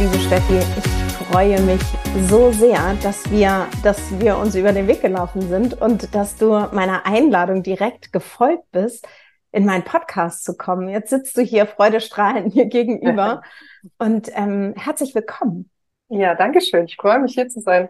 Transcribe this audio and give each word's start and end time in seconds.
Liebe 0.00 0.18
Steffi, 0.18 0.58
ich 0.58 1.26
freue 1.28 1.60
mich 1.62 1.80
so 2.28 2.50
sehr, 2.50 2.94
dass 3.02 3.30
wir, 3.30 3.68
dass 3.84 4.18
wir 4.18 4.36
uns 4.38 4.56
über 4.56 4.72
den 4.72 4.88
Weg 4.88 5.02
gelaufen 5.02 5.42
sind 5.42 5.80
und 5.80 6.16
dass 6.16 6.36
du 6.36 6.48
meiner 6.72 7.06
Einladung 7.06 7.62
direkt 7.62 8.12
gefolgt 8.12 8.64
bist, 8.72 9.06
in 9.52 9.64
meinen 9.64 9.84
Podcast 9.84 10.42
zu 10.42 10.56
kommen. 10.56 10.88
Jetzt 10.88 11.10
sitzt 11.10 11.36
du 11.36 11.42
hier 11.42 11.66
freudestrahlend 11.66 12.56
mir 12.56 12.66
gegenüber 12.66 13.42
und 13.98 14.30
ähm, 14.34 14.74
herzlich 14.76 15.14
willkommen. 15.14 15.70
Ja, 16.08 16.34
danke 16.34 16.60
schön. 16.60 16.86
Ich 16.86 16.96
freue 16.96 17.20
mich 17.20 17.34
hier 17.34 17.48
zu 17.48 17.60
sein. 17.60 17.88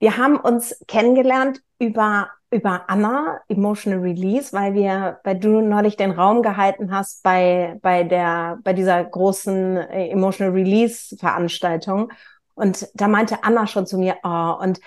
Wir 0.00 0.16
haben 0.16 0.36
uns 0.36 0.76
kennengelernt 0.88 1.62
über 1.78 2.30
über 2.52 2.90
Anna 2.90 3.40
Emotional 3.46 4.00
Release, 4.00 4.52
weil 4.52 4.74
wir, 4.74 5.20
weil 5.22 5.38
du 5.38 5.60
neulich 5.60 5.96
den 5.96 6.10
Raum 6.10 6.42
gehalten 6.42 6.92
hast 6.92 7.22
bei 7.22 7.78
bei 7.80 8.02
der 8.02 8.58
bei 8.64 8.72
dieser 8.72 9.04
großen 9.04 9.76
äh, 9.76 10.08
Emotional 10.08 10.52
Release 10.52 11.16
Veranstaltung 11.16 12.10
und 12.54 12.88
da 12.94 13.08
meinte 13.08 13.42
Anna 13.42 13.66
schon 13.66 13.86
zu 13.86 13.98
mir, 13.98 14.16
oh, 14.22 14.56
und 14.60 14.80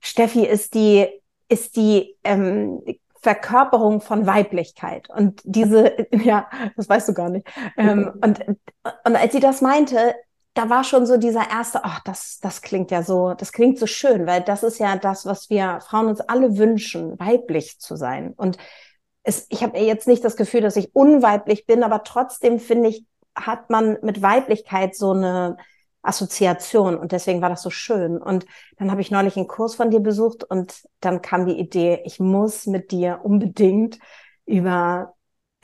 Steffi 0.00 0.44
ist 0.44 0.74
die 0.74 1.08
ist 1.48 1.76
die 1.76 2.16
ähm, 2.22 2.82
Verkörperung 3.20 4.00
von 4.00 4.26
Weiblichkeit. 4.26 5.10
Und 5.10 5.40
diese, 5.44 5.96
ja, 6.12 6.48
das 6.76 6.88
weißt 6.88 7.08
du 7.08 7.14
gar 7.14 7.28
nicht. 7.28 7.46
Ähm, 7.76 8.12
und, 8.22 8.40
und 8.46 9.16
als 9.16 9.32
sie 9.32 9.40
das 9.40 9.60
meinte, 9.60 10.14
da 10.56 10.70
war 10.70 10.84
schon 10.84 11.04
so 11.04 11.18
dieser 11.18 11.50
erste, 11.50 11.84
ach, 11.84 12.00
das, 12.04 12.38
das 12.40 12.62
klingt 12.62 12.90
ja 12.90 13.02
so, 13.02 13.34
das 13.34 13.52
klingt 13.52 13.78
so 13.78 13.86
schön, 13.86 14.26
weil 14.26 14.40
das 14.40 14.62
ist 14.62 14.78
ja 14.78 14.96
das, 14.96 15.26
was 15.26 15.50
wir 15.50 15.80
Frauen 15.86 16.06
uns 16.06 16.20
alle 16.20 16.56
wünschen, 16.56 17.18
weiblich 17.20 17.78
zu 17.78 17.94
sein. 17.96 18.32
Und 18.32 18.56
es, 19.22 19.46
ich 19.50 19.62
habe 19.62 19.78
jetzt 19.78 20.08
nicht 20.08 20.24
das 20.24 20.36
Gefühl, 20.36 20.62
dass 20.62 20.76
ich 20.76 20.94
unweiblich 20.94 21.66
bin, 21.66 21.82
aber 21.82 22.04
trotzdem 22.04 22.58
finde 22.58 22.88
ich, 22.88 23.04
hat 23.34 23.68
man 23.68 23.98
mit 24.00 24.22
Weiblichkeit 24.22 24.96
so 24.96 25.12
eine 25.12 25.58
Assoziation 26.00 26.96
und 26.96 27.12
deswegen 27.12 27.42
war 27.42 27.50
das 27.50 27.62
so 27.62 27.70
schön. 27.70 28.16
Und 28.16 28.46
dann 28.78 28.90
habe 28.90 29.02
ich 29.02 29.10
neulich 29.10 29.36
einen 29.36 29.48
Kurs 29.48 29.74
von 29.74 29.90
dir 29.90 30.00
besucht 30.00 30.42
und 30.42 30.84
dann 31.00 31.20
kam 31.20 31.44
die 31.44 31.58
Idee, 31.58 32.00
ich 32.06 32.18
muss 32.18 32.66
mit 32.66 32.92
dir 32.92 33.20
unbedingt 33.24 33.98
über 34.46 35.15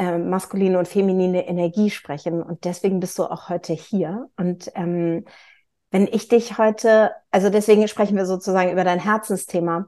äh, 0.02 0.18
maskuline 0.18 0.78
und 0.80 0.88
feminine 0.88 1.46
Energie 1.46 1.90
sprechen. 1.90 2.42
Und 2.42 2.64
deswegen 2.64 2.98
bist 2.98 3.18
du 3.18 3.24
auch 3.24 3.48
heute 3.48 3.72
hier. 3.72 4.28
Und 4.36 4.72
ähm, 4.74 5.24
wenn 5.92 6.08
ich 6.08 6.26
dich 6.26 6.58
heute, 6.58 7.12
also 7.30 7.50
deswegen 7.50 7.86
sprechen 7.86 8.16
wir 8.16 8.26
sozusagen 8.26 8.72
über 8.72 8.82
dein 8.82 8.98
Herzensthema. 8.98 9.86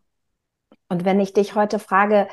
Und 0.88 1.04
wenn 1.04 1.18
ich 1.18 1.32
dich 1.32 1.56
heute 1.56 1.80
frage, 1.80 2.28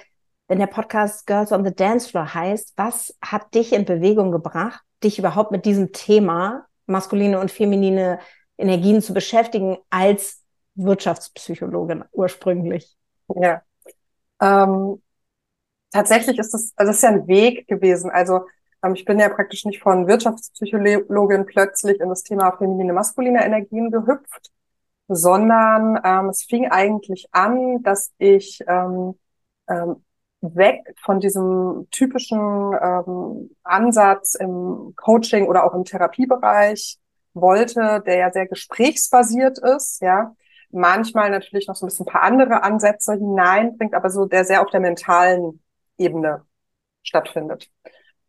wenn 0.47 0.59
der 0.59 0.68
Podcast 0.68 1.25
Girls 1.25 1.52
on 1.52 1.66
the 1.66 1.74
Dance 1.74 2.08
Floor 2.08 2.31
heißt, 2.34 2.74
was 2.75 3.18
hat 3.20 3.53
dich 3.56 3.74
in 3.74 3.86
Bewegung 3.86 4.31
gebracht, 4.31 4.81
dich 5.03 5.18
überhaupt 5.18 5.52
mit 5.52 5.66
diesem 5.66 5.91
Thema 5.91 6.68
maskuline 6.86 7.40
und 7.40 7.50
feminine 7.50 8.20
Energien 8.59 9.02
zu 9.02 9.14
beschäftigen 9.14 9.78
als 9.90 10.44
Wirtschaftspsychologin 10.75 12.03
ursprünglich? 12.12 12.96
Ja. 13.34 13.64
Ähm, 14.40 15.02
tatsächlich 15.91 16.38
ist 16.40 16.53
das, 16.53 16.74
also 16.75 16.90
das 16.90 16.97
ist 16.97 17.03
ja 17.03 17.09
ein 17.09 17.28
Weg 17.28 17.68
gewesen. 17.68 18.09
Also 18.12 18.41
ähm, 18.84 18.94
ich 18.96 19.06
bin 19.06 19.19
ja 19.19 19.29
praktisch 19.29 19.66
nicht 19.66 19.81
von 19.81 20.07
Wirtschaftspsychologin 20.07 21.46
plötzlich 21.46 22.00
in 22.00 22.09
das 22.09 22.24
Thema 22.24 22.52
feminine, 22.57 22.94
maskuline 22.94 23.44
Energien 23.46 23.91
gehüpft, 23.91 24.52
sondern 25.07 26.00
ähm, 26.03 26.29
es 26.29 26.44
fing 26.44 26.69
eigentlich 26.69 27.28
an, 27.31 27.84
dass 27.84 28.12
ich 28.18 28.62
ähm, 28.68 29.16
ähm, 29.69 30.03
weg 30.41 30.84
von 31.03 31.19
diesem 31.19 31.88
typischen 31.91 32.40
ähm, 32.40 33.52
Ansatz 33.63 34.35
im 34.35 34.94
Coaching 34.96 35.47
oder 35.47 35.63
auch 35.66 35.73
im 35.75 35.85
Therapiebereich 35.85 36.97
wollte, 37.34 38.02
der 38.06 38.18
ja 38.18 38.31
sehr 38.31 38.47
gesprächsbasiert 38.47 39.59
ist, 39.59 40.02
ja, 40.02 40.35
manchmal 40.72 41.29
natürlich 41.29 41.68
noch 41.68 41.75
so 41.75 41.85
ein 41.85 41.90
bisschen 41.90 42.08
ein 42.08 42.12
paar 42.12 42.23
andere 42.23 42.63
Ansätze 42.63 43.13
hineinbringt, 43.13 43.94
aber 43.94 44.09
so 44.09 44.25
der 44.25 44.46
sehr 44.46 44.62
auf 44.62 44.69
der 44.72 44.79
mentalen 44.79 45.61
Ebene 46.02 46.46
stattfindet. 47.04 47.70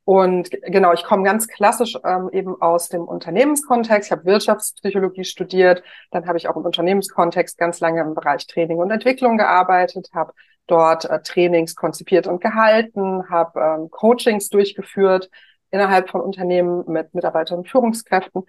Und 0.05 0.51
genau, 0.51 0.93
ich 0.93 1.05
komme 1.05 1.23
ganz 1.23 1.47
klassisch 1.47 1.97
ähm, 2.05 2.29
eben 2.33 2.61
aus 2.61 2.89
dem 2.89 3.03
Unternehmenskontext. 3.03 4.09
Ich 4.09 4.13
habe 4.13 4.25
Wirtschaftspsychologie 4.25 5.25
studiert, 5.25 5.85
dann 6.11 6.27
habe 6.27 6.39
ich 6.39 6.49
auch 6.49 6.57
im 6.57 6.65
Unternehmenskontext 6.65 7.57
ganz 7.57 7.79
lange 7.79 8.01
im 8.01 8.15
Bereich 8.15 8.47
Training 8.49 8.79
und 8.79 8.91
Entwicklung 8.91 9.37
gearbeitet, 9.37 10.09
habe 10.13 10.33
dort 10.67 11.05
äh, 11.05 11.23
Trainings 11.23 11.77
konzipiert 11.77 12.27
und 12.27 12.41
gehalten, 12.41 13.29
habe 13.31 13.61
ähm, 13.61 13.91
Coachings 13.91 14.49
durchgeführt 14.49 15.31
innerhalb 15.71 16.11
von 16.11 16.21
Unternehmen 16.21 16.85
mit 16.87 17.15
Mitarbeitern 17.15 17.59
und 17.59 17.69
Führungskräften 17.69 18.43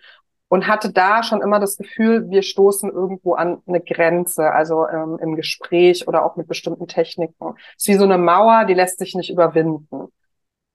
und 0.53 0.68
hatte 0.68 0.94
da 0.94 1.24
schon 1.24 1.41
immer 1.41 1.59
das 1.59 1.78
Gefühl, 1.78 2.30
wir 2.30 2.44
stoßen 2.44 2.91
irgendwo 2.91 3.34
an 3.34 3.64
eine 3.66 3.81
Grenze, 3.81 4.52
also 4.52 4.88
ähm, 4.88 5.18
im 5.19 5.36
Gespräch 5.36 6.08
oder 6.08 6.24
auch 6.24 6.36
mit 6.36 6.47
bestimmten 6.47 6.88
Techniken. 6.88 7.56
Es 7.75 7.86
ist 7.86 7.88
wie 7.88 7.97
so 7.97 8.03
eine 8.03 8.19
Mauer, 8.19 8.66
die 8.66 8.75
lässt 8.75 9.00
sich 9.00 9.16
nicht 9.16 9.31
überwinden. 9.31 10.13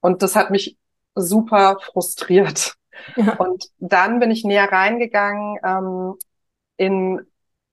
Und 0.01 0.23
das 0.23 0.35
hat 0.35 0.51
mich 0.51 0.77
super 1.15 1.79
frustriert. 1.81 2.75
Ja. 3.15 3.37
Und 3.37 3.67
dann 3.79 4.19
bin 4.19 4.33
ich 4.33 4.43
näher 4.43 4.65
reingegangen 4.65 5.59
ähm, 5.65 6.15
in, 6.77 7.25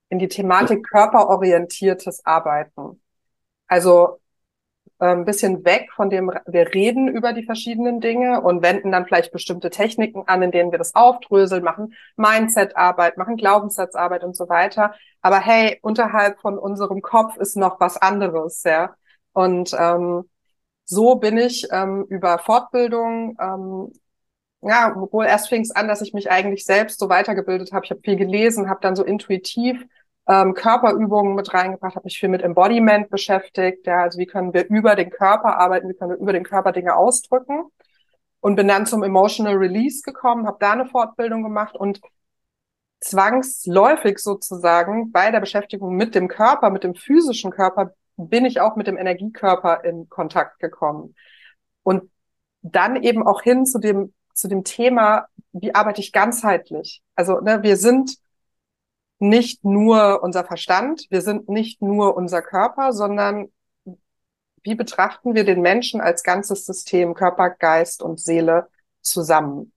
in 0.09 0.19
die 0.19 0.27
Thematik 0.27 0.88
körperorientiertes 0.88 2.23
Arbeiten. 2.23 3.01
Also 3.65 4.19
ein 5.00 5.19
ähm, 5.19 5.25
bisschen 5.25 5.66
weg 5.66 5.89
von 5.94 6.09
dem, 6.09 6.31
wir 6.45 6.73
reden 6.73 7.07
über 7.07 7.33
die 7.33 7.44
verschiedenen 7.44 8.00
Dinge 8.00 8.41
und 8.41 8.61
wenden 8.61 8.91
dann 8.91 9.06
vielleicht 9.06 9.31
bestimmte 9.33 9.69
Techniken 9.69 10.23
an, 10.28 10.41
in 10.41 10.51
denen 10.51 10.72
wir 10.72 10.78
das 10.78 10.95
aufdröseln, 10.95 11.63
machen 11.63 11.94
Mindset-Arbeit, 12.16 13.17
machen 13.17 13.35
Glaubenssatzarbeit 13.35 14.23
und 14.23 14.35
so 14.35 14.47
weiter. 14.47 14.94
Aber 15.22 15.39
hey, 15.39 15.79
unterhalb 15.81 16.39
von 16.39 16.57
unserem 16.57 17.01
Kopf 17.01 17.35
ist 17.38 17.57
noch 17.57 17.79
was 17.79 17.97
anderes, 17.97 18.63
ja. 18.63 18.95
Und 19.33 19.75
ähm, 19.78 20.29
so 20.85 21.16
bin 21.16 21.38
ich 21.38 21.67
ähm, 21.72 22.06
über 22.09 22.39
Fortbildung, 22.39 23.38
ähm, 23.39 23.91
ja, 24.62 24.95
obwohl 24.97 25.25
erst 25.25 25.50
fing 25.50 25.62
es 25.62 25.72
an, 25.72 25.88
dass 25.88 26.01
ich 26.01 26.13
mich 26.13 26.31
eigentlich 26.31 26.65
selbst 26.65 27.00
so 27.00 27.09
weitergebildet 27.09 27.71
habe. 27.74 27.86
Ich 27.86 27.92
habe 27.92 28.01
viel 28.01 28.15
gelesen, 28.15 28.69
habe 28.69 28.80
dann 28.81 28.95
so 28.95 29.03
intuitiv 29.03 29.86
ähm, 30.27 30.54
Körperübungen 30.54 31.36
mit 31.36 31.54
reingebracht, 31.54 31.95
habe 31.95 32.06
mich 32.06 32.19
viel 32.19 32.30
mit 32.30 32.42
Embodiment 32.42 33.10
beschäftigt. 33.10 33.86
Ja, 33.86 34.04
also 34.04 34.19
wie 34.19 34.25
können 34.25 34.54
wir 34.54 34.68
über 34.68 34.95
den 34.95 35.10
Körper 35.10 35.57
arbeiten, 35.57 35.89
wie 35.89 35.94
können 35.94 36.12
wir 36.12 36.18
über 36.18 36.33
den 36.33 36.44
Körper 36.44 36.72
Dinge 36.72 36.95
ausdrücken. 36.95 37.66
Und 38.39 38.56
bin 38.56 38.68
dann 38.68 38.86
zum 38.86 39.01
Emotional 39.04 39.56
Release 39.56 40.04
gekommen, 40.04 40.45
habe 40.45 40.57
da 40.60 40.74
eine 40.74 40.86
Fortbildung 40.86 41.42
gemacht 41.42 41.75
und 41.75 42.00
zwangsläufig 43.00 44.19
sozusagen 44.19 45.12
bei 45.12 45.31
der 45.31 45.39
Beschäftigung 45.39 45.95
mit 45.95 46.16
dem 46.16 46.28
Körper, 46.28 46.69
mit 46.69 46.83
dem 46.83 46.95
physischen 46.95 47.51
Körper, 47.51 47.94
bin 48.18 48.45
ich 48.45 48.62
auch 48.62 48.75
mit 48.75 48.88
dem 48.88 48.98
Energiekörper 48.98 49.83
in 49.83 50.10
Kontakt 50.10 50.60
gekommen. 50.60 51.16
Und 51.83 52.10
dann 52.62 53.01
eben 53.01 53.25
auch 53.25 53.42
hin 53.42 53.66
zu 53.66 53.80
dem, 53.80 54.13
zu 54.33 54.48
dem 54.48 54.63
Thema, 54.63 55.28
wie 55.51 55.75
arbeite 55.75 56.01
ich 56.01 56.12
ganzheitlich? 56.12 57.01
Also 57.16 57.39
ne, 57.39 57.63
wir 57.63 57.78
sind 57.78 58.18
nicht 59.19 59.63
nur 59.63 60.21
unser 60.23 60.44
Verstand, 60.44 61.07
wir 61.09 61.21
sind 61.21 61.50
nicht 61.50 61.81
nur 61.81 62.15
unser 62.15 62.41
Körper, 62.41 62.94
sondern 62.94 63.50
wie 64.63 64.75
betrachten 64.75 65.35
wir 65.35 65.45
den 65.45 65.62
Menschen 65.62 66.01
als 66.01 66.23
ganzes 66.23 66.65
System, 66.65 67.13
Körper, 67.13 67.51
Geist 67.51 68.01
und 68.01 68.19
Seele 68.19 68.67
zusammen? 69.01 69.71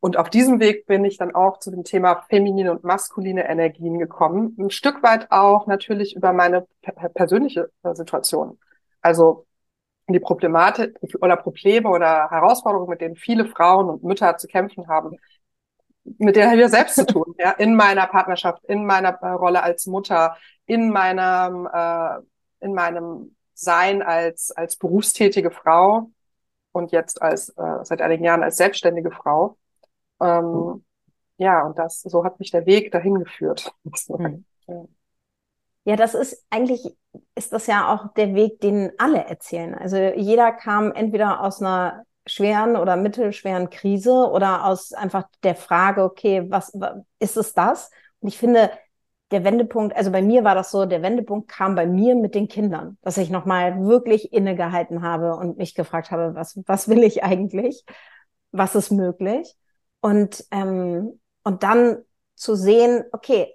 Und 0.00 0.16
auf 0.16 0.30
diesem 0.30 0.58
Weg 0.58 0.86
bin 0.86 1.04
ich 1.04 1.16
dann 1.16 1.32
auch 1.32 1.58
zu 1.60 1.70
dem 1.70 1.84
Thema 1.84 2.24
feminine 2.28 2.72
und 2.72 2.82
maskuline 2.82 3.48
Energien 3.48 4.00
gekommen. 4.00 4.56
Ein 4.58 4.70
Stück 4.70 5.02
weit 5.04 5.30
auch 5.30 5.68
natürlich 5.68 6.16
über 6.16 6.32
meine 6.32 6.66
persönliche 7.14 7.70
äh, 7.84 7.94
Situation. 7.94 8.58
Also 9.00 9.46
die 10.08 10.18
Problematik 10.18 10.98
oder 11.20 11.36
Probleme 11.36 11.88
oder 11.88 12.28
Herausforderungen, 12.30 12.90
mit 12.90 13.00
denen 13.00 13.14
viele 13.14 13.46
Frauen 13.46 13.88
und 13.88 14.02
Mütter 14.02 14.36
zu 14.38 14.48
kämpfen 14.48 14.88
haben, 14.88 15.18
mit 16.04 16.36
denen 16.36 16.50
habe 16.50 16.60
ich 16.60 16.68
selbst 16.68 16.96
zu 16.96 17.06
tun, 17.06 17.34
ja, 17.38 17.52
in 17.52 17.74
meiner 17.74 18.06
Partnerschaft, 18.06 18.64
in 18.64 18.84
meiner 18.84 19.10
äh, 19.22 19.28
Rolle 19.28 19.62
als 19.62 19.86
Mutter, 19.86 20.36
in 20.66 20.90
meinem, 20.90 21.68
äh, 21.72 22.18
in 22.60 22.74
meinem 22.74 23.36
Sein 23.54 24.02
als, 24.02 24.50
als 24.50 24.76
berufstätige 24.76 25.50
Frau 25.50 26.10
und 26.72 26.92
jetzt 26.92 27.22
als, 27.22 27.50
äh, 27.50 27.84
seit 27.84 28.00
einigen 28.00 28.24
Jahren 28.24 28.42
als 28.42 28.56
selbstständige 28.56 29.10
Frau. 29.10 29.56
Ähm, 30.20 30.84
ja, 31.38 31.64
und 31.64 31.78
das, 31.78 32.00
so 32.00 32.24
hat 32.24 32.38
mich 32.38 32.50
der 32.50 32.66
Weg 32.66 32.90
dahin 32.92 33.18
geführt. 33.18 33.72
Mhm. 34.68 34.86
Ja, 35.84 35.96
das 35.96 36.14
ist 36.14 36.46
eigentlich, 36.50 36.96
ist 37.34 37.52
das 37.52 37.66
ja 37.66 37.92
auch 37.92 38.14
der 38.14 38.34
Weg, 38.36 38.60
den 38.60 38.92
alle 38.98 39.24
erzählen. 39.24 39.74
Also 39.74 39.96
jeder 39.96 40.52
kam 40.52 40.92
entweder 40.92 41.40
aus 41.40 41.60
einer 41.60 42.04
schweren 42.26 42.76
oder 42.76 42.96
mittelschweren 42.96 43.70
Krise 43.70 44.12
oder 44.30 44.64
aus 44.64 44.92
einfach 44.92 45.24
der 45.42 45.56
Frage, 45.56 46.04
okay, 46.04 46.44
was, 46.48 46.72
ist 47.18 47.36
es 47.36 47.54
das? 47.54 47.90
Und 48.20 48.28
ich 48.28 48.38
finde, 48.38 48.70
der 49.32 49.44
Wendepunkt, 49.44 49.96
also 49.96 50.12
bei 50.12 50.22
mir 50.22 50.44
war 50.44 50.54
das 50.54 50.70
so, 50.70 50.84
der 50.84 51.02
Wendepunkt 51.02 51.48
kam 51.48 51.74
bei 51.74 51.86
mir 51.86 52.14
mit 52.14 52.34
den 52.34 52.48
Kindern, 52.48 52.98
dass 53.02 53.16
ich 53.16 53.30
nochmal 53.30 53.80
wirklich 53.82 54.32
innegehalten 54.32 55.02
habe 55.02 55.34
und 55.34 55.56
mich 55.56 55.74
gefragt 55.74 56.10
habe, 56.10 56.34
was, 56.34 56.60
was 56.66 56.88
will 56.88 57.02
ich 57.02 57.24
eigentlich? 57.24 57.84
Was 58.52 58.74
ist 58.74 58.90
möglich? 58.90 59.56
Und, 60.00 60.44
ähm, 60.50 61.18
und 61.42 61.62
dann 61.62 62.02
zu 62.34 62.54
sehen, 62.54 63.04
okay, 63.12 63.54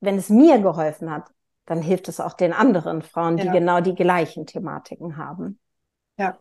wenn 0.00 0.16
es 0.16 0.28
mir 0.28 0.58
geholfen 0.58 1.10
hat, 1.10 1.30
dann 1.66 1.82
hilft 1.82 2.08
es 2.08 2.20
auch 2.20 2.32
den 2.32 2.52
anderen 2.52 3.02
Frauen, 3.02 3.36
die 3.36 3.46
ja. 3.46 3.52
genau 3.52 3.80
die 3.80 3.94
gleichen 3.94 4.46
Thematiken 4.46 5.16
haben. 5.16 5.58
Ja. 6.18 6.38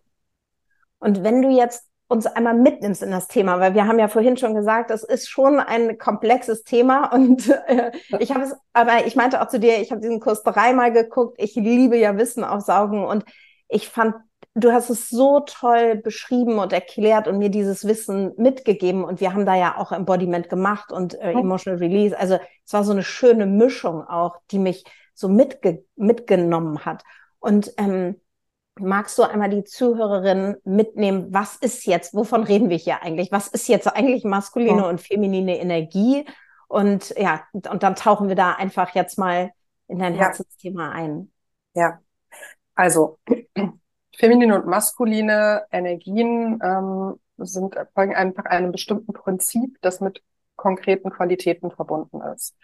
Und 1.00 1.24
wenn 1.24 1.42
du 1.42 1.50
jetzt 1.50 1.86
uns 2.08 2.28
einmal 2.28 2.54
mitnimmst 2.54 3.02
in 3.02 3.12
das 3.12 3.28
Thema, 3.28 3.60
weil 3.60 3.74
wir 3.74 3.88
haben 3.88 3.98
ja 3.98 4.08
vorhin 4.08 4.38
schon 4.38 4.54
gesagt, 4.54 4.92
es 4.92 5.04
ist 5.04 5.28
schon 5.28 5.60
ein 5.60 5.98
komplexes 5.98 6.64
Thema 6.64 7.12
und 7.14 7.50
äh, 7.68 7.92
ich 8.20 8.32
habe 8.32 8.44
es, 8.44 8.56
aber 8.74 9.08
ich 9.08 9.16
meinte 9.16 9.42
auch 9.42 9.48
zu 9.48 9.60
dir, 9.60 9.82
ich 9.82 9.92
habe 9.92 10.02
diesen 10.02 10.20
Kurs 10.20 10.44
dreimal 10.44 10.92
geguckt, 10.92 11.36
ich 11.40 11.56
liebe 11.56 11.98
ja 11.98 12.16
Wissen 12.18 12.44
aufsaugen 12.44 13.04
und 13.04 13.26
ich 13.68 13.90
fand 13.90 14.16
du 14.56 14.72
hast 14.72 14.90
es 14.90 15.10
so 15.10 15.42
toll 15.42 15.98
beschrieben 15.98 16.60
und 16.60 16.74
erklärt 16.74 17.28
und 17.28 17.38
mir 17.38 17.50
dieses 17.50 17.86
Wissen 17.86 18.32
mitgegeben. 18.38 19.04
Und 19.04 19.20
wir 19.20 19.34
haben 19.34 19.46
da 19.46 19.56
ja 19.56 19.78
auch 19.78 19.92
Embodiment 19.92 20.50
gemacht 20.50 20.92
und 20.92 21.14
äh, 21.16 21.32
Emotional 21.32 21.80
Release. 21.80 22.18
Also 22.18 22.40
es 22.66 22.74
war 22.74 22.84
so 22.84 22.94
eine 22.94 23.04
schöne 23.04 23.46
Mischung 23.46 24.02
auch, 24.02 24.38
die 24.52 24.60
mich 24.60 24.86
so 25.14 25.28
mitge 25.28 25.84
mitgenommen 25.96 26.86
hat. 26.86 27.04
Und 27.40 27.74
ähm, 27.78 28.16
magst 28.80 29.18
du 29.18 29.24
einmal 29.24 29.50
die 29.50 29.64
Zuhörerin 29.64 30.58
mitnehmen, 30.64 31.28
was 31.34 31.56
ist 31.56 31.86
jetzt, 31.86 32.14
wovon 32.14 32.44
reden 32.44 32.70
wir 32.70 32.78
hier 32.78 33.02
eigentlich? 33.02 33.32
Was 33.32 33.48
ist 33.48 33.68
jetzt 33.68 33.88
eigentlich 33.88 34.24
maskuline 34.24 34.82
ja. 34.82 34.90
und 34.90 35.02
feminine 35.02 35.60
Energie? 35.60 36.26
Und 36.68 37.14
ja, 37.18 37.44
und 37.54 37.84
dann 37.84 37.96
tauchen 37.96 38.28
wir 38.28 38.36
da 38.36 38.54
einfach 38.54 38.96
jetzt 38.96 39.18
mal 39.18 39.52
in 39.88 40.00
dein 40.00 40.16
ja. 40.16 40.22
Herzensthema 40.22 40.92
ein. 40.92 41.32
Ja, 41.74 42.00
also 42.74 43.20
feminine 44.18 44.56
und 44.56 44.66
maskuline 44.66 45.66
Energien 45.72 46.60
ähm, 46.64 47.20
sind 47.38 47.76
folgen 47.94 48.16
einfach 48.16 48.46
einem 48.46 48.72
bestimmten 48.72 49.14
Prinzip, 49.14 49.78
das 49.82 50.00
mit 50.02 50.24
konkreten 50.56 51.12
Qualitäten 51.12 51.72
verbunden 51.72 52.22
ist. 52.34 52.56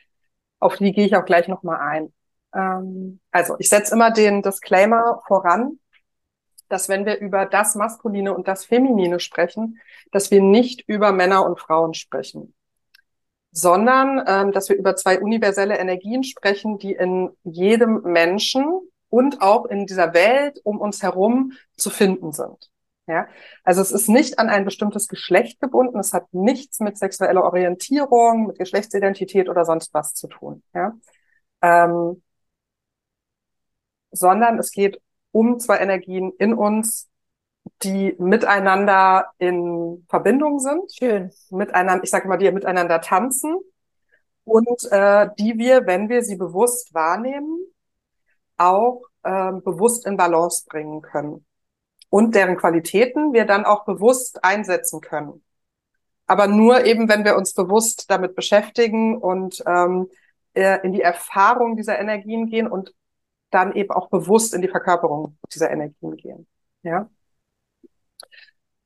Auf 0.60 0.78
die 0.78 0.92
gehe 0.92 1.06
ich 1.06 1.16
auch 1.16 1.26
gleich 1.26 1.48
nochmal 1.48 1.80
ein. 1.80 2.14
Ähm, 2.54 3.20
also 3.32 3.56
ich 3.60 3.70
setze 3.70 3.96
immer 3.96 4.12
den 4.12 4.42
Disclaimer 4.42 5.22
voran, 5.28 5.80
dass 6.72 6.90
wenn 6.90 7.06
wir 7.06 7.20
über 7.20 7.46
das 7.46 7.76
Maskuline 7.76 8.34
und 8.34 8.48
das 8.48 8.66
Feminine 8.66 9.20
sprechen, 9.20 9.80
dass 10.12 10.32
wir 10.32 10.42
nicht 10.42 10.84
über 10.88 11.12
Männer 11.12 11.46
und 11.46 11.60
Frauen 11.60 11.94
sprechen, 11.94 12.54
sondern 13.52 14.24
ähm, 14.28 14.52
dass 14.52 14.70
wir 14.70 14.78
über 14.78 14.96
zwei 14.96 15.20
universelle 15.20 15.78
Energien 15.78 16.24
sprechen, 16.24 16.78
die 16.78 16.94
in 16.94 17.30
jedem 17.44 18.02
Menschen 18.04 18.66
und 19.10 19.42
auch 19.42 19.66
in 19.66 19.86
dieser 19.86 20.14
Welt 20.14 20.62
um 20.64 20.80
uns 20.80 21.04
herum 21.04 21.54
zu 21.76 21.90
finden 21.90 22.32
sind. 22.32 22.70
Ja, 23.08 23.28
also 23.64 23.82
es 23.82 23.92
ist 23.92 24.08
nicht 24.08 24.40
an 24.40 24.48
ein 24.48 24.64
bestimmtes 24.64 25.10
Geschlecht 25.10 25.60
gebunden. 25.60 26.00
Es 26.00 26.14
hat 26.14 26.34
nichts 26.34 26.80
mit 26.80 26.98
sexueller 26.98 27.44
Orientierung, 27.44 28.48
mit 28.48 28.60
Geschlechtsidentität 28.60 29.50
oder 29.50 29.66
sonst 29.66 29.94
was 29.94 30.14
zu 30.14 30.28
tun. 30.28 30.64
Ja, 30.74 30.94
ähm, 31.62 32.22
sondern 34.12 34.60
es 34.60 34.72
geht 34.72 35.02
um 35.32 35.60
zwei 35.60 35.78
Energien 35.78 36.34
in 36.38 36.54
uns, 36.54 37.10
die 37.84 38.16
miteinander 38.20 39.28
in 39.38 40.06
Verbindung 40.10 40.60
sind. 40.60 40.92
Schön. 40.94 41.32
Miteinander, 41.50 42.04
ich 42.04 42.10
sage 42.10 42.28
mal, 42.28 42.38
die 42.38 42.52
miteinander 42.52 43.02
tanzen 43.02 43.58
und 44.44 44.92
äh, 44.92 45.30
die 45.40 45.58
wir, 45.58 45.86
wenn 45.86 46.10
wir 46.10 46.24
sie 46.24 46.36
bewusst 46.36 46.94
wahrnehmen, 46.94 47.60
auch 48.58 49.04
ähm, 49.24 49.64
bewusst 49.64 50.06
in 50.06 50.18
Balance 50.18 50.66
bringen 50.68 51.02
können 51.02 51.46
und 52.10 52.36
deren 52.36 52.58
Qualitäten 52.58 53.34
wir 53.34 53.46
dann 53.46 53.66
auch 53.66 53.86
bewusst 53.86 54.44
einsetzen 54.44 55.02
können. 55.02 55.44
Aber 56.28 56.48
nur 56.48 56.86
eben, 56.86 57.10
wenn 57.10 57.26
wir 57.26 57.36
uns 57.36 57.54
bewusst 57.54 58.10
damit 58.10 58.36
beschäftigen 58.36 59.18
und 59.18 59.64
ähm, 59.66 60.08
äh, 60.54 60.80
in 60.84 60.94
die 60.94 61.02
Erfahrung 61.02 61.76
dieser 61.76 62.00
Energien 62.00 62.48
gehen 62.48 62.68
und 62.68 62.94
dann 63.52 63.76
eben 63.76 63.92
auch 63.92 64.10
bewusst 64.10 64.54
in 64.54 64.62
die 64.62 64.68
Verkörperung 64.68 65.38
dieser 65.54 65.70
Energien 65.72 66.16
gehen. 66.18 66.48
Ja. 66.84 67.10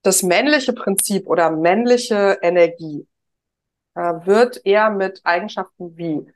Das 0.02 0.22
männliche 0.24 0.74
Prinzip 0.74 1.28
oder 1.28 1.50
männliche 1.50 2.38
Energie 2.42 3.08
äh, 3.96 4.14
wird 4.26 4.66
eher 4.66 4.90
mit 4.90 5.22
Eigenschaften 5.24 5.98
wie 5.98 6.32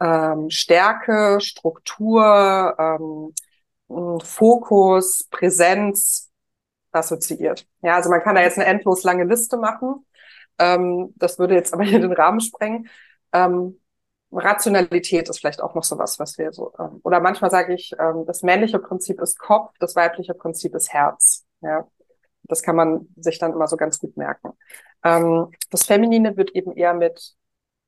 ähm, 0.00 0.50
Stärke, 0.50 1.38
Struktur, 1.40 2.74
ähm, 2.78 3.34
Fokus, 4.22 5.28
Präsenz 5.30 6.30
assoziiert. 6.90 7.66
Ja, 7.82 7.96
also 7.96 8.10
man 8.10 8.22
kann 8.22 8.34
da 8.34 8.42
jetzt 8.42 8.58
eine 8.58 8.66
endlos 8.66 9.02
lange 9.04 9.24
Liste 9.24 9.56
machen. 9.56 10.06
Ähm, 10.58 11.12
das 11.16 11.38
würde 11.38 11.54
jetzt 11.54 11.72
aber 11.74 11.84
hier 11.84 12.00
den 12.00 12.12
Rahmen 12.12 12.40
sprengen. 12.40 12.88
Ähm, 13.32 13.80
Rationalität 14.36 15.28
ist 15.28 15.40
vielleicht 15.40 15.62
auch 15.62 15.74
noch 15.74 15.84
so 15.84 15.98
was, 15.98 16.18
was 16.18 16.38
wir 16.38 16.52
so, 16.52 16.72
ähm, 16.78 17.00
oder 17.04 17.20
manchmal 17.20 17.50
sage 17.50 17.74
ich, 17.74 17.92
ähm, 17.98 18.24
das 18.26 18.42
männliche 18.42 18.78
Prinzip 18.78 19.20
ist 19.20 19.38
Kopf, 19.38 19.74
das 19.80 19.96
weibliche 19.96 20.34
Prinzip 20.34 20.74
ist 20.74 20.92
Herz. 20.92 21.44
Ja, 21.60 21.88
das 22.44 22.62
kann 22.62 22.76
man 22.76 23.08
sich 23.16 23.38
dann 23.38 23.52
immer 23.52 23.68
so 23.68 23.76
ganz 23.76 23.98
gut 23.98 24.16
merken. 24.16 24.52
Ähm, 25.04 25.50
das 25.70 25.84
Feminine 25.86 26.36
wird 26.36 26.50
eben 26.52 26.72
eher 26.72 26.94
mit 26.94 27.34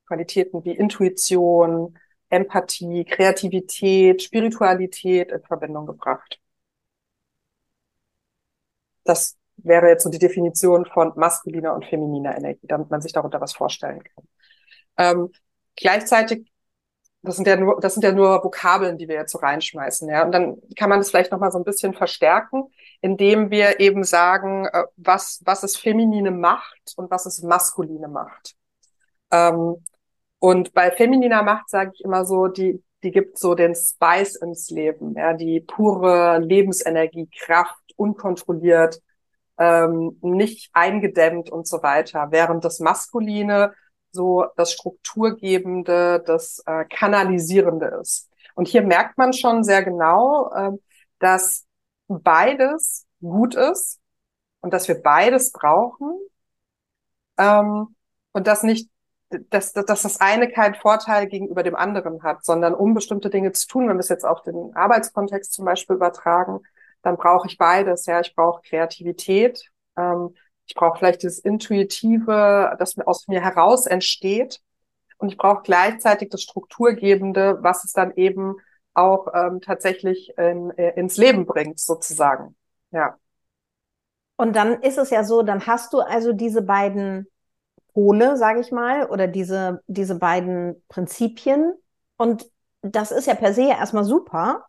Qualitäten 0.07 0.65
wie 0.65 0.73
Intuition, 0.77 1.99
Empathie, 2.31 3.05
Kreativität, 3.05 4.23
Spiritualität 4.23 5.33
in 5.33 5.43
Verbindung 5.43 5.87
gebracht. 5.87 6.41
Das 9.05 9.37
wäre 9.57 9.89
jetzt 9.89 10.05
so 10.05 10.11
die 10.11 10.19
Definition 10.19 10.87
von 10.87 11.13
maskuliner 11.17 11.75
und 11.75 11.87
femininer 11.87 12.37
Energie, 12.37 12.67
damit 12.67 12.91
man 12.91 13.01
sich 13.01 13.13
darunter 13.13 13.41
was 13.41 13.55
vorstellen 13.55 14.03
kann. 14.03 14.25
Ähm, 14.99 15.33
gleichzeitig, 15.77 16.51
das 17.23 17.37
sind 17.37 17.47
ja 17.47 17.57
nur, 17.57 17.81
das 17.81 17.95
sind 17.95 18.03
ja 18.05 18.13
nur 18.13 18.43
Vokabeln, 18.45 18.99
die 18.99 19.09
wir 19.09 19.17
jetzt 19.17 19.33
so 19.33 19.39
reinschmeißen, 19.39 20.09
ja. 20.09 20.25
Und 20.25 20.33
dann 20.33 20.59
kann 20.77 20.89
man 20.89 21.01
das 21.01 21.11
vielleicht 21.11 21.33
noch 21.33 21.41
mal 21.41 21.51
so 21.51 21.59
ein 21.59 21.65
bisschen 21.65 21.95
verstärken, 21.95 22.65
indem 23.01 23.51
wir 23.51 23.81
eben 23.81 24.05
sagen, 24.05 24.67
äh, 24.67 24.85
was, 24.97 25.41
was 25.45 25.65
ist 25.65 25.79
feminine 25.79 26.31
Macht 26.31 26.93
und 26.97 27.11
was 27.11 27.27
ist 27.27 27.43
maskuline 27.43 28.09
Macht. 28.09 28.55
Ähm, 29.31 29.85
und 30.39 30.73
bei 30.75 30.91
femininer 30.91 31.43
Macht 31.43 31.69
sage 31.69 31.93
ich 31.95 32.05
immer 32.05 32.25
so, 32.25 32.49
die, 32.49 32.83
die 33.03 33.11
gibt 33.11 33.39
so 33.39 33.55
den 33.55 33.75
Spice 33.75 34.37
ins 34.37 34.71
Leben, 34.71 35.15
ja, 35.17 35.33
die 35.33 35.61
pure 35.61 36.39
Lebensenergie, 36.39 37.29
Kraft, 37.41 37.93
unkontrolliert, 37.97 39.01
ähm, 39.59 40.19
nicht 40.23 40.71
eingedämmt 40.75 41.51
und 41.51 41.67
so 41.67 41.83
weiter. 41.83 42.29
Während 42.31 42.65
das 42.65 42.81
Maskuline 42.81 43.73
so 44.17 44.47
das 44.57 44.73
Strukturgebende, 44.73 46.23
das 46.27 46.63
äh, 46.67 46.85
Kanalisierende 46.87 47.99
ist. 48.01 48.31
Und 48.55 48.69
hier 48.69 48.83
merkt 48.83 49.19
man 49.19 49.33
schon 49.33 49.63
sehr 49.63 49.85
genau, 49.85 50.51
äh, 50.53 50.73
dass 51.21 51.65
beides 52.09 53.07
gut 53.21 53.55
ist 53.55 54.01
und 54.61 54.73
dass 54.73 54.89
wir 54.89 55.01
beides 55.03 55.53
brauchen 55.53 56.19
ähm, 57.39 57.95
und 58.33 58.47
dass 58.47 58.63
nicht 58.63 58.91
dass, 59.51 59.73
dass 59.73 60.03
das 60.03 60.21
eine 60.21 60.49
keinen 60.49 60.75
Vorteil 60.75 61.27
gegenüber 61.27 61.63
dem 61.63 61.75
anderen 61.75 62.23
hat, 62.23 62.45
sondern 62.45 62.75
um 62.75 62.95
bestimmte 62.95 63.31
Dinge 63.31 63.53
zu 63.53 63.67
tun, 63.67 63.89
wenn 63.89 63.97
wir 63.97 64.01
es 64.01 64.09
jetzt 64.09 64.25
auf 64.25 64.43
den 64.43 64.75
Arbeitskontext 64.75 65.53
zum 65.53 65.65
Beispiel 65.65 65.97
übertragen, 65.97 66.61
dann 67.03 67.17
brauche 67.17 67.49
ich 67.49 67.59
beides. 67.59 68.07
Ja, 68.07 68.21
ich 68.21 68.35
brauche 68.35 68.63
Kreativität, 68.63 69.71
ähm, 69.97 70.35
Ich 70.67 70.75
brauche 70.75 70.99
vielleicht 70.99 71.23
dieses 71.23 71.39
Intuitive, 71.39 72.75
das 72.79 72.99
aus 72.99 73.29
mir 73.29 73.41
heraus 73.41 73.87
entsteht. 73.87 74.61
Und 75.19 75.31
ich 75.31 75.39
brauche 75.39 75.63
gleichzeitig 75.63 76.29
das 76.29 76.43
Strukturgebende, 76.43 77.59
was 77.63 77.85
es 77.85 77.93
dann 77.93 78.13
eben 78.17 78.57
auch 78.95 79.29
ähm, 79.35 79.61
tatsächlich 79.61 80.37
in, 80.37 80.71
äh, 80.77 80.91
ins 80.99 81.17
Leben 81.17 81.47
bringt, 81.47 81.79
sozusagen. 81.79 82.57
Ja. 82.91 83.19
Und 84.37 84.57
dann 84.57 84.83
ist 84.83 84.99
es 84.99 85.11
ja 85.11 85.25
so, 85.25 85.43
dann 85.43 85.67
hast 85.67 85.93
du 85.93 86.01
also 86.01 86.33
diese 86.33 86.63
beiden 86.63 87.27
Pole, 87.93 88.37
sage 88.37 88.61
ich 88.61 88.73
mal, 88.73 89.07
oder 89.07 89.27
diese, 89.27 89.83
diese 89.87 90.19
beiden 90.19 90.83
Prinzipien. 90.89 91.73
Und 92.19 92.47
das 92.83 93.11
ist 93.11 93.27
ja 93.27 93.35
per 93.35 93.55
se 93.55 93.69
erstmal 93.69 94.05
super. 94.05 94.67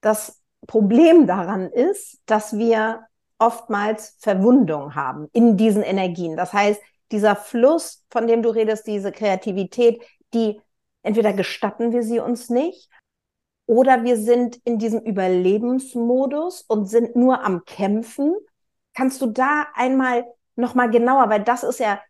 Das 0.00 0.40
Problem 0.66 1.26
daran 1.26 1.70
ist, 1.70 2.20
dass 2.26 2.56
wir 2.56 3.06
oftmals 3.40 4.16
Verwundung 4.20 4.94
haben 4.94 5.28
in 5.32 5.56
diesen 5.56 5.82
Energien. 5.82 6.36
Das 6.36 6.52
heißt, 6.52 6.80
dieser 7.10 7.34
Fluss, 7.34 8.04
von 8.10 8.26
dem 8.26 8.42
du 8.42 8.50
redest, 8.50 8.86
diese 8.86 9.10
Kreativität, 9.10 10.02
die 10.32 10.60
entweder 11.02 11.32
gestatten 11.32 11.92
wir 11.92 12.02
sie 12.02 12.20
uns 12.20 12.50
nicht 12.50 12.88
oder 13.66 14.04
wir 14.04 14.16
sind 14.16 14.60
in 14.64 14.78
diesem 14.78 15.00
Überlebensmodus 15.00 16.62
und 16.62 16.86
sind 16.86 17.16
nur 17.16 17.42
am 17.42 17.64
Kämpfen. 17.64 18.36
Kannst 18.94 19.20
du 19.22 19.26
da 19.26 19.66
einmal 19.74 20.24
noch 20.56 20.74
mal 20.74 20.90
genauer, 20.90 21.28
weil 21.30 21.42
das 21.42 21.62
ist 21.62 21.80
ja 21.80 22.00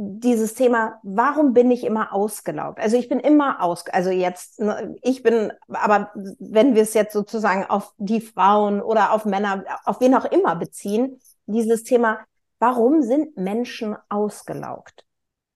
dieses 0.00 0.54
Thema, 0.54 1.00
warum 1.02 1.52
bin 1.54 1.72
ich 1.72 1.82
immer 1.82 2.12
ausgelaugt? 2.12 2.78
Also 2.78 2.96
ich 2.96 3.08
bin 3.08 3.18
immer 3.18 3.60
aus, 3.60 3.84
also 3.88 4.10
jetzt, 4.10 4.60
ne, 4.60 4.94
ich 5.02 5.24
bin, 5.24 5.52
aber 5.66 6.12
wenn 6.14 6.76
wir 6.76 6.82
es 6.82 6.94
jetzt 6.94 7.12
sozusagen 7.12 7.64
auf 7.64 7.92
die 7.98 8.20
Frauen 8.20 8.80
oder 8.80 9.12
auf 9.12 9.24
Männer, 9.24 9.64
auf 9.84 10.00
wen 10.00 10.14
auch 10.14 10.24
immer 10.26 10.54
beziehen, 10.54 11.18
dieses 11.46 11.82
Thema, 11.82 12.20
warum 12.60 13.02
sind 13.02 13.36
Menschen 13.36 13.96
ausgelaugt? 14.08 15.04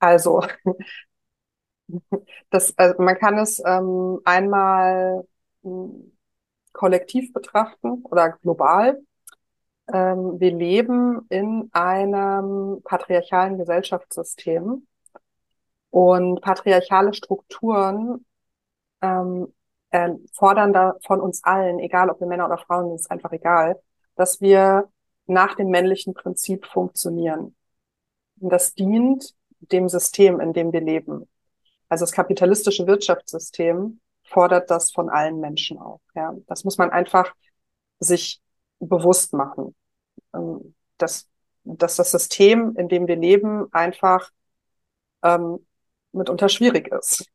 Also, 0.01 0.43
das, 2.51 2.77
also 2.77 3.01
man 3.01 3.17
kann 3.19 3.39
es 3.39 3.63
ähm, 3.65 4.19
einmal 4.25 5.25
hm, 5.63 6.13
kollektiv 6.73 7.33
betrachten 7.33 8.03
oder 8.03 8.31
global 8.43 9.01
ähm, 9.93 10.39
wir 10.39 10.53
leben 10.53 11.27
in 11.29 11.71
einem 11.73 12.81
patriarchalen 12.85 13.59
Gesellschaftssystem 13.59 14.87
und 15.91 16.41
patriarchale 16.41 17.15
Strukturen 17.15 18.25
ähm, 19.01 19.53
äh, 19.91 20.11
fordern 20.33 20.73
da 20.73 20.97
von 21.05 21.21
uns 21.21 21.45
allen, 21.45 21.79
egal 21.79 22.11
ob 22.11 22.21
wir 22.21 22.27
Männer 22.27 22.47
oder 22.47 22.59
Frauen 22.59 22.95
ist 22.95 23.11
einfach 23.11 23.33
egal, 23.33 23.81
dass 24.17 24.41
wir 24.41 24.89
nach 25.27 25.55
dem 25.55 25.69
männlichen 25.69 26.15
Prinzip 26.15 26.67
funktionieren. 26.67 27.55
Und 28.41 28.51
das 28.51 28.75
dient 28.75 29.35
dem 29.61 29.89
System, 29.89 30.41
in 30.41 30.53
dem 30.53 30.73
wir 30.73 30.81
leben. 30.81 31.29
Also 31.89 32.05
das 32.05 32.13
kapitalistische 32.13 32.87
Wirtschaftssystem 32.87 34.01
fordert 34.25 34.71
das 34.71 34.91
von 34.93 35.09
allen 35.09 35.41
Menschen 35.41 35.79
auch. 35.79 36.01
Ja, 36.15 36.35
das 36.47 36.65
muss 36.65 36.79
man 36.79 36.91
einfach 36.91 37.33
sich 38.01 38.42
bewusst 38.89 39.33
machen. 39.33 39.75
Ähm, 40.35 40.75
dass, 40.99 41.29
dass 41.65 41.97
das 41.97 42.11
System, 42.11 42.77
in 42.77 42.89
dem 42.89 43.07
wir 43.07 43.17
leben, 43.17 43.73
einfach 43.73 44.31
ähm, 45.23 45.67
mitunter 46.13 46.49
schwierig 46.49 46.89
ist, 46.89 47.27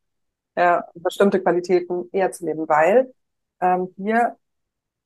ja, 0.55 0.85
bestimmte 0.95 1.41
Qualitäten 1.41 2.09
eher 2.11 2.31
zu 2.31 2.45
leben, 2.45 2.67
weil 2.67 3.13
ähm, 3.61 3.93
hier 3.97 4.37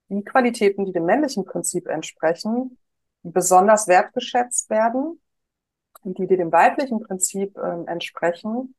die 0.09 0.23
Qualitäten, 0.23 0.85
die 0.85 0.91
dem 0.91 1.05
männlichen 1.05 1.45
Prinzip 1.45 1.87
entsprechen, 1.87 2.77
besonders 3.23 3.87
wertgeschätzt 3.87 4.69
werden 4.69 5.21
und 6.03 6.17
die, 6.17 6.27
die 6.27 6.37
dem 6.37 6.51
weiblichen 6.51 7.01
Prinzip 7.01 7.57
ähm, 7.57 7.87
entsprechen, 7.87 8.75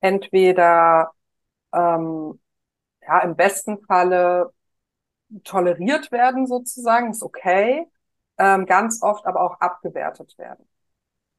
entweder 0.00 1.12
ähm, 1.72 2.40
ja 3.02 3.20
im 3.20 3.36
besten 3.36 3.78
Falle 3.86 4.52
toleriert 5.44 6.12
werden 6.12 6.46
sozusagen, 6.46 7.10
ist 7.10 7.22
okay, 7.22 7.86
ähm, 8.38 8.66
ganz 8.66 9.02
oft 9.02 9.26
aber 9.26 9.40
auch 9.42 9.60
abgewertet 9.60 10.36
werden. 10.38 10.66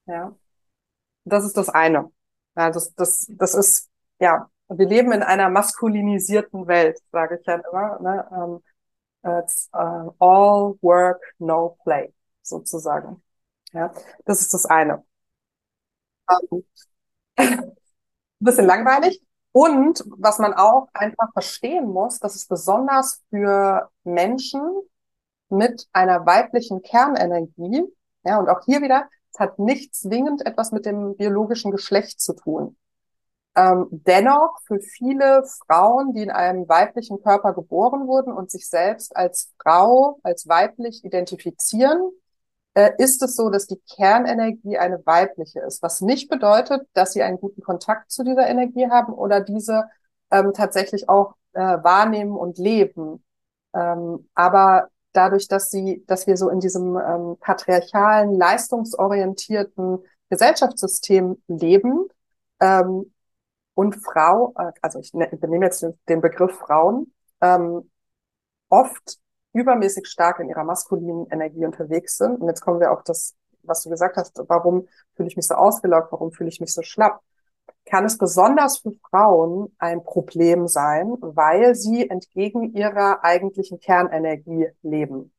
Ja, 0.06 0.36
das 1.26 1.46
ist 1.46 1.58
das 1.58 1.70
eine. 1.70 2.12
Ja, 2.56 2.72
das, 2.72 2.94
das, 2.96 3.28
das 3.30 3.56
ist, 3.56 3.90
ja, 4.20 4.50
wir 4.70 4.88
leben 4.88 5.12
in 5.12 5.24
einer 5.24 5.50
maskulinisierten 5.50 6.68
Welt, 6.68 7.00
sage 7.12 7.38
ich 7.40 7.46
ja 7.46 7.56
immer. 7.56 8.00
Ne? 8.02 8.62
Ähm, 9.26 9.42
it's, 9.42 9.70
uh, 9.74 10.12
all 10.20 10.78
work, 10.82 11.22
no 11.40 11.78
play, 11.84 12.14
sozusagen. 12.42 13.24
Ja, 13.74 13.94
das 14.26 14.42
ist 14.42 14.54
das 14.54 14.66
eine. 14.66 15.04
Ein 16.28 16.64
bisschen 18.40 18.66
langweilig. 18.66 19.22
Und 19.58 20.04
was 20.18 20.38
man 20.38 20.54
auch 20.54 20.88
einfach 20.94 21.34
verstehen 21.34 21.88
muss, 21.88 22.20
dass 22.20 22.36
es 22.36 22.46
besonders 22.46 23.24
für 23.32 23.90
Menschen 24.04 24.62
mit 25.50 25.88
einer 25.94 26.28
weiblichen 26.28 26.84
Kernenergie, 26.84 27.84
ja, 28.24 28.38
und 28.38 28.50
auch 28.50 28.62
hier 28.66 28.84
wieder, 28.84 29.10
es 29.34 29.40
hat 29.40 29.58
nicht 29.58 29.96
zwingend 29.96 30.46
etwas 30.46 30.72
mit 30.72 30.86
dem 30.86 31.16
biologischen 31.18 31.72
Geschlecht 31.72 32.22
zu 32.22 32.34
tun. 32.34 32.78
Ähm, 33.56 33.88
dennoch 33.90 34.60
für 34.68 34.80
viele 34.80 35.44
Frauen, 35.66 36.14
die 36.14 36.22
in 36.22 36.30
einem 36.30 36.70
weiblichen 36.70 37.24
Körper 37.24 37.56
geboren 37.56 38.06
wurden 38.06 38.34
und 38.34 38.52
sich 38.52 38.70
selbst 38.70 39.18
als 39.18 39.56
Frau, 39.60 40.20
als 40.22 40.48
weiblich 40.48 41.04
identifizieren, 41.04 42.12
äh, 42.78 42.94
ist 43.00 43.24
es 43.24 43.36
so, 43.36 43.50
dass 43.50 43.66
die 43.66 43.82
Kernenergie 43.96 44.78
eine 44.78 45.04
weibliche 45.04 45.62
ist, 45.62 45.82
was 45.82 46.02
nicht 46.02 46.30
bedeutet, 46.30 46.88
dass 46.94 47.12
sie 47.14 47.24
einen 47.24 47.40
guten 47.40 47.64
Kontakt 47.64 48.12
zu 48.12 48.24
dieser 48.24 48.48
Energie 48.48 48.88
haben 48.88 49.14
oder 49.14 49.42
diese 49.42 49.86
ähm, 50.30 50.54
tatsächlich 50.54 51.10
auch 51.10 51.34
äh, 51.54 51.60
wahrnehmen 51.60 52.36
und 52.36 52.60
leben. 52.60 53.24
Ähm, 53.74 54.30
aber 54.36 54.90
dadurch, 55.12 55.48
dass 55.48 55.72
sie, 55.72 56.04
dass 56.06 56.28
wir 56.28 56.38
so 56.38 56.50
in 56.50 56.60
diesem 56.60 56.98
ähm, 56.98 57.38
patriarchalen, 57.40 58.38
leistungsorientierten 58.38 60.04
Gesellschaftssystem 60.30 61.42
leben 61.48 62.08
ähm, 62.60 63.12
und 63.74 63.96
Frau, 63.96 64.54
äh, 64.56 64.72
also 64.84 65.00
ich 65.00 65.16
ne, 65.16 65.28
benehme 65.32 65.66
jetzt 65.66 65.84
den, 66.10 66.22
Begriff 66.22 66.60
Frauen, 66.60 67.12
ähm, 67.42 67.90
oft 68.70 69.18
übermäßig 69.58 70.08
stark 70.08 70.40
in 70.40 70.50
ihrer 70.50 70.64
maskulinen 70.64 71.28
Energie 71.30 71.66
unterwegs 71.66 72.18
sind. 72.18 72.42
Und 72.42 72.48
jetzt 72.48 72.62
kommen 72.62 72.80
wir 72.80 72.92
auf 72.92 73.04
das, 73.04 73.36
was 73.64 73.84
du 73.84 73.90
gesagt 73.90 74.18
hast, 74.18 74.40
warum 74.48 74.88
fühle 75.16 75.28
ich 75.28 75.36
mich 75.36 75.48
so 75.48 75.56
ausgelaugt, 75.56 76.12
warum 76.12 76.32
fühle 76.32 76.50
ich 76.50 76.62
mich 76.62 76.74
so 76.74 76.82
schlapp 76.82 77.22
kann 77.88 78.06
es 78.06 78.18
besonders 78.18 78.80
für 78.80 78.92
Frauen 79.10 79.74
ein 79.80 80.04
Problem 80.04 80.68
sein, 80.68 81.16
weil 81.22 81.74
sie 81.74 82.10
entgegen 82.10 82.76
ihrer 82.76 83.24
eigentlichen 83.24 83.80
Kernenergie 83.80 84.68
leben. 84.82 85.34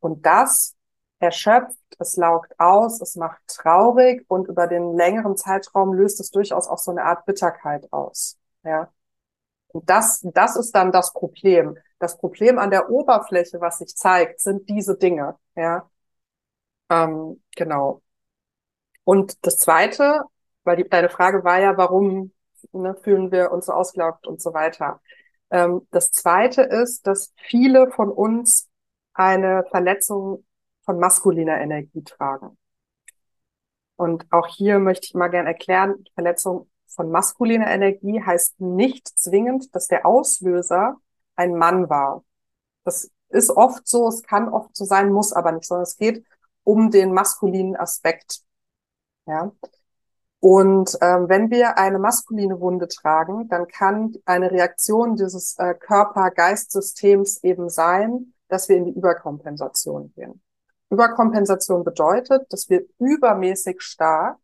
Und 0.00 0.26
das 0.26 0.74
erschöpft, 1.18 1.78
es 1.98 2.16
laugt 2.16 2.58
aus, 2.58 3.00
es 3.00 3.16
macht 3.16 3.40
traurig 3.46 4.24
und 4.28 4.48
über 4.48 4.66
den 4.66 4.96
längeren 4.96 5.36
Zeitraum 5.36 5.94
löst 5.94 6.20
es 6.20 6.30
durchaus 6.30 6.68
auch 6.68 6.78
so 6.78 6.90
eine 6.90 7.04
Art 7.04 7.24
Bitterkeit 7.24 7.90
aus. 7.92 8.36
Ja. 8.64 8.90
Und 9.68 9.88
das, 9.88 10.20
das 10.34 10.56
ist 10.56 10.72
dann 10.74 10.92
das 10.92 11.12
Problem. 11.12 11.76
Das 11.98 12.18
Problem 12.18 12.58
an 12.58 12.70
der 12.70 12.90
Oberfläche, 12.90 13.60
was 13.60 13.78
sich 13.78 13.94
zeigt, 13.96 14.40
sind 14.40 14.68
diese 14.68 14.96
Dinge. 14.96 15.36
Ja. 15.54 15.88
Ähm, 16.90 17.42
genau. 17.56 18.02
Und 19.04 19.44
das 19.46 19.58
Zweite, 19.58 20.22
weil 20.64 20.76
die, 20.76 20.88
deine 20.88 21.08
Frage 21.08 21.44
war 21.44 21.60
ja, 21.60 21.76
warum 21.76 22.32
ne, 22.72 22.94
fühlen 23.02 23.30
wir 23.30 23.52
uns 23.52 23.66
so 23.66 23.72
ausgelaugt 23.72 24.26
und 24.26 24.40
so 24.40 24.54
weiter. 24.54 25.00
Ähm, 25.50 25.86
das 25.90 26.10
Zweite 26.10 26.62
ist, 26.62 27.06
dass 27.06 27.32
viele 27.36 27.90
von 27.90 28.10
uns 28.10 28.68
eine 29.14 29.64
Verletzung 29.70 30.44
von 30.84 30.98
maskuliner 30.98 31.60
Energie 31.60 32.02
tragen. 32.04 32.56
Und 33.96 34.26
auch 34.30 34.46
hier 34.48 34.78
möchte 34.78 35.06
ich 35.06 35.14
mal 35.14 35.28
gerne 35.28 35.48
erklären, 35.48 36.04
Verletzung 36.14 36.68
von 36.96 37.10
maskuliner 37.10 37.68
Energie 37.68 38.20
heißt 38.20 38.60
nicht 38.60 39.06
zwingend, 39.18 39.74
dass 39.74 39.86
der 39.86 40.06
Auslöser 40.06 40.96
ein 41.36 41.54
Mann 41.54 41.88
war. 41.88 42.24
Das 42.84 43.10
ist 43.28 43.50
oft 43.50 43.86
so, 43.86 44.08
es 44.08 44.22
kann 44.22 44.48
oft 44.48 44.74
so 44.74 44.84
sein, 44.84 45.12
muss 45.12 45.32
aber 45.32 45.52
nicht, 45.52 45.66
sondern 45.66 45.84
es 45.84 45.96
geht 45.96 46.24
um 46.64 46.90
den 46.90 47.12
maskulinen 47.12 47.76
Aspekt. 47.76 48.40
Ja. 49.26 49.52
Und 50.40 50.96
ähm, 51.00 51.28
wenn 51.28 51.50
wir 51.50 51.78
eine 51.78 51.98
maskuline 51.98 52.60
Wunde 52.60 52.88
tragen, 52.88 53.48
dann 53.48 53.66
kann 53.68 54.14
eine 54.24 54.50
Reaktion 54.50 55.16
dieses 55.16 55.58
äh, 55.58 55.74
Körper-Geist-Systems 55.74 57.42
eben 57.42 57.68
sein, 57.68 58.32
dass 58.48 58.68
wir 58.68 58.76
in 58.76 58.84
die 58.84 58.92
Überkompensation 58.92 60.12
gehen. 60.14 60.40
Überkompensation 60.90 61.84
bedeutet, 61.84 62.52
dass 62.52 62.70
wir 62.70 62.84
übermäßig 62.98 63.80
stark 63.80 64.38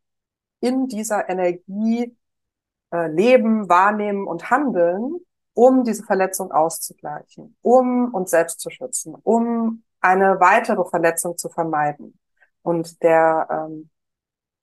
in 0.60 0.88
dieser 0.88 1.28
Energie 1.28 2.16
äh, 2.92 3.08
leben, 3.08 3.68
wahrnehmen 3.68 4.26
und 4.26 4.50
handeln, 4.50 5.16
um 5.54 5.84
diese 5.84 6.04
Verletzung 6.04 6.52
auszugleichen, 6.52 7.56
um 7.62 8.12
uns 8.14 8.30
selbst 8.30 8.60
zu 8.60 8.70
schützen, 8.70 9.14
um 9.22 9.82
eine 10.00 10.40
weitere 10.40 10.84
Verletzung 10.88 11.36
zu 11.36 11.48
vermeiden. 11.48 12.18
Und 12.62 13.02
der, 13.02 13.48
ähm, 13.50 13.90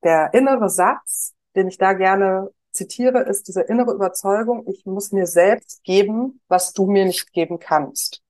der 0.03 0.33
innere 0.33 0.69
Satz, 0.69 1.33
den 1.55 1.67
ich 1.67 1.77
da 1.77 1.93
gerne 1.93 2.51
zitiere, 2.71 3.23
ist 3.23 3.47
diese 3.47 3.61
innere 3.61 3.93
Überzeugung, 3.93 4.67
ich 4.67 4.85
muss 4.85 5.11
mir 5.11 5.27
selbst 5.27 5.83
geben, 5.83 6.41
was 6.47 6.73
du 6.73 6.85
mir 6.87 7.05
nicht 7.05 7.33
geben 7.33 7.59
kannst. 7.59 8.21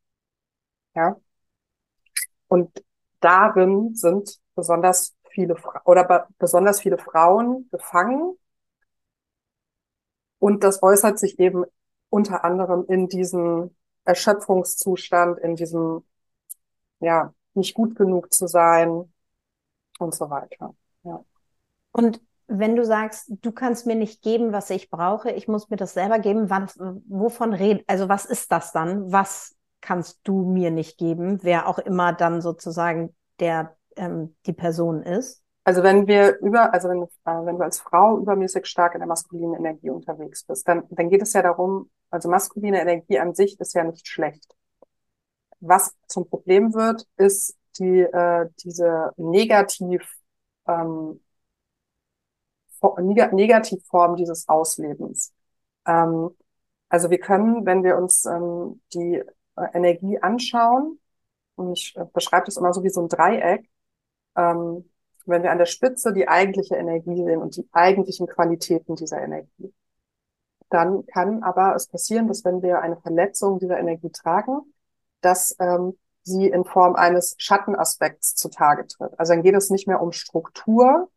Ja. 0.95 1.17
Und 2.47 2.83
darin 3.19 3.95
sind 3.95 4.39
besonders 4.55 5.15
viele 5.29 5.55
Fra 5.55 5.81
oder 5.85 6.27
besonders 6.37 6.81
viele 6.81 6.97
Frauen 6.97 7.69
gefangen. 7.71 8.37
Und 10.39 10.63
das 10.63 10.81
äußert 10.81 11.19
sich 11.19 11.39
eben 11.39 11.65
unter 12.09 12.43
anderem 12.43 12.85
in 12.87 13.07
diesem 13.07 13.75
Erschöpfungszustand, 14.05 15.39
in 15.39 15.55
diesem, 15.55 16.03
ja, 16.99 17.33
nicht 17.53 17.73
gut 17.73 17.95
genug 17.95 18.33
zu 18.33 18.47
sein 18.47 19.11
und 19.99 20.15
so 20.15 20.29
weiter. 20.29 20.73
Ja. 21.03 21.23
Und 21.91 22.21
wenn 22.47 22.75
du 22.75 22.83
sagst, 22.83 23.31
du 23.41 23.51
kannst 23.51 23.85
mir 23.85 23.95
nicht 23.95 24.23
geben, 24.23 24.51
was 24.51 24.69
ich 24.71 24.89
brauche, 24.89 25.29
ich 25.31 25.47
muss 25.47 25.69
mir 25.69 25.77
das 25.77 25.93
selber 25.93 26.17
geben, 26.17 26.49
was, 26.49 26.77
wovon 27.07 27.53
red, 27.53 27.83
also 27.87 28.09
was 28.09 28.25
ist 28.25 28.51
das 28.51 28.71
dann? 28.71 29.11
Was 29.11 29.55
kannst 29.81 30.19
du 30.23 30.45
mir 30.45 30.71
nicht 30.71 30.97
geben, 30.97 31.39
wer 31.43 31.67
auch 31.67 31.77
immer 31.77 32.11
dann 32.11 32.41
sozusagen 32.41 33.15
der 33.39 33.77
ähm, 33.95 34.35
die 34.45 34.53
Person 34.53 35.03
ist? 35.03 35.43
Also 35.69 35.83
wenn 35.83 36.07
wir 36.07 36.39
über, 36.39 36.73
also 36.73 36.89
wenn, 36.89 37.03
äh, 37.03 37.45
wenn 37.45 37.59
du 37.59 37.63
als 37.63 37.79
Frau 37.79 38.17
übermäßig 38.17 38.65
stark 38.65 38.95
in 38.95 39.01
der 39.01 39.07
maskulinen 39.07 39.53
Energie 39.53 39.91
unterwegs 39.91 40.43
bist, 40.43 40.67
dann, 40.67 40.85
dann 40.89 41.11
geht 41.11 41.21
es 41.21 41.33
ja 41.33 41.43
darum, 41.43 41.91
also 42.09 42.27
maskuline 42.27 42.81
Energie 42.81 43.19
an 43.19 43.35
sich 43.35 43.59
ist 43.59 43.75
ja 43.75 43.83
nicht 43.83 44.07
schlecht. 44.07 44.55
Was 45.59 45.95
zum 46.07 46.27
Problem 46.27 46.73
wird, 46.73 47.05
ist 47.17 47.55
die 47.77 47.99
äh, 47.99 48.49
diese 48.63 49.11
negativ 49.17 50.01
ähm, 50.67 51.21
Negativform 52.81 54.15
dieses 54.15 54.49
Auslebens. 54.49 55.35
Ähm, 55.85 56.31
also 56.89 57.11
wir 57.11 57.19
können, 57.19 57.63
wenn 57.67 57.83
wir 57.83 57.95
uns 57.95 58.25
ähm, 58.25 58.81
die 58.91 59.17
äh, 59.55 59.67
Energie 59.73 60.17
anschauen, 60.17 60.99
und 61.57 61.73
ich 61.73 61.95
äh, 61.95 62.05
beschreibe 62.11 62.47
das 62.47 62.57
immer 62.57 62.73
so 62.73 62.83
wie 62.83 62.89
so 62.89 63.03
ein 63.03 63.07
Dreieck, 63.07 63.69
ähm, 64.35 64.89
wenn 65.29 65.43
wir 65.43 65.51
an 65.51 65.57
der 65.57 65.65
Spitze 65.65 66.13
die 66.13 66.27
eigentliche 66.27 66.75
Energie 66.75 67.23
sehen 67.23 67.41
und 67.41 67.55
die 67.55 67.67
eigentlichen 67.71 68.27
Qualitäten 68.27 68.95
dieser 68.95 69.21
Energie, 69.21 69.73
dann 70.69 71.05
kann 71.07 71.43
aber 71.43 71.75
es 71.75 71.87
passieren, 71.87 72.27
dass 72.27 72.45
wenn 72.45 72.61
wir 72.61 72.81
eine 72.81 72.97
Verletzung 72.97 73.59
dieser 73.59 73.79
Energie 73.79 74.11
tragen, 74.11 74.61
dass 75.21 75.55
ähm, 75.59 75.97
sie 76.23 76.47
in 76.47 76.63
Form 76.63 76.95
eines 76.95 77.35
Schattenaspekts 77.37 78.35
zutage 78.35 78.85
tritt. 78.87 79.19
Also 79.19 79.33
dann 79.33 79.43
geht 79.43 79.55
es 79.55 79.69
nicht 79.69 79.87
mehr 79.87 80.01
um 80.01 80.11
Struktur, 80.11 81.09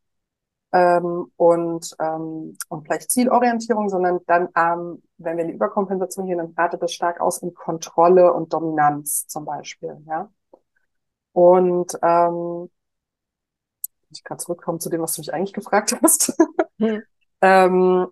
ähm, 0.73 1.31
und, 1.37 1.95
ähm, 2.00 2.57
und 2.69 2.85
vielleicht 2.85 3.11
Zielorientierung, 3.11 3.90
sondern 3.90 4.21
dann, 4.26 4.49
ähm, 4.57 5.02
wenn 5.19 5.37
wir 5.37 5.42
in 5.45 5.49
die 5.49 5.54
Überkompensation 5.54 6.26
gehen, 6.26 6.38
dann 6.38 6.54
artet 6.57 6.83
das 6.83 6.95
stark 6.95 7.21
aus 7.21 7.42
in 7.42 7.52
Kontrolle 7.54 8.33
und 8.33 8.52
Dominanz 8.52 9.26
zum 9.26 9.45
Beispiel. 9.45 10.02
Ja? 10.07 10.31
Und 11.33 11.99
ähm, 12.02 12.71
ich 14.12 14.25
kann 14.25 14.38
zurückkommen 14.38 14.81
zu 14.81 14.90
dem, 14.90 15.00
was 15.02 15.14
du 15.14 15.21
mich 15.21 15.33
eigentlich 15.35 15.52
gefragt 15.52 15.97
hast. 16.02 16.35
Hm. 16.78 17.02
ähm, 17.40 18.07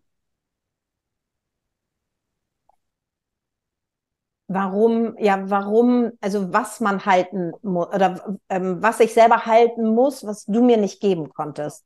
warum, 4.48 5.16
ja, 5.18 5.48
warum, 5.48 6.12
also 6.20 6.52
was 6.52 6.80
man 6.80 7.04
halten 7.06 7.52
muss 7.62 7.88
oder 7.88 8.38
ähm, 8.48 8.82
was 8.82 9.00
ich 9.00 9.14
selber 9.14 9.46
halten 9.46 9.86
muss, 9.94 10.24
was 10.26 10.44
du 10.46 10.62
mir 10.62 10.76
nicht 10.76 11.00
geben 11.00 11.30
konntest. 11.32 11.84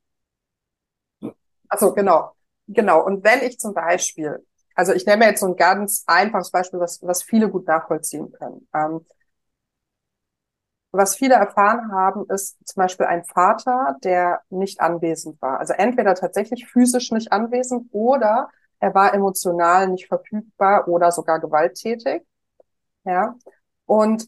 Also 1.69 1.93
genau, 1.93 2.31
genau. 2.67 3.03
Und 3.05 3.23
wenn 3.23 3.41
ich 3.41 3.59
zum 3.59 3.73
Beispiel, 3.73 4.45
also 4.75 4.93
ich 4.93 5.05
nehme 5.05 5.25
jetzt 5.25 5.39
so 5.41 5.47
ein 5.47 5.55
ganz 5.55 6.03
einfaches 6.07 6.51
Beispiel, 6.51 6.79
was, 6.79 7.01
was 7.03 7.23
viele 7.23 7.49
gut 7.49 7.67
nachvollziehen 7.67 8.31
können. 8.31 8.67
Ähm, 8.73 9.05
was 10.97 11.15
viele 11.15 11.35
erfahren 11.35 11.91
haben, 11.91 12.25
ist 12.29 12.57
zum 12.65 12.81
Beispiel 12.81 13.05
ein 13.05 13.23
Vater, 13.23 13.97
der 14.03 14.41
nicht 14.49 14.81
anwesend 14.81 15.41
war. 15.41 15.59
Also 15.59 15.73
entweder 15.73 16.15
tatsächlich 16.15 16.67
physisch 16.67 17.11
nicht 17.11 17.31
anwesend 17.31 17.89
oder 17.91 18.49
er 18.79 18.93
war 18.93 19.13
emotional 19.13 19.87
nicht 19.87 20.07
verfügbar 20.07 20.87
oder 20.87 21.11
sogar 21.11 21.39
gewalttätig. 21.39 22.23
Ja. 23.03 23.35
Und 23.85 24.27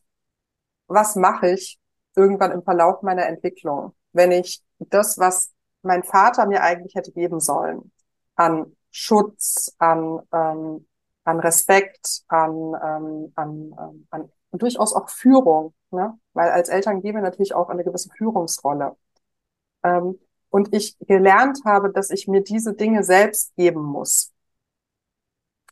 was 0.87 1.15
mache 1.15 1.49
ich 1.49 1.79
irgendwann 2.15 2.51
im 2.51 2.63
Verlauf 2.63 3.01
meiner 3.01 3.27
Entwicklung, 3.27 3.93
wenn 4.13 4.31
ich 4.31 4.63
das, 4.79 5.17
was 5.17 5.53
mein 5.81 6.03
Vater 6.03 6.45
mir 6.47 6.63
eigentlich 6.63 6.95
hätte 6.95 7.11
geben 7.11 7.39
sollen. 7.39 7.91
An 8.35 8.75
Schutz, 8.91 9.75
an, 9.77 10.19
ähm, 10.33 10.87
an 11.23 11.39
Respekt, 11.39 12.23
an, 12.27 12.51
ähm, 12.83 13.31
an, 13.35 13.75
ähm, 13.79 14.07
an 14.09 14.31
durchaus 14.51 14.93
auch 14.93 15.09
Führung, 15.09 15.73
ne? 15.91 16.17
weil 16.33 16.49
als 16.49 16.69
Eltern 16.69 17.01
gehen 17.01 17.15
wir 17.15 17.21
natürlich 17.21 17.53
auch 17.53 17.69
eine 17.69 17.83
gewisse 17.83 18.09
Führungsrolle. 18.09 18.95
Ähm, 19.83 20.19
und 20.49 20.73
ich 20.73 20.97
gelernt 20.99 21.59
habe, 21.65 21.91
dass 21.91 22.09
ich 22.09 22.27
mir 22.27 22.41
diese 22.41 22.73
Dinge 22.73 23.03
selbst 23.03 23.55
geben 23.55 23.83
muss. 23.83 24.33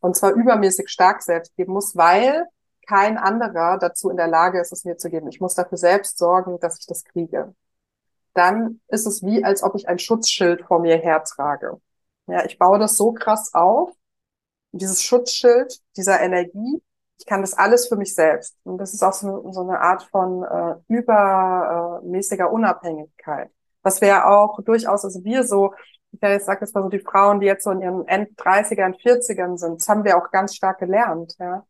Und 0.01 0.15
zwar 0.15 0.33
übermäßig 0.33 0.89
stark 0.89 1.23
selbst 1.23 1.55
geben 1.55 1.73
muss, 1.73 1.95
weil 1.95 2.45
kein 2.87 3.17
anderer 3.17 3.77
dazu 3.79 4.09
in 4.09 4.17
der 4.17 4.27
Lage 4.27 4.59
ist, 4.59 4.71
es 4.71 4.85
mir 4.85 4.97
zu 4.97 5.09
geben. 5.09 5.27
Ich 5.29 5.41
muss 5.41 5.55
dafür 5.55 5.77
selbst 5.77 6.17
sorgen, 6.17 6.59
dass 6.59 6.79
ich 6.79 6.85
das 6.85 7.03
kriege 7.03 7.55
dann 8.35 8.81
ist 8.89 9.07
es 9.07 9.23
wie, 9.23 9.43
als 9.43 9.63
ob 9.63 9.75
ich 9.75 9.87
ein 9.87 9.97
Schutzschild 9.97 10.61
vor 10.61 10.79
mir 10.79 10.97
hertrage. 10.97 11.81
Ja, 12.27 12.45
ich 12.45 12.59
baue 12.59 12.77
das 12.79 12.97
so 12.97 13.13
krass 13.13 13.53
auf, 13.53 13.91
dieses 14.71 15.01
Schutzschild 15.03 15.81
dieser 15.95 16.21
Energie. 16.21 16.81
Ich 17.17 17.25
kann 17.25 17.41
das 17.41 17.53
alles 17.53 17.87
für 17.87 17.95
mich 17.95 18.13
selbst. 18.13 18.55
Und 18.63 18.77
das 18.77 18.93
ist 18.93 19.03
auch 19.03 19.13
so, 19.13 19.51
so 19.51 19.61
eine 19.61 19.79
Art 19.79 20.03
von 20.03 20.43
äh, 20.43 20.75
übermäßiger 20.87 22.51
Unabhängigkeit. 22.51 23.49
Was 23.83 24.01
wir 24.01 24.27
auch 24.27 24.61
durchaus, 24.61 25.05
also 25.05 25.23
wir 25.23 25.43
so, 25.43 25.73
ich 26.11 26.19
sage 26.19 26.61
jetzt 26.61 26.73
mal 26.73 26.83
so 26.83 26.89
die 26.89 26.99
Frauen, 26.99 27.39
die 27.39 27.45
jetzt 27.45 27.63
so 27.63 27.71
in 27.71 27.81
ihren 27.81 28.07
End-30ern, 28.07 28.95
40ern 29.01 29.57
sind, 29.57 29.81
das 29.81 29.89
haben 29.89 30.03
wir 30.03 30.17
auch 30.17 30.31
ganz 30.31 30.55
stark 30.55 30.79
gelernt. 30.79 31.35
Ja 31.39 31.65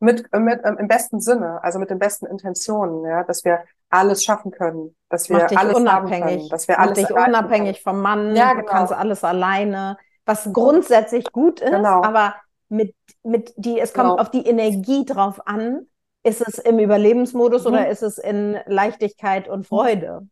mit, 0.00 0.32
mit 0.32 0.60
ähm, 0.64 0.76
im 0.78 0.88
besten 0.88 1.20
Sinne, 1.20 1.62
also 1.62 1.78
mit 1.78 1.90
den 1.90 1.98
besten 1.98 2.26
Intentionen, 2.26 3.04
ja, 3.04 3.24
dass 3.24 3.44
wir 3.44 3.64
alles 3.90 4.22
schaffen 4.22 4.50
können, 4.50 4.94
dass 5.08 5.28
wir 5.28 5.48
alles 5.58 5.76
unabhängig, 5.76 6.36
können, 6.36 6.48
dass 6.50 6.68
wir 6.68 6.78
alles 6.78 6.98
dich 6.98 7.10
unabhängig 7.10 7.82
können. 7.82 7.96
vom 7.96 8.02
Mann, 8.02 8.36
ja, 8.36 8.52
genau. 8.52 8.62
du 8.62 8.66
kannst 8.68 8.92
alles 8.92 9.24
alleine, 9.24 9.96
was 10.24 10.52
grundsätzlich 10.52 11.32
gut 11.32 11.60
ist, 11.60 11.70
genau. 11.70 12.02
aber 12.02 12.34
mit 12.68 12.94
mit 13.22 13.54
die 13.56 13.80
es 13.80 13.92
kommt 13.92 14.10
genau. 14.10 14.20
auf 14.20 14.30
die 14.30 14.46
Energie 14.46 15.04
drauf 15.04 15.46
an, 15.46 15.86
ist 16.22 16.40
es 16.46 16.58
im 16.58 16.78
Überlebensmodus 16.78 17.64
mhm. 17.64 17.68
oder 17.68 17.88
ist 17.88 18.02
es 18.02 18.18
in 18.18 18.58
Leichtigkeit 18.66 19.48
und 19.48 19.66
Freude? 19.66 20.28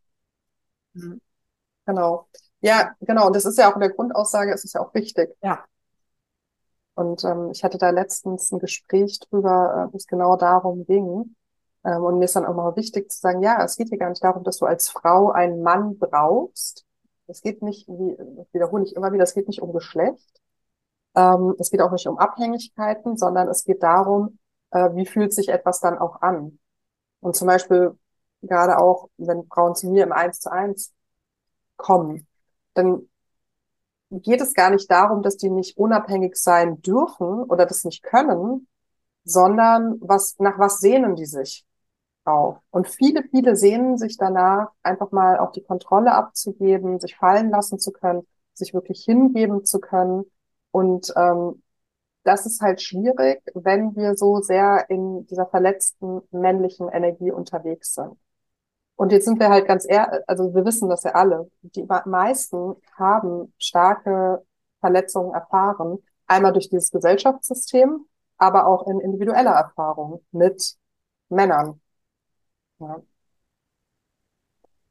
Mhm. 0.95 1.21
Genau. 1.87 2.29
Ja, 2.61 2.95
genau. 3.01 3.29
Und 3.29 3.37
das 3.37 3.45
ist 3.45 3.59
ja 3.59 3.71
auch 3.71 3.75
in 3.75 3.81
der 3.81 3.91
Grundaussage, 3.91 4.53
ist 4.53 4.65
es 4.65 4.73
ja 4.73 4.81
auch 4.81 4.93
wichtig. 4.95 5.37
Ja. 5.43 5.65
Und 6.95 7.25
ähm, 7.25 7.51
ich 7.53 7.63
hatte 7.63 7.79
da 7.79 7.91
letztens 7.91 8.51
ein 8.51 8.59
Gespräch 8.59 9.21
drüber, 9.21 9.89
äh, 9.89 9.93
wo 9.93 9.97
es 9.97 10.07
genau 10.07 10.37
darum 10.37 10.87
ging. 10.87 11.37
Ähm, 11.85 12.03
und 12.03 12.19
mir 12.19 12.25
ist 12.25 12.37
dann 12.37 12.47
auch 12.47 12.55
mal 12.55 12.75
wichtig 12.77 13.11
zu 13.11 13.21
sagen, 13.21 13.43
ja, 13.43 13.63
es 13.63 13.77
geht 13.77 13.91
hier 13.91 13.99
gar 13.99 14.09
nicht 14.09 14.25
darum, 14.25 14.45
dass 14.45 14.59
du 14.59 14.67
als 14.67 14.89
Frau 14.89 15.31
einen 15.31 15.63
Mann 15.63 15.99
brauchst. 15.99 16.85
Es 17.27 17.43
geht 17.43 17.63
nicht, 17.63 17.87
wie 17.89 18.17
wiederhole 18.53 18.85
ich 18.85 18.97
immer 18.97 19.13
wieder, 19.13 19.25
es 19.25 19.35
geht 19.35 19.49
nicht 19.49 19.61
um 19.61 19.73
Geschlecht. 19.73 20.41
Ähm, 21.17 21.55
es 21.59 21.71
geht 21.71 21.81
auch 21.81 21.93
nicht 21.93 22.07
um 22.07 22.19
Abhängigkeiten, 22.19 23.17
sondern 23.17 23.49
es 23.49 23.65
geht 23.65 23.83
darum, 23.83 24.39
äh, 24.71 24.91
wie 24.95 25.07
fühlt 25.07 25.33
sich 25.33 25.49
etwas 25.49 25.81
dann 25.81 25.99
auch 25.99 26.23
an. 26.23 26.59
Und 27.21 27.35
zum 27.35 27.49
Beispiel 27.49 27.99
gerade 28.43 28.79
auch, 28.79 29.09
wenn 29.17 29.47
Frauen 29.47 29.75
zu 29.75 29.89
mir 29.89 30.05
im 30.05 30.13
Eins 30.13 30.41
zu 30.41 30.53
eins 30.53 30.93
kommen, 31.77 32.27
dann 32.75 33.09
geht 34.11 34.41
es 34.41 34.55
gar 34.55 34.71
nicht 34.71 34.91
darum, 34.91 35.23
dass 35.23 35.37
die 35.37 35.51
nicht 35.51 35.77
unabhängig 35.77 36.37
sein 36.37 36.81
dürfen 36.83 37.43
oder 37.45 37.67
das 37.67 37.85
nicht 37.85 38.03
können, 38.03 38.69
sondern 39.25 39.97
was, 40.01 40.37
nach 40.39 40.59
was 40.59 40.79
sehnen 40.79 41.17
die 41.17 41.27
sich 41.27 41.67
auch? 42.25 42.61
Und 42.71 42.89
viele, 42.89 43.25
viele 43.25 43.57
sehnen 43.57 43.99
sich 43.99 44.17
danach, 44.17 44.69
einfach 44.83 45.11
mal 45.11 45.39
auch 45.39 45.53
die 45.53 45.63
Kontrolle 45.63 46.13
abzugeben, 46.13 47.01
sich 47.01 47.17
fallen 47.17 47.51
lassen 47.51 47.79
zu 47.79 47.93
können, 47.93 48.27
sich 48.55 48.75
wirklich 48.75 49.05
hingeben 49.05 49.65
zu 49.65 49.81
können. 49.81 50.25
Und 50.77 51.11
ähm, 51.17 51.63
das 52.25 52.45
ist 52.45 52.61
halt 52.61 52.83
schwierig, 52.83 53.43
wenn 53.55 53.97
wir 53.97 54.15
so 54.15 54.43
sehr 54.43 54.85
in 54.91 55.27
dieser 55.27 55.47
verletzten 55.47 56.21
männlichen 56.31 56.91
Energie 56.91 57.31
unterwegs 57.31 57.95
sind. 57.95 58.13
Und 58.97 59.11
jetzt 59.11 59.25
sind 59.25 59.41
wir 59.41 59.49
halt 59.49 59.67
ganz 59.67 59.87
ehrlich, 59.89 60.21
also 60.27 60.55
wir 60.55 60.67
wissen 60.67 60.91
das 60.91 61.05
ja 61.05 61.13
alle. 61.13 61.51
Die 61.63 61.87
meisten 62.05 62.77
haben 62.95 63.55
starke 63.59 64.45
Verletzungen 64.81 65.33
erfahren. 65.33 65.99
Einmal 66.27 66.53
durch 66.53 66.69
dieses 66.69 66.91
Gesellschaftssystem, 66.91 68.05
aber 68.37 68.67
auch 68.67 68.87
in 68.87 69.01
individueller 69.01 69.53
Erfahrung 69.53 70.23
mit 70.31 70.77
Männern. 71.31 71.81
Ja. 72.81 73.01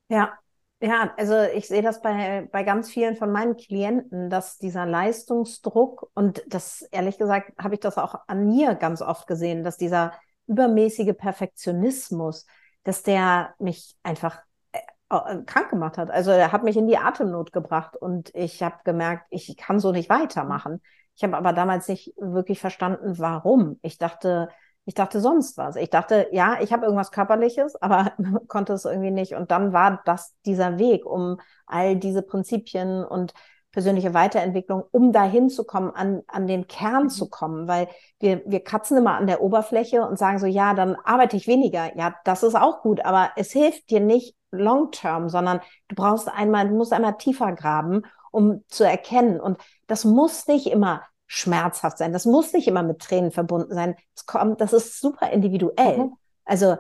Ja, 0.10 0.39
Ja, 0.86 1.12
also 1.17 1.41
ich 1.41 1.67
sehe 1.67 1.82
das 1.82 2.00
bei, 2.04 2.48
bei 2.52 2.62
ganz 2.62 2.91
vielen 2.91 3.15
von 3.15 3.32
meinen 3.32 3.58
Klienten, 3.58 4.30
dass 4.30 4.60
dieser 4.60 4.86
Leistungsdruck 4.86 6.12
und 6.13 6.43
das 6.48 6.84
ehrlich 6.91 7.17
gesagt 7.17 7.54
habe 7.58 7.74
ich 7.74 7.80
das 7.80 7.98
auch 7.98 8.13
an 8.28 8.45
mir 8.45 8.76
ganz 8.76 9.02
oft 9.02 9.26
gesehen, 9.26 9.63
dass 9.63 9.78
dieser 9.78 10.13
übermäßige 10.45 11.17
Perfektionismus, 11.17 12.45
dass 12.84 13.02
der 13.02 13.56
mich 13.58 13.95
einfach 14.04 14.43
äh, 14.74 14.78
äh, 15.10 15.41
krank 15.48 15.71
gemacht 15.71 15.98
hat. 15.98 16.12
Also 16.12 16.30
er 16.30 16.52
hat 16.52 16.63
mich 16.63 16.78
in 16.78 16.86
die 16.86 17.00
Atemnot 17.00 17.52
gebracht 17.52 17.95
und 17.98 18.30
ich 18.36 18.62
habe 18.62 18.76
gemerkt, 18.86 19.26
ich 19.32 19.58
kann 19.58 19.80
so 19.80 19.91
nicht 19.91 20.12
weitermachen. 20.12 20.84
Ich 21.15 21.24
habe 21.24 21.36
aber 21.36 21.52
damals 21.54 21.88
nicht 21.88 22.13
wirklich 22.17 22.60
verstanden, 22.60 23.17
warum. 23.17 23.80
Ich 23.82 23.98
dachte, 23.98 24.50
ich 24.86 24.93
dachte 24.93 25.19
sonst 25.19 25.58
was. 25.58 25.76
Ich 25.76 25.89
dachte, 25.89 26.28
ja, 26.32 26.58
ich 26.62 26.71
habe 26.71 26.86
irgendwas 26.86 27.12
Körperliches, 27.12 27.76
aber 27.82 28.13
konnte 28.48 28.74
es 28.74 28.86
irgendwie 28.86 29.12
nicht. 29.12 29.34
Und 29.34 29.52
dann 29.52 29.74
war 29.74 30.02
das 30.06 30.34
dieser 30.45 30.78
Weg, 30.78 31.06
um 31.06 31.39
all 31.65 31.95
diese 31.95 32.21
Prinzipien 32.21 33.04
und 33.04 33.34
persönliche 33.71 34.13
Weiterentwicklung, 34.13 34.86
um 34.91 35.12
dahin 35.12 35.50
zu 35.50 35.65
kommen, 35.65 35.91
an, 35.91 36.21
an 36.28 36.48
den 36.48 36.67
Kern 36.67 37.04
mhm. 37.04 37.10
zu 37.10 37.30
kommen, 37.30 37.67
weil 37.67 37.89
wir, 38.19 38.41
wir 38.45 38.63
kratzen 38.63 38.98
immer 38.98 39.15
an 39.15 39.28
der 39.28 39.41
Oberfläche 39.41 40.08
und 40.08 40.17
sagen 40.17 40.39
so, 40.39 40.45
ja, 40.45 40.74
dann 40.74 40.95
arbeite 41.04 41.36
ich 41.36 41.45
weniger. 41.45 41.95
Ja, 41.98 42.15
das 42.24 42.43
ist 42.43 42.56
auch 42.56 42.82
gut, 42.82 43.04
aber 43.04 43.32
es 43.36 43.52
hilft 43.52 43.89
dir 43.89 44.00
nicht 44.00 44.38
long 44.50 44.91
term, 44.91 45.28
sondern 45.28 45.60
du 45.89 45.95
brauchst 45.95 46.30
einmal, 46.30 46.69
du 46.69 46.76
musst 46.76 46.93
einmal 46.93 47.17
tiefer 47.17 47.52
graben, 47.52 48.04
um 48.32 48.63
zu 48.69 48.86
erkennen. 48.86 49.41
Und 49.41 49.60
das 49.88 50.06
muss 50.06 50.48
nicht 50.48 50.67
immer 50.67 51.02
schmerzhaft 51.28 51.98
sein. 51.98 52.14
Das 52.14 52.26
muss 52.26 52.54
nicht 52.54 52.68
immer 52.68 52.84
mit 52.84 53.00
Tränen 53.00 53.32
verbunden 53.32 53.74
sein. 53.74 53.96
Das 54.14 54.26
kommt, 54.26 54.62
das 54.62 54.74
ist 54.74 55.00
super 55.00 55.32
individuell. 55.32 55.98
Mhm. 55.98 56.14
Also 56.46 56.78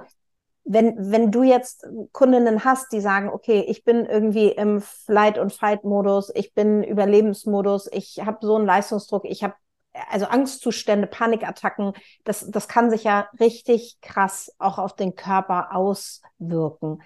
wenn, 0.65 1.11
wenn 1.11 1.31
du 1.31 1.43
jetzt 1.43 1.87
Kundinnen 2.11 2.65
hast, 2.65 2.91
die 2.91 2.99
sagen, 2.99 3.29
okay, 3.29 3.63
ich 3.67 3.83
bin 3.83 4.05
irgendwie 4.05 4.49
im 4.49 4.81
Flight- 4.81 5.37
und 5.37 5.53
Fight-Modus, 5.53 6.31
ich 6.33 6.53
bin 6.53 6.83
Überlebensmodus, 6.83 7.87
ich 7.91 8.19
habe 8.25 8.39
so 8.41 8.55
einen 8.55 8.65
Leistungsdruck, 8.65 9.25
ich 9.25 9.43
habe 9.43 9.53
also 10.09 10.25
Angstzustände, 10.25 11.07
Panikattacken, 11.07 11.93
das, 12.23 12.49
das 12.49 12.67
kann 12.67 12.89
sich 12.89 13.03
ja 13.03 13.29
richtig 13.39 13.99
krass 14.01 14.51
auch 14.57 14.77
auf 14.77 14.95
den 14.95 15.15
Körper 15.15 15.73
auswirken. 15.73 17.01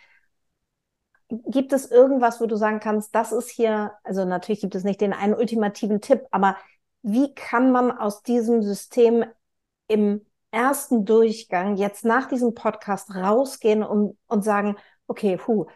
Gibt 1.29 1.73
es 1.73 1.91
irgendwas, 1.91 2.41
wo 2.41 2.47
du 2.47 2.55
sagen 2.55 2.79
kannst, 2.79 3.13
das 3.13 3.31
ist 3.31 3.49
hier, 3.49 3.91
also 4.03 4.25
natürlich 4.25 4.61
gibt 4.61 4.73
es 4.73 4.83
nicht 4.83 5.01
den 5.01 5.13
einen 5.13 5.35
ultimativen 5.35 6.01
Tipp, 6.01 6.23
aber 6.31 6.55
wie 7.01 7.33
kann 7.33 7.71
man 7.71 7.91
aus 7.91 8.23
diesem 8.23 8.61
System 8.61 9.25
im 9.87 10.25
ersten 10.51 11.05
Durchgang 11.05 11.77
jetzt 11.77 12.05
nach 12.05 12.27
diesem 12.27 12.53
Podcast 12.53 13.13
rausgehen 13.15 13.83
und, 13.83 14.17
und 14.27 14.43
sagen, 14.43 14.75
okay, 15.07 15.37
puh, 15.37 15.67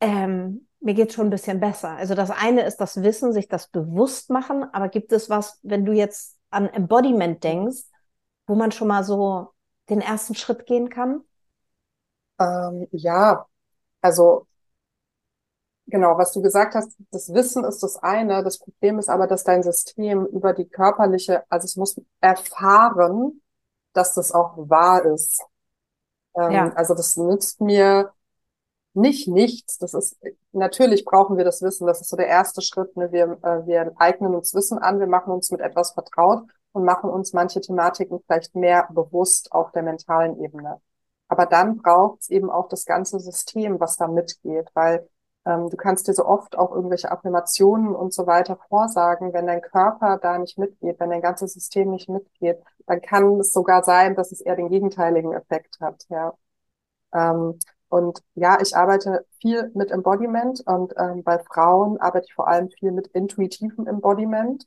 ähm, 0.00 0.66
mir 0.80 0.94
geht's 0.94 1.14
schon 1.14 1.26
ein 1.28 1.30
bisschen 1.30 1.60
besser. 1.60 1.90
Also 1.90 2.14
das 2.14 2.30
eine 2.30 2.62
ist 2.62 2.76
das 2.78 3.02
Wissen, 3.02 3.32
sich 3.32 3.48
das 3.48 3.68
bewusst 3.68 4.30
machen, 4.30 4.64
aber 4.72 4.88
gibt 4.88 5.12
es 5.12 5.28
was, 5.28 5.58
wenn 5.62 5.84
du 5.84 5.92
jetzt 5.92 6.38
an 6.50 6.68
Embodiment 6.68 7.42
denkst, 7.42 7.82
wo 8.46 8.54
man 8.54 8.72
schon 8.72 8.88
mal 8.88 9.04
so 9.04 9.48
den 9.90 10.00
ersten 10.00 10.34
Schritt 10.34 10.66
gehen 10.66 10.88
kann? 10.88 11.22
Ähm, 12.38 12.86
ja, 12.92 13.46
also 14.00 14.47
Genau, 15.90 16.18
was 16.18 16.32
du 16.32 16.42
gesagt 16.42 16.74
hast, 16.74 16.96
das 17.10 17.32
Wissen 17.32 17.64
ist 17.64 17.82
das 17.82 17.96
eine. 17.96 18.44
Das 18.44 18.58
Problem 18.58 18.98
ist 18.98 19.08
aber, 19.08 19.26
dass 19.26 19.42
dein 19.42 19.62
System 19.62 20.26
über 20.26 20.52
die 20.52 20.68
körperliche, 20.68 21.44
also 21.48 21.64
es 21.64 21.76
muss 21.76 22.00
erfahren, 22.20 23.40
dass 23.94 24.14
das 24.14 24.32
auch 24.32 24.54
wahr 24.56 25.04
ist. 25.06 25.42
Ähm, 26.36 26.50
ja. 26.50 26.72
Also 26.74 26.94
das 26.94 27.16
nützt 27.16 27.62
mir 27.62 28.12
nicht 28.92 29.28
nichts. 29.28 29.78
Das 29.78 29.94
ist 29.94 30.18
natürlich 30.52 31.04
brauchen 31.04 31.38
wir 31.38 31.44
das 31.44 31.62
Wissen. 31.62 31.86
Das 31.86 32.00
ist 32.02 32.10
so 32.10 32.16
der 32.16 32.28
erste 32.28 32.60
Schritt. 32.60 32.94
Ne? 32.96 33.10
Wir, 33.10 33.38
äh, 33.42 33.66
wir 33.66 33.92
eignen 33.96 34.34
uns 34.34 34.54
Wissen 34.54 34.78
an, 34.78 35.00
wir 35.00 35.06
machen 35.06 35.32
uns 35.32 35.50
mit 35.50 35.60
etwas 35.60 35.92
vertraut 35.92 36.42
und 36.72 36.84
machen 36.84 37.08
uns 37.08 37.32
manche 37.32 37.60
Thematiken 37.62 38.20
vielleicht 38.26 38.54
mehr 38.54 38.88
bewusst 38.92 39.52
auf 39.52 39.72
der 39.72 39.82
mentalen 39.82 40.38
Ebene. 40.42 40.80
Aber 41.28 41.46
dann 41.46 41.78
braucht 41.78 42.22
es 42.22 42.30
eben 42.30 42.50
auch 42.50 42.68
das 42.68 42.84
ganze 42.84 43.20
System, 43.20 43.80
was 43.80 43.96
da 43.96 44.06
mitgeht, 44.06 44.70
weil 44.74 45.08
du 45.48 45.76
kannst 45.76 46.08
dir 46.08 46.14
so 46.14 46.26
oft 46.26 46.58
auch 46.58 46.72
irgendwelche 46.74 47.10
Affirmationen 47.10 47.94
und 47.94 48.12
so 48.12 48.26
weiter 48.26 48.58
vorsagen. 48.68 49.32
Wenn 49.32 49.46
dein 49.46 49.62
Körper 49.62 50.18
da 50.18 50.38
nicht 50.38 50.58
mitgeht, 50.58 51.00
wenn 51.00 51.10
dein 51.10 51.22
ganzes 51.22 51.54
System 51.54 51.90
nicht 51.90 52.08
mitgeht, 52.08 52.62
dann 52.86 53.00
kann 53.00 53.40
es 53.40 53.52
sogar 53.52 53.82
sein, 53.82 54.14
dass 54.14 54.32
es 54.32 54.40
eher 54.40 54.56
den 54.56 54.68
gegenteiligen 54.68 55.32
Effekt 55.32 55.80
hat. 55.80 56.04
Ja. 56.10 56.34
Ähm, 57.14 57.58
und 57.88 58.22
ja, 58.34 58.58
ich 58.60 58.76
arbeite 58.76 59.26
viel 59.40 59.70
mit 59.74 59.90
Embodiment 59.90 60.62
und 60.66 60.94
ähm, 60.98 61.22
bei 61.24 61.38
Frauen 61.38 61.98
arbeite 61.98 62.26
ich 62.26 62.34
vor 62.34 62.48
allem 62.48 62.68
viel 62.70 62.92
mit 62.92 63.06
intuitivem 63.08 63.86
Embodiment. 63.86 64.66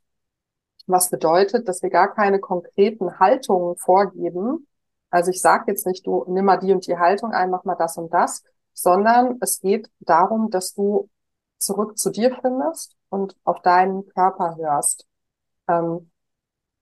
Was 0.88 1.10
bedeutet, 1.10 1.68
dass 1.68 1.84
wir 1.84 1.90
gar 1.92 2.14
keine 2.14 2.40
konkreten 2.40 3.20
Haltungen 3.20 3.78
vorgeben. 3.78 4.68
Also 5.12 5.30
ich 5.32 5.42
sage 5.42 5.66
jetzt 5.68 5.86
nicht, 5.86 6.08
du 6.08 6.26
nimm 6.28 6.46
mal 6.46 6.58
die 6.58 6.74
und 6.74 6.88
die 6.88 6.98
Haltung 6.98 7.32
ein, 7.34 7.52
mach 7.52 7.64
mal 7.66 7.76
das 7.76 7.98
und 7.98 8.12
das, 8.14 8.44
sondern 8.82 9.38
es 9.42 9.60
geht 9.60 9.90
darum, 10.00 10.50
dass 10.50 10.74
du 10.74 11.10
zurück 11.58 11.98
zu 11.98 12.10
dir 12.10 12.36
findest 12.42 12.96
und 13.10 13.36
auf 13.44 13.62
deinen 13.62 14.08
Körper 14.10 14.56
hörst. 14.58 15.06
Ähm, 15.68 16.12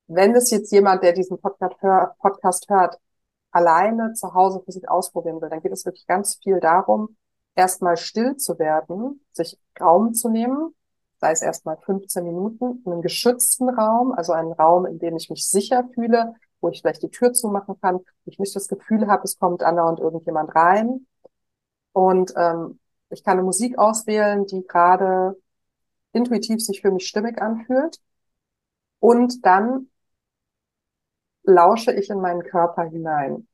wenn 0.08 0.34
es 0.36 0.50
jetzt 0.52 0.72
jemand, 0.72 1.04
der 1.04 1.14
diesen 1.14 1.40
Podcast, 1.40 1.76
hör, 1.82 2.16
Podcast 2.20 2.70
hört, 2.70 2.98
alleine 3.52 4.14
zu 4.14 4.34
Hause 4.34 4.62
für 4.64 4.72
sich 4.72 4.90
ausprobieren 4.90 5.42
will, 5.42 5.50
dann 5.50 5.62
geht 5.62 5.72
es 5.72 5.86
wirklich 5.86 6.08
ganz 6.08 6.40
viel 6.42 6.60
darum, 6.60 7.16
erstmal 7.56 7.98
still 7.98 8.38
zu 8.38 8.58
werden, 8.60 9.24
sich 9.32 9.60
Raum 9.80 10.14
zu 10.14 10.30
nehmen, 10.30 10.74
sei 11.20 11.32
es 11.32 11.42
erstmal 11.42 11.78
15 11.78 12.24
Minuten, 12.24 12.84
einen 12.86 13.02
geschützten 13.02 13.70
Raum, 13.70 14.14
also 14.14 14.34
einen 14.34 14.54
Raum, 14.54 14.86
in 14.86 15.00
dem 15.00 15.18
ich 15.18 15.30
mich 15.30 15.48
sicher 15.48 15.88
fühle, 15.94 16.34
wo 16.62 16.70
ich 16.70 16.82
vielleicht 16.82 17.04
die 17.04 17.10
Tür 17.10 17.34
zumachen 17.34 17.80
kann, 17.82 17.98
wo 17.98 18.06
ich 18.26 18.40
nicht 18.40 18.56
das 18.56 18.68
Gefühl 18.68 19.08
habe, 19.08 19.24
es 19.24 19.38
kommt 19.38 19.64
andauernd 19.64 20.00
irgendjemand 20.00 20.56
rein, 20.56 21.06
und 21.94 22.34
ähm, 22.36 22.80
ich 23.10 23.24
kann 23.24 23.34
eine 23.34 23.44
Musik 23.44 23.78
auswählen, 23.78 24.46
die 24.46 24.66
gerade 24.68 25.36
intuitiv 26.14 26.64
sich 26.64 26.82
für 26.82 26.92
mich 26.92 27.08
stimmig 27.08 27.42
anfühlt. 27.42 28.00
Und 29.00 29.46
dann 29.46 29.90
lausche 31.44 31.92
ich 31.92 32.10
in 32.10 32.22
meinen 32.22 32.44
Körper 32.44 32.84
hinein. 32.84 33.48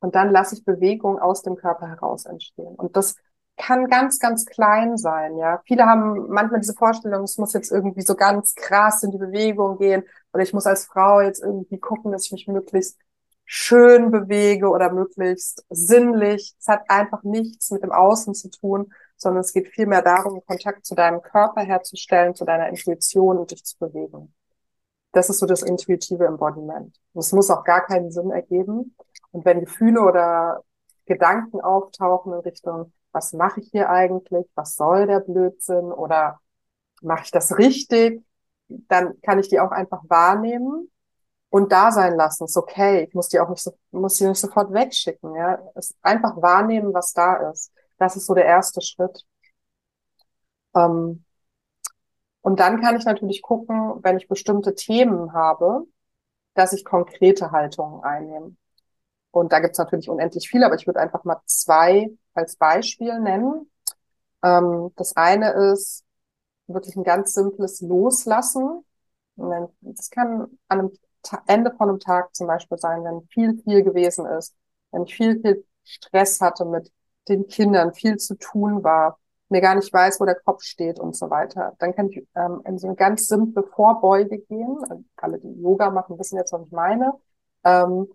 Und 0.00 0.14
dann 0.14 0.30
lasse 0.30 0.56
ich 0.56 0.64
Bewegung 0.64 1.18
aus 1.18 1.42
dem 1.42 1.56
Körper 1.56 1.88
heraus 1.88 2.26
entstehen. 2.26 2.74
Und 2.74 2.96
das 2.96 3.16
kann 3.56 3.86
ganz, 3.88 4.18
ganz 4.18 4.46
klein 4.46 4.96
sein, 4.96 5.36
ja. 5.36 5.60
Viele 5.66 5.84
haben 5.86 6.28
manchmal 6.28 6.60
diese 6.60 6.74
Vorstellung, 6.74 7.22
es 7.22 7.38
muss 7.38 7.52
jetzt 7.52 7.70
irgendwie 7.70 8.00
so 8.02 8.16
ganz 8.16 8.54
krass 8.54 9.02
in 9.02 9.12
die 9.12 9.18
Bewegung 9.18 9.78
gehen 9.78 10.02
oder 10.32 10.42
ich 10.42 10.52
muss 10.52 10.66
als 10.66 10.86
Frau 10.86 11.20
jetzt 11.20 11.42
irgendwie 11.42 11.78
gucken, 11.78 12.12
dass 12.12 12.26
ich 12.26 12.32
mich 12.32 12.48
möglichst 12.48 12.98
schön 13.44 14.10
bewege 14.10 14.68
oder 14.68 14.92
möglichst 14.92 15.64
sinnlich. 15.68 16.54
Es 16.58 16.68
hat 16.68 16.88
einfach 16.88 17.22
nichts 17.22 17.70
mit 17.70 17.82
dem 17.82 17.92
Außen 17.92 18.34
zu 18.34 18.50
tun, 18.50 18.92
sondern 19.16 19.40
es 19.40 19.52
geht 19.52 19.68
vielmehr 19.68 20.02
darum, 20.02 20.44
Kontakt 20.46 20.84
zu 20.84 20.94
deinem 20.94 21.22
Körper 21.22 21.62
herzustellen, 21.62 22.34
zu 22.34 22.44
deiner 22.44 22.68
Intuition 22.68 23.38
und 23.38 23.50
dich 23.50 23.64
zu 23.64 23.78
bewegen. 23.78 24.34
Das 25.12 25.28
ist 25.28 25.38
so 25.38 25.46
das 25.46 25.62
intuitive 25.62 26.24
Embodiment. 26.24 26.98
Es 27.14 27.32
muss 27.32 27.50
auch 27.50 27.64
gar 27.64 27.84
keinen 27.84 28.10
Sinn 28.10 28.30
ergeben. 28.30 28.96
Und 29.30 29.44
wenn 29.44 29.60
Gefühle 29.60 30.00
oder 30.00 30.64
Gedanken 31.06 31.60
auftauchen 31.60 32.32
in 32.32 32.40
Richtung, 32.40 32.92
was 33.12 33.32
mache 33.34 33.60
ich 33.60 33.68
hier 33.70 33.90
eigentlich? 33.90 34.46
Was 34.54 34.76
soll 34.76 35.06
der 35.06 35.20
Blödsinn? 35.20 35.92
Oder 35.92 36.40
mache 37.02 37.24
ich 37.24 37.30
das 37.30 37.58
richtig? 37.58 38.24
Dann 38.68 39.20
kann 39.20 39.38
ich 39.38 39.48
die 39.48 39.60
auch 39.60 39.70
einfach 39.70 40.02
wahrnehmen 40.08 40.90
und 41.52 41.70
da 41.70 41.92
sein 41.92 42.16
lassen. 42.16 42.44
Ist 42.44 42.56
okay. 42.56 43.04
Ich 43.04 43.14
muss 43.14 43.28
die 43.28 43.38
auch 43.38 43.50
nicht 43.50 43.62
so, 43.62 43.74
muss 43.90 44.16
die 44.16 44.26
nicht 44.26 44.40
sofort 44.40 44.72
wegschicken. 44.72 45.34
Ja, 45.34 45.58
es 45.74 45.94
einfach 46.00 46.40
wahrnehmen, 46.40 46.94
was 46.94 47.12
da 47.12 47.50
ist. 47.50 47.70
Das 47.98 48.16
ist 48.16 48.24
so 48.24 48.34
der 48.34 48.46
erste 48.46 48.80
Schritt. 48.80 49.26
Ähm, 50.74 51.24
und 52.40 52.58
dann 52.58 52.80
kann 52.80 52.96
ich 52.96 53.04
natürlich 53.04 53.42
gucken, 53.42 54.02
wenn 54.02 54.16
ich 54.16 54.28
bestimmte 54.28 54.74
Themen 54.74 55.34
habe, 55.34 55.84
dass 56.54 56.72
ich 56.72 56.86
konkrete 56.86 57.50
Haltungen 57.50 58.02
einnehme. 58.02 58.56
Und 59.30 59.52
da 59.52 59.60
gibt's 59.60 59.78
natürlich 59.78 60.08
unendlich 60.08 60.48
viele, 60.48 60.64
aber 60.64 60.76
ich 60.76 60.86
würde 60.86 61.00
einfach 61.00 61.24
mal 61.24 61.40
zwei 61.44 62.10
als 62.32 62.56
Beispiel 62.56 63.20
nennen. 63.20 63.70
Ähm, 64.42 64.90
das 64.96 65.16
eine 65.16 65.52
ist 65.72 66.02
wirklich 66.66 66.96
ein 66.96 67.04
ganz 67.04 67.34
simples 67.34 67.82
Loslassen. 67.82 68.86
Das 69.36 70.08
kann 70.08 70.58
an 70.68 70.78
einem 70.80 70.92
Ende 71.46 71.72
von 71.76 71.88
einem 71.88 72.00
Tag 72.00 72.34
zum 72.34 72.46
Beispiel 72.46 72.78
sein, 72.78 73.04
wenn 73.04 73.22
viel, 73.28 73.60
viel 73.62 73.82
gewesen 73.82 74.26
ist, 74.26 74.54
wenn 74.90 75.04
ich 75.04 75.14
viel, 75.14 75.40
viel 75.40 75.64
Stress 75.84 76.40
hatte 76.40 76.64
mit 76.64 76.92
den 77.28 77.46
Kindern, 77.46 77.94
viel 77.94 78.16
zu 78.16 78.36
tun 78.36 78.82
war, 78.82 79.18
mir 79.48 79.60
gar 79.60 79.74
nicht 79.74 79.92
weiß, 79.92 80.20
wo 80.20 80.24
der 80.24 80.34
Kopf 80.34 80.62
steht 80.62 80.98
und 80.98 81.14
so 81.14 81.30
weiter. 81.30 81.74
Dann 81.78 81.94
kann 81.94 82.08
ich 82.08 82.26
ähm, 82.34 82.62
in 82.64 82.78
so 82.78 82.86
eine 82.88 82.96
ganz 82.96 83.28
simple 83.28 83.62
Vorbeuge 83.62 84.38
gehen. 84.38 84.78
Alle, 85.16 85.38
die 85.38 85.60
Yoga 85.60 85.90
machen, 85.90 86.18
wissen 86.18 86.36
jetzt, 86.38 86.52
was 86.52 86.66
ich 86.66 86.72
meine. 86.72 87.12
Ähm, 87.64 88.08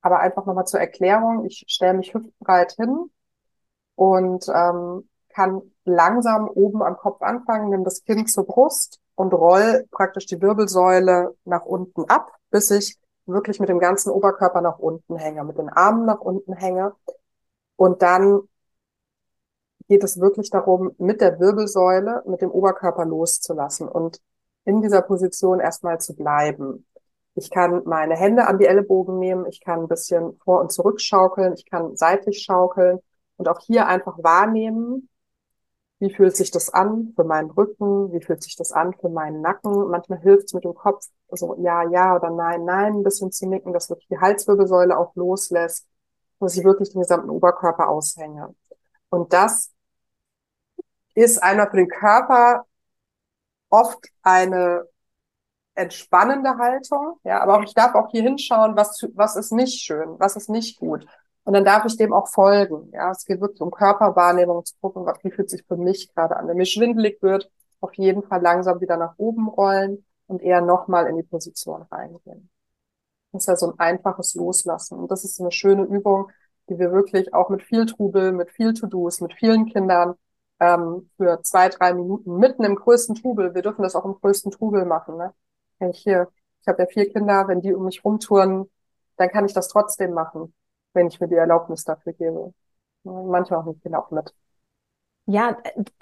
aber 0.00 0.20
einfach 0.20 0.46
nochmal 0.46 0.66
zur 0.66 0.80
Erklärung. 0.80 1.44
Ich 1.44 1.64
stelle 1.68 1.94
mich 1.94 2.14
hüftbreit 2.14 2.72
hin 2.72 3.10
und 3.94 4.46
ähm, 4.48 5.08
kann 5.28 5.62
langsam 5.84 6.48
oben 6.48 6.82
am 6.82 6.96
Kopf 6.96 7.20
anfangen, 7.22 7.70
nimm 7.70 7.84
das 7.84 8.04
Kinn 8.04 8.26
zur 8.26 8.46
Brust 8.46 9.00
und 9.16 9.34
roll 9.34 9.86
praktisch 9.90 10.26
die 10.26 10.40
Wirbelsäule 10.40 11.34
nach 11.44 11.64
unten 11.64 12.04
ab, 12.04 12.32
bis 12.50 12.70
ich 12.70 12.98
wirklich 13.26 13.58
mit 13.58 13.68
dem 13.68 13.80
ganzen 13.80 14.10
Oberkörper 14.10 14.60
nach 14.60 14.78
unten 14.78 15.16
hänge, 15.16 15.42
mit 15.42 15.58
den 15.58 15.68
Armen 15.68 16.04
nach 16.04 16.20
unten 16.20 16.52
hänge. 16.52 16.94
Und 17.74 18.02
dann 18.02 18.42
geht 19.88 20.04
es 20.04 20.20
wirklich 20.20 20.50
darum, 20.50 20.92
mit 20.98 21.20
der 21.20 21.40
Wirbelsäule, 21.40 22.22
mit 22.26 22.40
dem 22.40 22.50
Oberkörper 22.50 23.04
loszulassen 23.04 23.88
und 23.88 24.20
in 24.64 24.82
dieser 24.82 25.02
Position 25.02 25.60
erstmal 25.60 26.00
zu 26.00 26.14
bleiben. 26.14 26.86
Ich 27.34 27.50
kann 27.50 27.82
meine 27.84 28.16
Hände 28.16 28.46
an 28.46 28.58
die 28.58 28.66
Ellenbogen 28.66 29.18
nehmen, 29.18 29.46
ich 29.46 29.60
kann 29.60 29.80
ein 29.80 29.88
bisschen 29.88 30.38
vor 30.44 30.60
und 30.60 30.72
zurück 30.72 31.00
schaukeln, 31.00 31.52
ich 31.54 31.66
kann 31.66 31.96
seitlich 31.96 32.42
schaukeln 32.42 32.98
und 33.36 33.48
auch 33.48 33.60
hier 33.60 33.86
einfach 33.86 34.22
wahrnehmen, 34.22 35.08
wie 35.98 36.12
fühlt 36.12 36.36
sich 36.36 36.50
das 36.50 36.70
an 36.70 37.12
für 37.16 37.24
meinen 37.24 37.50
Rücken, 37.50 38.12
wie 38.12 38.20
fühlt 38.22 38.42
sich 38.42 38.56
das 38.56 38.72
an 38.72 38.94
für 39.00 39.08
meinen 39.08 39.40
Nacken. 39.40 39.88
Manchmal 39.88 40.20
hilft 40.20 40.46
es 40.46 40.52
mit 40.52 40.64
dem 40.64 40.74
Kopf, 40.74 41.06
so 41.30 41.56
ja, 41.58 41.88
ja 41.88 42.16
oder 42.16 42.30
nein, 42.30 42.64
nein, 42.64 42.96
ein 42.96 43.02
bisschen 43.02 43.32
zu 43.32 43.48
nicken, 43.48 43.72
dass 43.72 43.88
wirklich 43.88 44.08
die 44.08 44.18
Halswirbelsäule 44.18 44.96
auch 44.98 45.14
loslässt, 45.16 45.86
dass 46.40 46.56
ich 46.56 46.64
wirklich 46.64 46.90
den 46.90 47.00
gesamten 47.00 47.30
Oberkörper 47.30 47.88
aushänge. 47.88 48.54
Und 49.08 49.32
das 49.32 49.72
ist 51.14 51.42
einmal 51.42 51.70
für 51.70 51.76
den 51.76 51.88
Körper 51.88 52.66
oft 53.70 54.06
eine 54.22 54.86
entspannende 55.74 56.56
Haltung, 56.58 57.18
ja, 57.24 57.40
aber 57.40 57.58
auch 57.58 57.62
ich 57.62 57.74
darf 57.74 57.94
auch 57.94 58.10
hier 58.10 58.22
hinschauen, 58.22 58.76
was, 58.76 59.06
was 59.14 59.36
ist 59.36 59.52
nicht 59.52 59.82
schön, 59.82 60.18
was 60.18 60.36
ist 60.36 60.48
nicht 60.48 60.78
gut. 60.78 61.06
Und 61.46 61.52
dann 61.52 61.64
darf 61.64 61.84
ich 61.84 61.96
dem 61.96 62.12
auch 62.12 62.26
folgen. 62.26 62.90
Ja, 62.92 63.12
es 63.12 63.24
geht 63.24 63.40
wirklich 63.40 63.60
um 63.60 63.70
Körperwahrnehmung 63.70 64.64
zu 64.64 64.74
gucken, 64.80 65.06
was, 65.06 65.22
wie 65.22 65.30
fühlt 65.30 65.48
sich 65.48 65.62
für 65.64 65.76
mich 65.76 66.12
gerade 66.12 66.36
an. 66.36 66.48
Wenn 66.48 66.56
mir 66.56 66.66
schwindelig 66.66 67.22
wird, 67.22 67.48
auf 67.80 67.94
jeden 67.94 68.24
Fall 68.24 68.42
langsam 68.42 68.80
wieder 68.80 68.96
nach 68.96 69.14
oben 69.16 69.48
rollen 69.48 70.04
und 70.26 70.42
eher 70.42 70.60
nochmal 70.60 71.06
in 71.06 71.16
die 71.16 71.22
Position 71.22 71.82
reingehen. 71.82 72.50
Das 73.30 73.44
ist 73.44 73.46
ja 73.46 73.54
so 73.54 73.70
ein 73.70 73.78
einfaches 73.78 74.34
Loslassen. 74.34 74.98
Und 74.98 75.08
das 75.12 75.22
ist 75.22 75.40
eine 75.40 75.52
schöne 75.52 75.84
Übung, 75.84 76.32
die 76.68 76.80
wir 76.80 76.90
wirklich 76.90 77.32
auch 77.32 77.48
mit 77.48 77.62
viel 77.62 77.86
Trubel, 77.86 78.32
mit 78.32 78.50
viel 78.50 78.74
To-Dos, 78.74 79.20
mit 79.20 79.32
vielen 79.34 79.66
Kindern 79.66 80.14
ähm, 80.58 81.10
für 81.16 81.42
zwei, 81.42 81.68
drei 81.68 81.94
Minuten 81.94 82.38
mitten 82.38 82.64
im 82.64 82.74
größten 82.74 83.14
Trubel. 83.14 83.54
Wir 83.54 83.62
dürfen 83.62 83.84
das 83.84 83.94
auch 83.94 84.04
im 84.04 84.14
größten 84.14 84.50
Trubel 84.50 84.84
machen. 84.84 85.16
Ne? 85.16 85.32
Wenn 85.78 85.90
ich 85.90 86.00
hier, 86.00 86.26
ich 86.60 86.66
habe 86.66 86.82
ja 86.82 86.88
vier 86.88 87.08
Kinder, 87.08 87.46
wenn 87.46 87.60
die 87.60 87.72
um 87.72 87.84
mich 87.84 88.04
rumtouren, 88.04 88.68
dann 89.16 89.28
kann 89.28 89.46
ich 89.46 89.52
das 89.52 89.68
trotzdem 89.68 90.12
machen, 90.12 90.52
wenn 90.96 91.06
ich 91.06 91.20
mir 91.20 91.28
die 91.28 91.34
Erlaubnis 91.36 91.84
dafür 91.84 92.12
gebe. 92.14 92.52
Manchmal 93.04 93.60
auch 93.60 93.66
nicht 93.66 93.82
genau 93.82 94.04
mit. 94.10 94.34
Ja, 95.26 95.56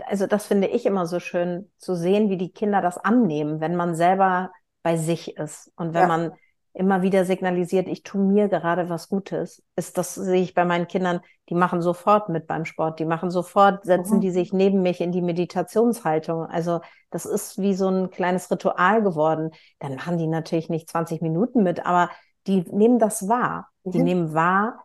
also 0.07 0.27
das 0.27 0.47
finde 0.47 0.69
ich 0.69 0.87
immer 0.87 1.07
so 1.07 1.19
schön 1.19 1.71
zu 1.79 1.95
sehen, 1.95 2.31
wie 2.31 2.37
die 2.37 2.53
Kinder 2.53 2.81
das 2.81 2.99
annehmen, 2.99 3.61
wenn 3.61 3.75
man 3.75 3.95
selber 3.95 4.53
bei 4.83 4.97
sich 4.97 5.37
ist 5.37 5.73
und 5.77 5.95
wenn 5.95 6.03
ja. 6.03 6.09
man 6.09 6.33
immer 6.75 7.03
wieder 7.03 7.25
signalisiert, 7.25 7.89
ich 7.89 8.03
tue 8.03 8.21
mir 8.21 8.49
gerade 8.49 8.89
was 8.91 9.09
Gutes, 9.09 9.63
ist 9.77 9.97
das 9.97 10.15
sehe 10.15 10.43
ich 10.43 10.55
bei 10.55 10.65
meinen 10.65 10.89
Kindern, 10.89 11.21
die 11.49 11.55
machen 11.55 11.81
sofort 11.81 12.29
mit 12.29 12.47
beim 12.47 12.65
Sport, 12.65 12.99
die 12.99 13.05
machen 13.05 13.31
sofort, 13.31 13.85
setzen 13.85 14.17
mhm. 14.17 14.21
die 14.21 14.31
sich 14.31 14.53
neben 14.53 14.83
mich 14.83 15.01
in 15.01 15.13
die 15.13 15.23
Meditationshaltung. 15.23 16.47
Also 16.47 16.81
das 17.11 17.27
ist 17.27 17.59
wie 17.59 17.75
so 17.75 17.89
ein 17.89 18.11
kleines 18.11 18.51
Ritual 18.51 19.03
geworden. 19.03 19.53
Dann 19.79 19.95
machen 19.95 20.19
die 20.19 20.27
natürlich 20.27 20.69
nicht 20.69 20.91
20 20.91 21.23
Minuten 21.23 21.63
mit, 21.63 21.87
aber 21.87 22.11
die 22.47 22.65
nehmen 22.71 22.99
das 22.99 23.29
wahr. 23.29 23.69
Mhm. 23.85 23.91
Die 23.91 24.03
nehmen 24.03 24.35
wahr, 24.35 24.85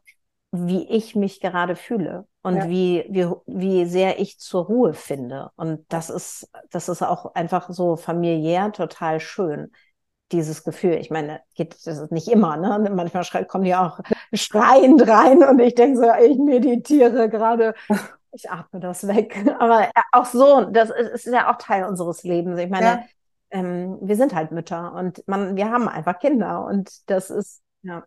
wie 0.52 0.88
ich 0.90 1.16
mich 1.16 1.40
gerade 1.40 1.76
fühle 1.76 2.26
und 2.42 2.56
ja. 2.56 2.70
wie, 2.70 3.06
wie, 3.10 3.28
wie 3.46 3.86
sehr 3.86 4.20
ich 4.20 4.40
zur 4.40 4.66
Ruhe 4.66 4.94
finde. 4.94 5.52
Und 5.56 5.86
das 5.90 6.10
ist, 6.10 6.50
das 6.72 6.90
ist 6.90 7.04
auch 7.04 7.36
einfach 7.36 7.70
so 7.70 7.96
familiär 7.96 8.72
total 8.72 9.20
schön 9.20 9.72
dieses 10.32 10.64
Gefühl. 10.64 10.94
Ich 10.94 11.10
meine, 11.10 11.42
geht 11.56 11.76
das 11.86 11.98
ist 11.98 12.12
nicht 12.12 12.28
immer, 12.28 12.58
ne? 12.58 12.90
Manchmal 12.92 13.46
kommen 13.46 13.64
die 13.64 13.76
auch 13.76 14.00
schreiend 14.34 15.08
rein 15.08 15.44
und 15.44 15.60
ich 15.60 15.76
denke 15.76 15.98
so, 15.98 16.12
ich 16.24 16.38
meditiere 16.38 17.30
gerade. 17.30 17.74
Ich 18.32 18.50
atme 18.50 18.80
das 18.80 19.08
weg. 19.08 19.44
Aber 19.60 19.90
auch 20.12 20.26
so, 20.26 20.66
das 20.66 20.92
ist, 20.92 21.26
ist 21.26 21.34
ja 21.34 21.52
auch 21.52 21.58
Teil 21.58 21.86
unseres 21.86 22.24
Lebens. 22.24 22.60
Ich 22.60 22.70
meine, 22.70 22.86
ja. 22.86 23.04
Ähm, 23.52 23.98
wir 24.02 24.16
sind 24.16 24.34
halt 24.36 24.52
Mütter 24.52 24.94
und 24.94 25.28
man, 25.28 25.56
wir 25.56 25.72
haben 25.72 25.88
einfach 25.88 26.20
Kinder 26.20 26.66
und 26.66 27.10
das 27.10 27.30
ist, 27.30 27.62
ja. 27.82 28.04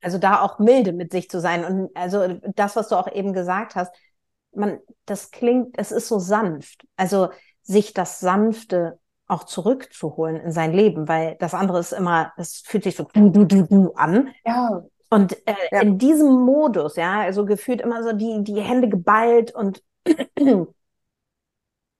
Also 0.00 0.18
da 0.18 0.42
auch 0.42 0.58
milde 0.58 0.92
mit 0.92 1.12
sich 1.12 1.30
zu 1.30 1.40
sein. 1.40 1.64
Und 1.64 1.96
also 1.96 2.38
das, 2.54 2.76
was 2.76 2.88
du 2.88 2.96
auch 2.96 3.10
eben 3.10 3.32
gesagt 3.32 3.74
hast, 3.74 3.90
man, 4.52 4.78
das 5.06 5.30
klingt, 5.30 5.78
es 5.78 5.92
ist 5.92 6.08
so 6.08 6.18
sanft. 6.18 6.86
Also 6.96 7.30
sich 7.62 7.94
das 7.94 8.20
Sanfte 8.20 8.98
auch 9.26 9.44
zurückzuholen 9.44 10.36
in 10.36 10.52
sein 10.52 10.72
Leben, 10.72 11.08
weil 11.08 11.36
das 11.40 11.54
andere 11.54 11.78
ist 11.78 11.92
immer, 11.92 12.32
es 12.36 12.58
fühlt 12.58 12.84
sich 12.84 12.96
so 12.96 13.04
du, 13.14 13.30
du, 13.30 13.46
du, 13.46 13.62
du 13.62 13.92
an. 13.94 14.28
Ja. 14.44 14.84
Und 15.08 15.34
äh, 15.46 15.54
ja. 15.70 15.80
in 15.80 15.98
diesem 15.98 16.44
Modus, 16.44 16.96
ja, 16.96 17.20
also 17.20 17.44
gefühlt 17.46 17.80
immer 17.80 18.02
so 18.02 18.12
die, 18.12 18.42
die 18.44 18.60
Hände 18.60 18.88
geballt 18.88 19.54
und, 19.54 19.82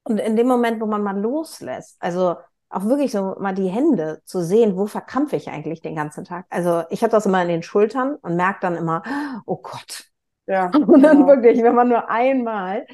und 0.05 0.19
in 0.19 0.37
dem 0.37 0.47
Moment, 0.47 0.81
wo 0.81 0.87
man 0.87 1.03
mal 1.03 1.19
loslässt, 1.19 1.97
also 1.99 2.37
auch 2.69 2.85
wirklich 2.85 3.13
so 3.13 3.37
mal 3.39 3.55
die 3.55 3.69
Hände 3.69 4.21
zu 4.25 4.43
sehen, 4.43 4.77
wo 4.77 4.87
verkrampfe 4.87 5.37
ich 5.37 5.49
eigentlich 5.49 5.81
den 5.81 5.95
ganzen 5.95 6.25
Tag. 6.25 6.47
Also 6.51 6.83
ich 6.91 7.03
habe 7.03 7.11
das 7.11 7.27
immer 7.27 7.41
in 7.43 7.49
den 7.49 7.63
Schultern 7.63 8.17
und 8.17 8.37
merke 8.37 8.61
dann 8.63 8.77
immer, 8.77 9.03
oh 9.47 9.57
Gott. 9.57 10.11
Ja. 10.47 10.67
Und 10.75 11.03
dann 11.03 11.19
genau. 11.19 11.27
wirklich, 11.29 11.63
wenn 11.63 11.75
man 11.75 11.89
nur 11.89 12.11
einmal, 12.11 12.87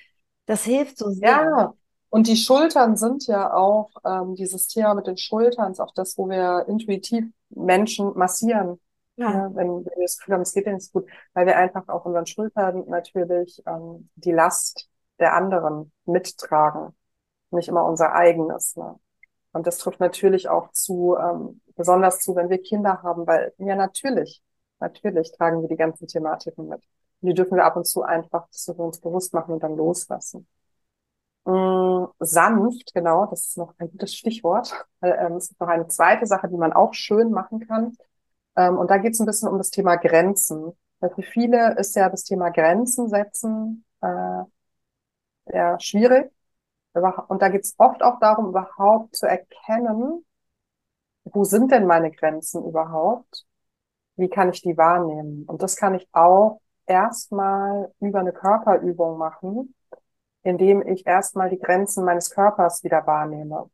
das 0.47 0.65
hilft 0.65 0.99
so 0.99 1.11
sehr. 1.11 1.29
Ja. 1.29 1.75
Und 2.11 2.27
die 2.27 2.37
Schultern 2.37 2.97
sind 2.97 3.27
ja 3.27 3.53
auch, 3.53 3.91
ähm, 4.05 4.35
dieses 4.35 4.69
Thema 4.69 4.95
mit 4.95 5.07
den 5.07 5.17
Schultern 5.17 5.73
ist 5.73 5.81
auch 5.81 5.95
das, 5.95 6.17
wo 6.19 6.29
wir 6.29 6.67
intuitiv 6.69 7.25
Menschen 7.49 8.17
massieren. 8.17 8.81
Ja. 9.17 9.31
ja 9.33 9.51
wenn, 9.55 9.69
wenn 9.69 9.85
wir 9.85 10.03
das 10.03 10.19
Gefühl 10.19 10.35
haben, 10.35 10.43
es 10.43 10.53
geht 10.53 10.67
nicht 10.67 10.93
gut, 10.93 11.07
weil 11.35 11.47
wir 11.47 11.57
einfach 11.57 11.89
auf 11.89 12.05
unseren 12.07 12.27
Schultern 12.27 12.85
natürlich 12.89 13.63
ähm, 13.67 14.09
die 14.15 14.33
Last 14.33 14.89
der 15.19 15.35
anderen 15.35 15.93
mittragen, 16.05 16.95
nicht 17.53 17.69
immer 17.69 17.85
unser 17.85 18.15
eigenes. 18.15 18.77
Ne? 18.77 18.99
Und 19.53 19.67
das 19.67 19.79
trifft 19.79 20.01
natürlich 20.01 20.49
auch 20.49 20.71
zu, 20.73 21.17
ähm, 21.17 21.61
besonders 21.77 22.21
zu, 22.21 22.37
wenn 22.37 22.51
wir 22.51 22.63
Kinder 22.63 23.03
haben, 23.03 23.27
weil 23.27 23.53
ja 23.59 23.75
natürlich, 23.77 24.43
natürlich 24.79 25.33
tragen 25.33 25.63
wir 25.63 25.69
die 25.69 25.77
ganzen 25.77 26.07
Thematiken 26.07 26.69
mit. 26.69 26.83
Und 27.21 27.29
die 27.29 27.35
dürfen 27.35 27.57
wir 27.57 27.65
ab 27.65 27.77
und 27.77 27.87
zu 27.87 28.03
einfach, 28.03 28.47
dass 28.49 28.69
wir 28.69 28.79
uns 28.79 29.01
bewusst 29.01 29.35
machen 29.35 29.55
und 29.55 29.63
dann 29.63 29.77
loslassen. 29.77 30.47
Mm, 31.45 32.05
sanft, 32.19 32.93
genau, 32.95 33.27
das 33.27 33.47
ist 33.49 33.57
noch 33.59 33.75
ein 33.79 33.91
gutes 33.91 34.15
Stichwort. 34.15 34.73
Ähm, 35.03 35.35
es 35.35 35.51
ist 35.51 35.61
noch 35.61 35.69
eine 35.69 35.89
zweite 35.89 36.27
Sache, 36.27 36.49
die 36.49 36.57
man 36.57 36.73
auch 36.73 36.95
schön 36.95 37.31
machen 37.31 37.61
kann. 37.67 37.97
Ähm, 38.57 38.79
und 38.79 38.91
da 38.91 38.99
geht 38.99 39.15
es 39.15 39.21
ein 39.21 39.27
bisschen 39.27 39.49
um 39.49 39.59
das 39.59 39.71
Thema 39.71 39.97
Grenzen. 39.97 40.73
Weil 41.01 41.11
für 41.11 41.23
viele 41.23 41.77
ist 41.79 41.97
ja 41.97 42.09
das 42.11 42.25
Thema 42.25 42.51
Grenzen 42.51 43.09
setzen 43.09 43.85
äh, 44.03 44.43
ja 45.47 45.79
schwierig. 45.81 46.31
Und 46.93 47.43
da 47.43 47.49
geht 47.49 47.63
es 47.65 47.75
oft 47.79 48.03
auch 48.03 48.19
darum, 48.19 48.49
überhaupt 48.49 49.17
zu 49.17 49.27
erkennen, 49.27 50.25
wo 51.25 51.45
sind 51.45 51.71
denn 51.71 51.87
meine 51.87 52.11
Grenzen 52.11 52.65
überhaupt? 52.65 53.47
Wie 54.17 54.29
kann 54.29 54.51
ich 54.51 54.63
die 54.63 54.77
wahrnehmen? 54.77 55.45
Und 55.47 55.63
das 55.63 55.77
kann 55.77 55.95
ich 55.95 56.09
auch 56.13 56.61
erstmal 56.87 57.93
über 58.01 58.21
eine 58.21 58.33
Körperübung 58.33 59.19
machen, 59.19 59.75
indem 60.43 60.87
ich 60.87 61.07
erstmal 61.07 61.51
die 61.51 61.59
Grenzen 61.59 62.05
meines 62.05 62.31
Körpers 62.31 62.83
wieder 62.83 63.07
wahrnehme. 63.07 63.71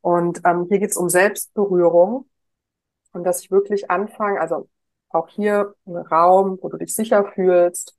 Und 0.00 0.40
ähm, 0.44 0.66
hier 0.68 0.80
geht 0.80 0.90
es 0.90 0.96
um 0.96 1.08
Selbstberührung 1.08 2.28
und 3.12 3.24
dass 3.24 3.40
ich 3.40 3.50
wirklich 3.50 3.90
anfange, 3.90 4.40
also 4.40 4.68
auch 5.10 5.28
hier 5.28 5.74
ein 5.86 5.96
Raum, 5.96 6.58
wo 6.62 6.68
du 6.68 6.76
dich 6.76 6.94
sicher 6.94 7.24
fühlst, 7.24 7.96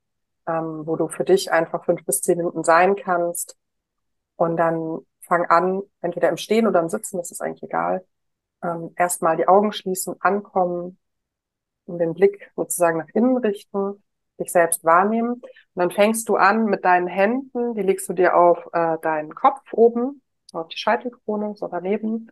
ähm, 0.47 0.85
wo 0.85 0.95
du 0.95 1.07
für 1.07 1.23
dich 1.23 1.51
einfach 1.51 1.85
fünf 1.85 2.05
bis 2.05 2.21
zehn 2.21 2.37
Minuten 2.37 2.63
sein 2.63 2.95
kannst. 2.95 3.57
Und 4.41 4.57
dann 4.57 5.05
fang 5.19 5.45
an, 5.45 5.83
entweder 6.01 6.27
im 6.29 6.37
Stehen 6.37 6.65
oder 6.65 6.79
im 6.79 6.89
Sitzen, 6.89 7.17
das 7.17 7.29
ist 7.29 7.41
eigentlich 7.41 7.61
egal, 7.61 8.03
ähm, 8.63 8.91
erstmal 8.95 9.37
die 9.37 9.47
Augen 9.47 9.71
schließen, 9.71 10.15
ankommen 10.19 10.97
den 11.85 12.15
Blick 12.15 12.51
sozusagen 12.55 12.97
nach 12.97 13.09
innen 13.13 13.37
richten 13.37 14.03
dich 14.39 14.51
selbst 14.51 14.83
wahrnehmen. 14.83 15.33
Und 15.33 15.43
dann 15.75 15.91
fängst 15.91 16.27
du 16.27 16.37
an 16.37 16.65
mit 16.65 16.83
deinen 16.85 17.05
Händen, 17.05 17.75
die 17.75 17.83
legst 17.83 18.09
du 18.09 18.13
dir 18.13 18.35
auf 18.35 18.67
äh, 18.73 18.97
deinen 19.03 19.35
Kopf 19.35 19.61
oben, 19.73 20.23
auf 20.53 20.69
die 20.69 20.77
Scheitelkrone, 20.77 21.53
so 21.55 21.67
daneben. 21.67 22.31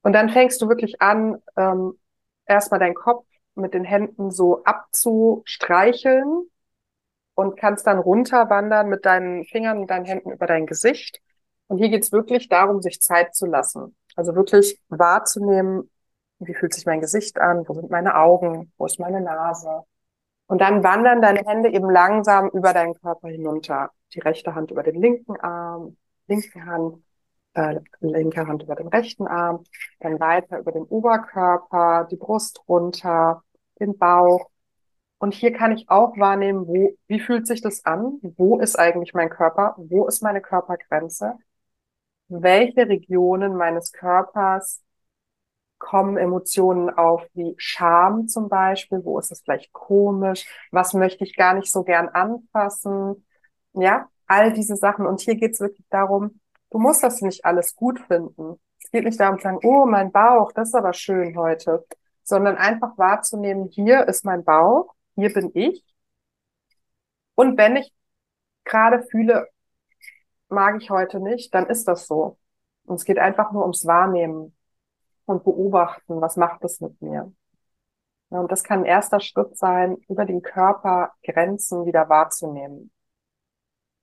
Und 0.00 0.14
dann 0.14 0.30
fängst 0.30 0.62
du 0.62 0.68
wirklich 0.70 1.02
an, 1.02 1.42
ähm, 1.58 1.98
erstmal 2.46 2.80
deinen 2.80 2.94
Kopf 2.94 3.26
mit 3.54 3.74
den 3.74 3.84
Händen 3.84 4.30
so 4.30 4.64
abzustreicheln 4.64 6.48
und 7.34 7.56
kannst 7.58 7.86
dann 7.86 7.98
runterwandern 7.98 8.88
mit 8.88 9.04
deinen 9.06 9.44
Fingern 9.44 9.78
und 9.78 9.90
deinen 9.90 10.04
Händen 10.04 10.32
über 10.32 10.46
dein 10.46 10.66
Gesicht. 10.66 11.20
Und 11.68 11.78
hier 11.78 11.88
geht's 11.88 12.12
wirklich 12.12 12.48
darum, 12.48 12.82
sich 12.82 13.00
Zeit 13.00 13.34
zu 13.34 13.46
lassen. 13.46 13.96
Also 14.16 14.34
wirklich 14.34 14.80
wahrzunehmen, 14.88 15.90
wie 16.38 16.54
fühlt 16.54 16.74
sich 16.74 16.86
mein 16.86 17.00
Gesicht 17.00 17.38
an, 17.40 17.64
wo 17.66 17.74
sind 17.74 17.90
meine 17.90 18.16
Augen, 18.16 18.72
wo 18.76 18.86
ist 18.86 18.98
meine 18.98 19.20
Nase, 19.20 19.84
und 20.52 20.60
dann 20.60 20.84
wandern 20.84 21.22
deine 21.22 21.40
Hände 21.46 21.70
eben 21.70 21.88
langsam 21.88 22.50
über 22.50 22.74
deinen 22.74 22.92
Körper 22.92 23.28
hinunter. 23.28 23.90
die 24.14 24.20
rechte 24.20 24.54
Hand 24.54 24.70
über 24.70 24.82
den 24.82 25.00
linken 25.00 25.40
Arm, 25.40 25.96
linke 26.26 26.62
Hand, 26.66 27.02
äh, 27.54 27.80
linke 28.00 28.46
Hand 28.46 28.62
über 28.62 28.74
den 28.74 28.88
rechten 28.88 29.26
Arm, 29.26 29.64
dann 30.00 30.20
weiter 30.20 30.58
über 30.58 30.72
den 30.72 30.82
Oberkörper, 30.82 32.06
die 32.10 32.16
Brust 32.16 32.60
runter, 32.68 33.42
den 33.80 33.96
Bauch. 33.96 34.50
Und 35.22 35.34
hier 35.34 35.52
kann 35.52 35.70
ich 35.70 35.88
auch 35.88 36.18
wahrnehmen, 36.18 36.66
wo, 36.66 36.96
wie 37.06 37.20
fühlt 37.20 37.46
sich 37.46 37.60
das 37.62 37.84
an? 37.84 38.18
Wo 38.22 38.58
ist 38.58 38.76
eigentlich 38.76 39.14
mein 39.14 39.30
Körper? 39.30 39.76
Wo 39.76 40.08
ist 40.08 40.20
meine 40.20 40.40
Körpergrenze? 40.40 41.38
Welche 42.26 42.88
Regionen 42.88 43.54
meines 43.54 43.92
Körpers 43.92 44.82
kommen 45.78 46.16
Emotionen 46.16 46.90
auf 46.90 47.22
wie 47.34 47.54
Scham 47.56 48.26
zum 48.26 48.48
Beispiel? 48.48 49.04
Wo 49.04 49.16
ist 49.20 49.30
es 49.30 49.42
vielleicht 49.42 49.72
komisch? 49.72 50.44
Was 50.72 50.92
möchte 50.92 51.22
ich 51.22 51.36
gar 51.36 51.54
nicht 51.54 51.70
so 51.70 51.84
gern 51.84 52.08
anfassen? 52.08 53.24
Ja, 53.74 54.08
all 54.26 54.52
diese 54.52 54.74
Sachen. 54.74 55.06
Und 55.06 55.20
hier 55.20 55.36
geht 55.36 55.52
es 55.52 55.60
wirklich 55.60 55.86
darum, 55.88 56.40
du 56.72 56.80
musst 56.80 57.04
das 57.04 57.22
nicht 57.22 57.44
alles 57.44 57.76
gut 57.76 58.00
finden. 58.00 58.60
Es 58.82 58.90
geht 58.90 59.04
nicht 59.04 59.20
darum 59.20 59.38
zu 59.38 59.44
sagen, 59.44 59.60
oh, 59.62 59.86
mein 59.86 60.10
Bauch, 60.10 60.50
das 60.50 60.70
ist 60.70 60.74
aber 60.74 60.92
schön 60.92 61.36
heute, 61.36 61.86
sondern 62.24 62.56
einfach 62.56 62.98
wahrzunehmen, 62.98 63.68
hier 63.68 64.08
ist 64.08 64.24
mein 64.24 64.42
Bauch, 64.42 64.92
hier 65.14 65.32
bin 65.32 65.50
ich. 65.54 65.84
Und 67.34 67.56
wenn 67.58 67.76
ich 67.76 67.92
gerade 68.64 69.02
fühle, 69.10 69.48
mag 70.48 70.80
ich 70.80 70.90
heute 70.90 71.20
nicht, 71.20 71.54
dann 71.54 71.66
ist 71.66 71.88
das 71.88 72.06
so. 72.06 72.38
Und 72.84 72.96
es 72.96 73.04
geht 73.04 73.18
einfach 73.18 73.52
nur 73.52 73.62
ums 73.62 73.86
Wahrnehmen 73.86 74.54
und 75.24 75.44
beobachten, 75.44 76.20
was 76.20 76.36
macht 76.36 76.64
es 76.64 76.80
mit 76.80 77.00
mir. 77.00 77.32
Ja, 78.30 78.40
und 78.40 78.50
das 78.50 78.64
kann 78.64 78.80
ein 78.80 78.84
erster 78.86 79.20
Schritt 79.20 79.56
sein, 79.58 79.96
über 80.08 80.24
den 80.24 80.42
Körper 80.42 81.12
Grenzen 81.22 81.84
wieder 81.86 82.08
wahrzunehmen. 82.08 82.90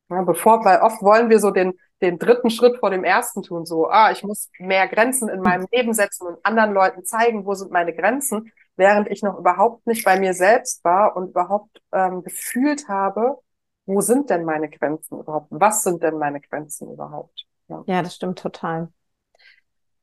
Ja, 0.10 0.22
bevor, 0.24 0.64
weil 0.66 0.82
oft 0.82 1.02
wollen 1.02 1.30
wir 1.30 1.40
so 1.40 1.52
den, 1.52 1.74
den 2.02 2.18
dritten 2.20 2.50
Schritt 2.50 2.78
vor 2.78 2.90
dem 2.90 3.04
ersten 3.04 3.44
tun, 3.44 3.66
so, 3.66 3.90
ah, 3.90 4.12
ich 4.12 4.24
muss 4.24 4.50
mehr 4.58 4.88
Grenzen 4.88 5.30
in 5.30 5.42
meinem 5.42 5.68
Leben 5.72 5.94
setzen 5.94 6.28
und 6.28 6.46
anderen 6.46 6.74
Leuten 6.74 7.06
zeigen, 7.06 7.46
wo 7.46 7.54
sind 7.54 7.72
meine 7.72 7.94
Grenzen, 7.94 8.52
während 8.80 9.08
ich 9.10 9.22
noch 9.22 9.38
überhaupt 9.38 9.86
nicht 9.86 10.04
bei 10.04 10.20
mir 10.20 10.34
selbst 10.34 10.84
war 10.84 11.16
und 11.16 11.30
überhaupt 11.30 11.82
ähm, 11.92 12.24
gefühlt 12.24 12.88
habe, 12.88 13.38
wo 13.86 14.02
sind 14.02 14.30
denn 14.30 14.46
meine 14.46 14.70
Grenzen 14.70 15.20
überhaupt? 15.20 15.48
Was 15.52 15.84
sind 15.84 16.02
denn 16.02 16.18
meine 16.18 16.42
Grenzen 16.42 16.92
überhaupt? 16.92 17.46
Ja, 17.68 17.84
ja 17.86 18.02
das 18.02 18.16
stimmt 18.16 18.40
total. 18.40 18.92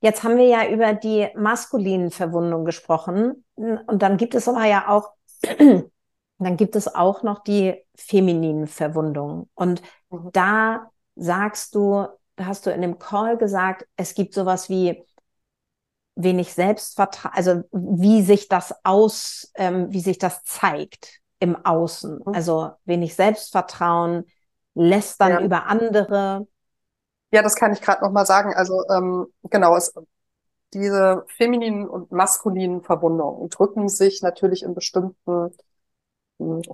Jetzt 0.01 0.23
haben 0.23 0.37
wir 0.37 0.47
ja 0.47 0.69
über 0.69 0.93
die 0.93 1.29
maskulinen 1.35 2.11
Verwundungen 2.11 2.65
gesprochen 2.65 3.45
und 3.55 4.03
dann 4.03 4.19
gibt 4.19 4.35
es 4.35 4.47
aber 4.49 4.65
ja 4.67 4.89
auch 4.89 5.11
dann 6.39 6.57
gibt 6.57 6.77
es 6.77 6.95
auch 6.95 7.23
noch 7.23 7.43
die 7.43 7.75
femininen 7.95 8.67
Verwundungen. 8.67 9.49
Und 9.55 9.83
mhm. 10.11 10.31
da 10.33 10.91
sagst 11.15 11.75
du, 11.75 12.07
da 12.37 12.47
hast 12.47 12.67
du 12.67 12.71
in 12.71 12.83
dem 12.83 12.99
Call 12.99 13.39
gesagt, 13.39 13.87
es 13.97 14.15
gibt 14.15 14.35
sowas 14.35 14.69
wie 14.69 15.03
wenig 16.17 16.55
Selbstvertrauen, 16.55 17.35
also 17.35 17.63
wie 17.73 18.23
sich 18.23 18.49
das 18.49 18.75
aus, 18.85 19.53
ähm, 19.55 19.93
wie 19.93 20.01
sich 20.01 20.19
das 20.19 20.43
zeigt 20.45 21.21
im 21.39 21.57
Außen. 21.65 22.23
Mhm. 22.25 22.35
Also 22.35 22.71
wenig 22.85 23.15
Selbstvertrauen, 23.15 24.25
lästern 24.75 25.31
ja. 25.31 25.41
über 25.41 25.67
andere. 25.67 26.47
Ja, 27.31 27.43
das 27.43 27.55
kann 27.55 27.73
ich 27.73 27.81
gerade 27.81 28.03
noch 28.03 28.13
mal 28.13 28.27
sagen. 28.27 28.55
Also 28.55 28.83
ähm, 28.91 29.27
genau, 29.45 29.77
es, 29.77 29.93
diese 30.73 31.25
femininen 31.37 31.89
und 31.89 32.11
maskulinen 32.13 32.83
Verwundungen 32.83 33.49
drücken 33.51 33.89
sich 33.89 34.23
natürlich 34.23 34.63
in 34.63 34.75
bestimmten 34.75 35.53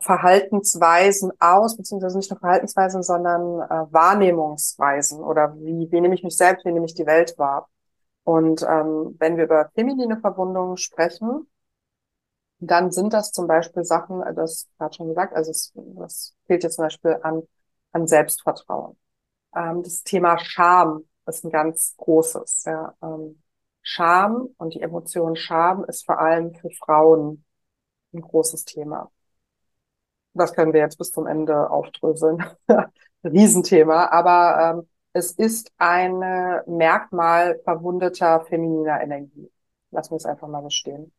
Verhaltensweisen 0.00 1.30
aus, 1.38 1.76
beziehungsweise 1.76 2.16
nicht 2.16 2.30
nur 2.30 2.40
Verhaltensweisen, 2.40 3.02
sondern 3.02 3.60
äh, 3.60 3.92
Wahrnehmungsweisen 3.92 5.20
oder 5.20 5.54
wie, 5.56 5.88
wie 5.90 6.00
nehme 6.00 6.16
ich 6.16 6.24
mich 6.24 6.36
selbst, 6.36 6.64
wie 6.64 6.72
nehme 6.72 6.86
ich 6.86 6.94
die 6.94 7.06
Welt 7.06 7.38
wahr. 7.38 7.68
Und 8.24 8.62
ähm, 8.62 9.16
wenn 9.18 9.36
wir 9.36 9.44
über 9.44 9.70
feminine 9.74 10.20
Verwundungen 10.20 10.76
sprechen, 10.76 11.48
dann 12.60 12.92
sind 12.92 13.12
das 13.12 13.32
zum 13.32 13.46
Beispiel 13.48 13.84
Sachen, 13.84 14.22
äh, 14.22 14.34
das 14.34 14.68
gerade 14.78 14.94
schon 14.94 15.08
gesagt, 15.08 15.34
also 15.34 15.50
es, 15.50 15.72
das 15.74 16.34
fehlt 16.46 16.62
jetzt 16.62 16.76
zum 16.76 16.84
Beispiel 16.84 17.18
an, 17.22 17.42
an 17.92 18.06
Selbstvertrauen. 18.06 18.96
Ähm, 19.56 19.82
das 19.82 20.02
Thema 20.04 20.38
Scham 20.38 21.04
ist 21.26 21.44
ein 21.44 21.50
ganz 21.50 21.94
großes. 21.96 22.64
Ja. 22.66 22.94
Ähm, 23.02 23.42
Scham 23.82 24.48
und 24.58 24.74
die 24.74 24.80
Emotion 24.80 25.34
Scham 25.36 25.84
ist 25.84 26.04
vor 26.06 26.20
allem 26.20 26.54
für 26.54 26.70
Frauen 26.70 27.44
ein 28.14 28.20
großes 28.20 28.64
Thema 28.64 29.10
das 30.34 30.54
können 30.54 30.72
wir 30.72 30.80
jetzt 30.80 30.98
bis 30.98 31.12
zum 31.12 31.26
Ende 31.26 31.70
aufdröseln. 31.70 32.44
Riesenthema, 33.24 34.06
aber 34.10 34.78
ähm, 34.78 34.88
es 35.12 35.32
ist 35.32 35.72
ein 35.78 36.18
Merkmal 36.66 37.60
verwundeter 37.64 38.44
femininer 38.46 39.00
Energie. 39.02 39.50
Lassen 39.90 40.12
wir 40.12 40.16
es 40.16 40.26
einfach 40.26 40.48
mal 40.48 40.62
so 40.62 40.70
stehen. 40.70 41.12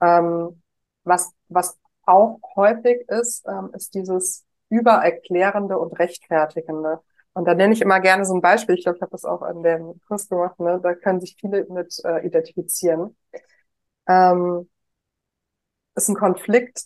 Ähm, 0.00 0.62
was, 1.04 1.32
was 1.48 1.78
auch 2.04 2.38
häufig 2.56 3.08
ist, 3.08 3.46
ähm, 3.48 3.70
ist 3.74 3.94
dieses 3.94 4.44
übererklärende 4.68 5.78
und 5.78 5.98
rechtfertigende. 5.98 7.00
Und 7.32 7.46
da 7.46 7.54
nenne 7.54 7.74
ich 7.74 7.82
immer 7.82 8.00
gerne 8.00 8.24
so 8.24 8.34
ein 8.34 8.40
Beispiel. 8.40 8.76
Ich 8.76 8.84
glaube, 8.84 8.96
ich 8.96 9.02
habe 9.02 9.12
das 9.12 9.24
auch 9.24 9.42
an 9.42 9.62
dem 9.62 10.00
Kurs 10.08 10.28
gemacht. 10.28 10.58
Ne? 10.60 10.80
Da 10.82 10.94
können 10.94 11.20
sich 11.20 11.36
viele 11.38 11.66
mit 11.68 11.98
äh, 12.04 12.26
identifizieren. 12.26 13.16
Ähm, 14.08 14.68
ist 15.94 16.08
ein 16.08 16.16
Konflikt 16.16 16.82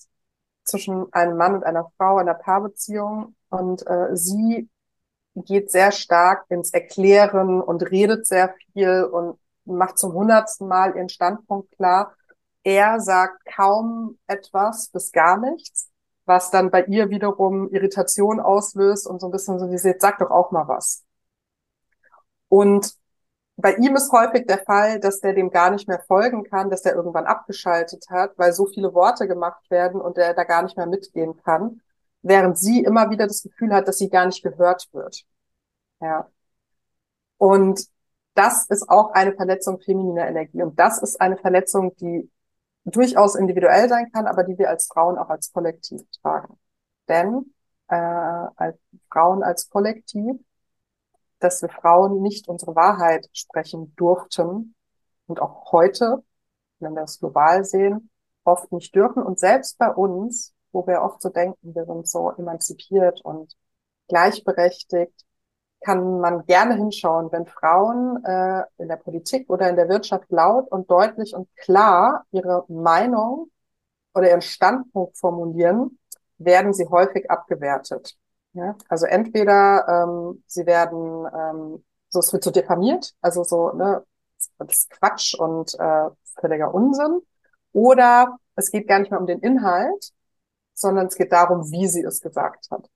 zwischen 0.64 1.12
einem 1.12 1.36
Mann 1.36 1.54
und 1.54 1.64
einer 1.64 1.90
Frau, 1.96 2.18
einer 2.18 2.34
Paarbeziehung. 2.34 3.36
Und 3.48 3.86
äh, 3.86 4.16
sie 4.16 4.68
geht 5.44 5.70
sehr 5.70 5.92
stark 5.92 6.44
ins 6.48 6.72
Erklären 6.72 7.60
und 7.60 7.82
redet 7.90 8.26
sehr 8.26 8.54
viel 8.72 9.04
und 9.04 9.38
macht 9.64 9.98
zum 9.98 10.12
hundertsten 10.12 10.68
Mal 10.68 10.96
ihren 10.96 11.08
Standpunkt 11.08 11.72
klar. 11.72 12.14
Er 12.62 13.00
sagt 13.00 13.44
kaum 13.46 14.18
etwas 14.26 14.88
bis 14.88 15.12
gar 15.12 15.38
nichts, 15.38 15.90
was 16.26 16.50
dann 16.50 16.70
bei 16.70 16.84
ihr 16.84 17.10
wiederum 17.10 17.70
Irritation 17.70 18.40
auslöst 18.40 19.06
und 19.06 19.20
so 19.20 19.28
ein 19.28 19.32
bisschen 19.32 19.58
so 19.58 19.70
wie 19.70 19.78
sie 19.78 19.96
doch 19.98 20.30
auch 20.30 20.50
mal 20.50 20.68
was. 20.68 21.04
Und 22.48 22.94
bei 23.56 23.74
ihm 23.76 23.94
ist 23.96 24.10
häufig 24.12 24.46
der 24.46 24.58
Fall, 24.58 25.00
dass 25.00 25.20
der 25.20 25.34
dem 25.34 25.50
gar 25.50 25.70
nicht 25.70 25.86
mehr 25.86 26.02
folgen 26.06 26.44
kann, 26.44 26.70
dass 26.70 26.82
der 26.82 26.94
irgendwann 26.94 27.26
abgeschaltet 27.26 28.06
hat, 28.10 28.32
weil 28.38 28.52
so 28.52 28.66
viele 28.66 28.94
Worte 28.94 29.28
gemacht 29.28 29.70
werden 29.70 30.00
und 30.00 30.18
er 30.18 30.34
da 30.34 30.44
gar 30.44 30.62
nicht 30.62 30.76
mehr 30.76 30.86
mitgehen 30.86 31.36
kann, 31.44 31.80
während 32.22 32.58
sie 32.58 32.82
immer 32.82 33.10
wieder 33.10 33.26
das 33.26 33.42
Gefühl 33.42 33.72
hat, 33.72 33.88
dass 33.88 33.98
sie 33.98 34.10
gar 34.10 34.26
nicht 34.26 34.42
gehört 34.42 34.88
wird. 34.92 35.24
Ja. 36.00 36.28
Und 37.38 37.86
das 38.34 38.66
ist 38.68 38.88
auch 38.88 39.12
eine 39.12 39.34
Verletzung 39.34 39.80
femininer 39.80 40.28
Energie. 40.28 40.62
Und 40.62 40.78
das 40.78 41.02
ist 41.02 41.20
eine 41.20 41.36
Verletzung, 41.36 41.94
die 41.96 42.30
durchaus 42.84 43.34
individuell 43.34 43.88
sein 43.88 44.10
kann, 44.12 44.26
aber 44.26 44.44
die 44.44 44.58
wir 44.58 44.70
als 44.70 44.86
Frauen 44.86 45.18
auch 45.18 45.28
als 45.28 45.52
Kollektiv 45.52 46.02
tragen. 46.22 46.58
Denn 47.08 47.52
äh, 47.88 47.96
als 47.96 48.78
Frauen 49.10 49.42
als 49.42 49.68
Kollektiv 49.68 50.36
dass 51.40 51.62
wir 51.62 51.70
Frauen 51.70 52.22
nicht 52.22 52.48
unsere 52.48 52.76
Wahrheit 52.76 53.28
sprechen 53.32 53.94
durften 53.96 54.74
und 55.26 55.40
auch 55.40 55.72
heute, 55.72 56.22
wenn 56.78 56.94
wir 56.94 57.02
es 57.02 57.18
global 57.18 57.64
sehen, 57.64 58.10
oft 58.44 58.70
nicht 58.72 58.94
dürfen. 58.94 59.22
Und 59.22 59.38
selbst 59.38 59.78
bei 59.78 59.90
uns, 59.90 60.54
wo 60.72 60.86
wir 60.86 61.02
oft 61.02 61.20
so 61.22 61.28
denken, 61.28 61.74
wir 61.74 61.84
sind 61.84 62.08
so 62.08 62.30
emanzipiert 62.32 63.20
und 63.22 63.56
gleichberechtigt, 64.08 65.24
kann 65.82 66.20
man 66.20 66.44
gerne 66.46 66.74
hinschauen, 66.74 67.32
wenn 67.32 67.46
Frauen 67.46 68.22
äh, 68.24 68.64
in 68.78 68.88
der 68.88 68.96
Politik 68.96 69.48
oder 69.48 69.68
in 69.70 69.76
der 69.76 69.88
Wirtschaft 69.88 70.30
laut 70.30 70.70
und 70.70 70.90
deutlich 70.90 71.34
und 71.34 71.48
klar 71.56 72.24
ihre 72.32 72.64
Meinung 72.68 73.50
oder 74.14 74.28
ihren 74.28 74.42
Standpunkt 74.42 75.16
formulieren, 75.16 75.98
werden 76.38 76.74
sie 76.74 76.86
häufig 76.88 77.30
abgewertet. 77.30 78.16
Ja, 78.52 78.74
also 78.88 79.06
entweder 79.06 79.86
ähm, 79.88 80.42
sie 80.46 80.66
werden, 80.66 81.26
ähm, 81.32 81.84
so 82.08 82.18
es 82.18 82.32
wird 82.32 82.42
so 82.42 82.50
diffamiert, 82.50 83.14
also 83.20 83.44
so, 83.44 83.72
ne, 83.72 84.04
das 84.58 84.78
ist 84.78 84.90
Quatsch 84.90 85.34
und 85.34 85.74
äh, 85.78 86.10
völliger 86.40 86.74
Unsinn, 86.74 87.20
oder 87.72 88.38
es 88.56 88.70
geht 88.70 88.88
gar 88.88 88.98
nicht 88.98 89.10
mehr 89.10 89.20
um 89.20 89.26
den 89.26 89.38
Inhalt, 89.38 90.10
sondern 90.80 91.06
es 91.06 91.16
geht 91.16 91.32
darum, 91.32 91.70
wie 91.70 91.86
sie 91.86 92.02
es 92.02 92.20
gesagt 92.20 92.70
hat. 92.70 92.88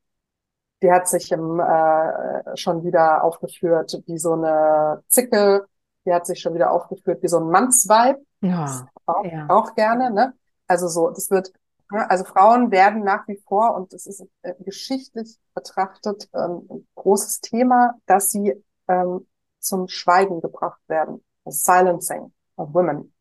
Die 0.82 0.91
hat 0.91 1.09
sich 1.09 1.30
im, 1.32 1.61
äh, 1.61 2.57
schon 2.57 2.85
wieder 2.85 3.24
aufgeführt 3.24 4.03
wie 4.07 4.18
so 4.18 4.32
eine 4.32 5.03
Zicke, 5.09 5.66
die 6.05 6.12
hat 6.12 6.26
sich 6.26 6.41
schon 6.41 6.55
wieder 6.55 6.70
aufgeführt 6.72 7.22
wie 7.22 7.28
so 7.28 7.39
ein 7.39 7.49
Mannsweib. 7.49 8.18
Ja, 8.41 8.87
auch, 9.07 9.24
ja. 9.24 9.47
auch 9.49 9.74
gerne, 9.74 10.11
ne? 10.11 10.35
Also 10.66 10.89
so, 10.89 11.11
das 11.11 11.30
wird 11.30 11.53
also 11.89 12.24
Frauen 12.24 12.70
werden 12.70 13.05
nach 13.05 13.28
wie 13.28 13.37
vor, 13.47 13.74
und 13.74 13.93
das 13.93 14.07
ist 14.07 14.26
äh, 14.43 14.55
geschichtlich 14.61 15.39
betrachtet 15.55 16.28
ähm, 16.35 16.66
ein 16.70 16.89
großes 16.95 17.41
Thema, 17.41 17.95
dass 18.07 18.30
sie 18.30 18.55
ähm, 18.89 19.26
zum 19.61 19.89
Schweigen 19.89 20.41
gebracht 20.41 20.80
werden. 20.89 21.22
Silencing 21.47 22.32
of 22.57 22.72
women. 22.72 23.12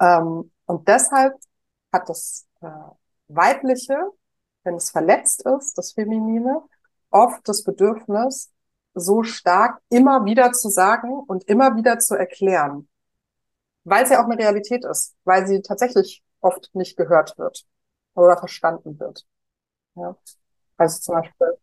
Ähm, 0.00 0.50
und 0.66 0.88
deshalb 0.88 1.34
hat 1.92 2.08
das 2.08 2.46
äh, 2.60 2.68
Weibliche 3.34 4.12
wenn 4.64 4.74
es 4.74 4.90
verletzt 4.90 5.44
ist, 5.46 5.76
das 5.78 5.92
Feminine, 5.92 6.62
oft 7.10 7.48
das 7.48 7.64
Bedürfnis, 7.64 8.50
so 8.94 9.22
stark 9.22 9.80
immer 9.88 10.24
wieder 10.24 10.52
zu 10.52 10.68
sagen 10.68 11.12
und 11.12 11.44
immer 11.44 11.76
wieder 11.76 11.98
zu 11.98 12.16
erklären. 12.16 12.88
Weil 13.84 14.04
es 14.04 14.10
ja 14.10 14.20
auch 14.20 14.28
eine 14.28 14.38
Realität 14.38 14.84
ist, 14.84 15.16
weil 15.24 15.46
sie 15.46 15.62
tatsächlich 15.62 16.22
oft 16.40 16.70
nicht 16.74 16.96
gehört 16.96 17.38
wird 17.38 17.64
oder 18.14 18.36
verstanden 18.36 18.98
wird. 18.98 19.24
Ja. 19.94 20.16
Also 20.76 21.00
zum 21.00 21.14
Beispiel 21.14 21.58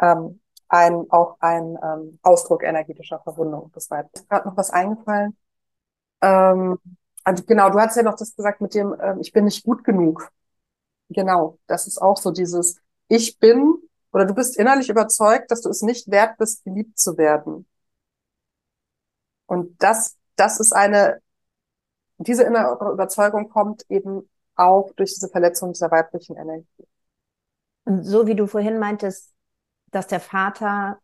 ähm, 0.00 0.40
ein, 0.68 1.06
auch 1.10 1.36
ein 1.40 1.78
ähm, 1.82 2.18
Ausdruck 2.22 2.62
energetischer 2.62 3.20
Verwundung. 3.20 3.70
Das 3.74 3.90
war 3.90 4.04
jetzt 4.04 4.28
gerade 4.28 4.48
noch 4.48 4.56
was 4.56 4.70
eingefallen. 4.70 5.36
Ähm, 6.22 6.78
also 7.24 7.44
genau, 7.44 7.70
du 7.70 7.78
hast 7.78 7.96
ja 7.96 8.02
noch 8.02 8.16
das 8.16 8.34
gesagt 8.34 8.60
mit 8.60 8.74
dem, 8.74 8.96
ähm, 9.00 9.20
ich 9.20 9.32
bin 9.32 9.44
nicht 9.44 9.64
gut 9.64 9.84
genug. 9.84 10.30
Genau, 11.12 11.58
das 11.66 11.86
ist 11.86 12.00
auch 12.00 12.16
so 12.16 12.30
dieses, 12.30 12.76
ich 13.08 13.38
bin 13.38 13.74
oder 14.12 14.26
du 14.26 14.34
bist 14.34 14.56
innerlich 14.58 14.88
überzeugt, 14.88 15.50
dass 15.50 15.62
du 15.62 15.70
es 15.70 15.82
nicht 15.82 16.10
wert 16.10 16.36
bist, 16.38 16.64
geliebt 16.64 16.98
zu 16.98 17.16
werden. 17.16 17.66
Und 19.46 19.82
das, 19.82 20.16
das 20.36 20.60
ist 20.60 20.72
eine, 20.72 21.20
diese 22.18 22.44
innere 22.44 22.92
Überzeugung 22.92 23.48
kommt 23.48 23.84
eben 23.88 24.28
auch 24.54 24.92
durch 24.96 25.14
diese 25.14 25.28
Verletzung 25.28 25.72
dieser 25.72 25.90
weiblichen 25.90 26.36
Energie. 26.36 26.86
Und 27.84 28.04
so 28.04 28.26
wie 28.26 28.34
du 28.34 28.46
vorhin 28.46 28.78
meintest, 28.78 29.32
dass 29.90 30.06
der 30.06 30.20
Vater 30.20 30.98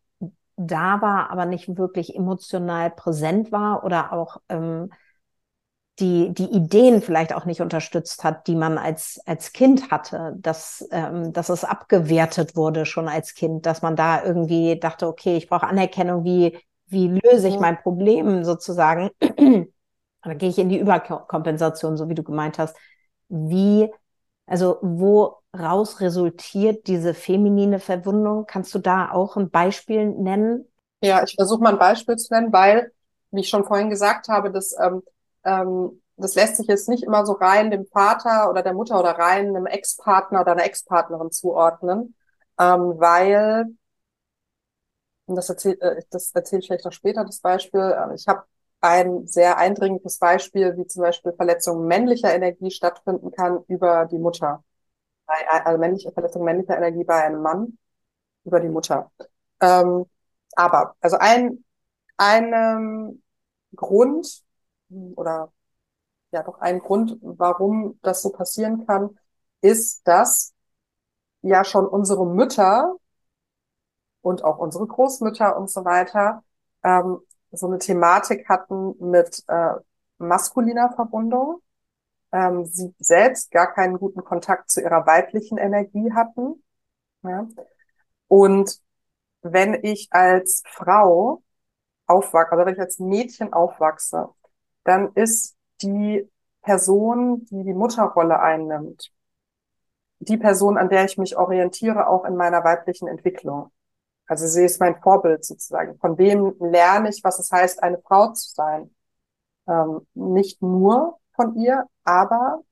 da 0.56 1.00
war, 1.00 1.30
aber 1.30 1.46
nicht 1.46 1.76
wirklich 1.76 2.14
emotional 2.14 2.90
präsent 2.90 3.52
war 3.52 3.84
oder 3.84 4.12
auch 4.12 4.38
ähm, 4.48 4.90
die, 6.00 6.32
die 6.32 6.50
Ideen 6.52 7.02
vielleicht 7.02 7.34
auch 7.34 7.44
nicht 7.44 7.60
unterstützt 7.60 8.24
hat, 8.24 8.46
die 8.46 8.54
man 8.54 8.78
als, 8.78 9.20
als 9.26 9.52
Kind 9.52 9.90
hatte, 9.90 10.34
dass, 10.36 10.86
ähm, 10.92 11.32
dass 11.32 11.48
es 11.48 11.64
abgewertet 11.64 12.56
wurde 12.56 12.86
schon 12.86 13.08
als 13.08 13.34
Kind, 13.34 13.66
dass 13.66 13.82
man 13.82 13.96
da 13.96 14.22
irgendwie 14.22 14.78
dachte, 14.78 15.08
okay, 15.08 15.36
ich 15.36 15.48
brauche 15.48 15.66
Anerkennung, 15.66 16.24
wie, 16.24 16.58
wie 16.86 17.08
löse 17.08 17.48
ich 17.48 17.58
mein 17.58 17.80
Problem 17.82 18.44
sozusagen? 18.44 19.10
da 20.22 20.34
gehe 20.34 20.48
ich 20.48 20.58
in 20.58 20.68
die 20.68 20.78
Überkompensation, 20.78 21.96
so 21.96 22.08
wie 22.08 22.14
du 22.14 22.22
gemeint 22.22 22.58
hast. 22.58 22.76
Wie, 23.28 23.90
also 24.46 24.78
woraus 24.80 26.00
resultiert 26.00 26.86
diese 26.86 27.12
feminine 27.12 27.80
Verwundung? 27.80 28.46
Kannst 28.46 28.74
du 28.74 28.78
da 28.78 29.10
auch 29.10 29.36
ein 29.36 29.50
Beispiel 29.50 30.06
nennen? 30.06 30.66
Ja, 31.00 31.22
ich 31.24 31.34
versuche 31.34 31.62
mal 31.62 31.72
ein 31.72 31.78
Beispiel 31.78 32.16
zu 32.16 32.32
nennen, 32.32 32.52
weil, 32.52 32.92
wie 33.30 33.40
ich 33.40 33.48
schon 33.48 33.64
vorhin 33.64 33.90
gesagt 33.90 34.28
habe, 34.28 34.50
dass 34.50 34.76
ähm, 34.80 35.02
ähm, 35.48 36.02
das 36.16 36.34
lässt 36.34 36.56
sich 36.56 36.66
jetzt 36.66 36.88
nicht 36.88 37.04
immer 37.04 37.24
so 37.24 37.32
rein 37.32 37.70
dem 37.70 37.86
Vater 37.86 38.50
oder 38.50 38.62
der 38.62 38.74
Mutter 38.74 38.98
oder 38.98 39.12
rein 39.12 39.48
einem 39.48 39.66
Ex-Partner 39.66 40.40
oder 40.42 40.52
einer 40.52 40.64
Ex-Partnerin 40.64 41.30
zuordnen, 41.30 42.14
ähm, 42.58 42.94
weil, 42.98 43.66
und 45.26 45.36
das 45.36 45.48
erzähle 45.48 45.80
äh, 45.80 46.02
das 46.10 46.32
erzähl 46.34 46.58
ich 46.60 46.66
vielleicht 46.66 46.84
noch 46.84 46.92
später, 46.92 47.24
das 47.24 47.40
Beispiel, 47.40 47.80
äh, 47.80 48.14
ich 48.14 48.26
habe 48.26 48.44
ein 48.80 49.26
sehr 49.26 49.58
eindringliches 49.58 50.18
Beispiel, 50.18 50.76
wie 50.76 50.86
zum 50.86 51.02
Beispiel 51.02 51.32
Verletzung 51.32 51.86
männlicher 51.86 52.34
Energie 52.34 52.70
stattfinden 52.70 53.30
kann 53.32 53.64
über 53.68 54.06
die 54.06 54.18
Mutter. 54.18 54.62
Also 55.26 55.78
männliche 55.78 56.12
Verletzung 56.12 56.44
männlicher 56.44 56.76
Energie 56.76 57.04
bei 57.04 57.22
einem 57.24 57.42
Mann 57.42 57.78
über 58.44 58.60
die 58.60 58.68
Mutter. 58.68 59.10
Ähm, 59.60 60.06
aber, 60.56 60.96
also 61.00 61.18
ein, 61.18 61.64
ein 62.16 62.52
ähm, 62.54 63.22
Grund, 63.74 64.42
oder 64.90 65.52
ja 66.30 66.42
doch 66.42 66.60
ein 66.60 66.80
Grund, 66.80 67.18
warum 67.22 67.98
das 68.02 68.22
so 68.22 68.30
passieren 68.30 68.86
kann, 68.86 69.18
ist, 69.60 70.06
dass 70.06 70.54
ja 71.42 71.64
schon 71.64 71.86
unsere 71.86 72.26
Mütter 72.26 72.96
und 74.20 74.44
auch 74.44 74.58
unsere 74.58 74.86
Großmütter 74.86 75.56
und 75.56 75.70
so 75.70 75.84
weiter 75.84 76.42
ähm, 76.82 77.20
so 77.50 77.66
eine 77.66 77.78
Thematik 77.78 78.48
hatten 78.48 78.94
mit 78.98 79.42
äh, 79.48 79.74
maskuliner 80.18 80.92
Verbundung. 80.92 81.62
Ähm, 82.32 82.66
sie 82.66 82.94
selbst 82.98 83.50
gar 83.50 83.72
keinen 83.72 83.98
guten 83.98 84.22
Kontakt 84.22 84.70
zu 84.70 84.82
ihrer 84.82 85.06
weiblichen 85.06 85.56
Energie 85.56 86.12
hatten. 86.12 86.62
Ja? 87.22 87.48
Und 88.26 88.80
wenn 89.40 89.74
ich 89.82 90.08
als 90.10 90.62
Frau 90.66 91.42
aufwachse, 92.06 92.52
also 92.52 92.66
wenn 92.66 92.74
ich 92.74 92.80
als 92.80 92.98
Mädchen 92.98 93.52
aufwachse 93.52 94.28
dann 94.84 95.12
ist 95.14 95.56
die 95.82 96.28
Person, 96.62 97.46
die 97.46 97.64
die 97.64 97.74
Mutterrolle 97.74 98.40
einnimmt, 98.40 99.10
die 100.20 100.36
Person, 100.36 100.76
an 100.76 100.88
der 100.88 101.04
ich 101.04 101.18
mich 101.18 101.36
orientiere, 101.36 102.08
auch 102.08 102.24
in 102.24 102.36
meiner 102.36 102.64
weiblichen 102.64 103.08
Entwicklung. 103.08 103.70
Also 104.26 104.46
sie 104.46 104.64
ist 104.64 104.80
mein 104.80 105.00
Vorbild 105.00 105.44
sozusagen. 105.44 105.98
Von 105.98 106.18
wem 106.18 106.54
lerne 106.60 107.08
ich, 107.08 107.24
was 107.24 107.38
es 107.38 107.50
heißt, 107.50 107.82
eine 107.82 107.98
Frau 107.98 108.32
zu 108.32 108.50
sein? 108.50 108.94
Ähm, 109.66 110.06
nicht 110.14 110.60
nur 110.60 111.18
von 111.34 111.56
ihr, 111.56 111.86
aber 112.04 112.62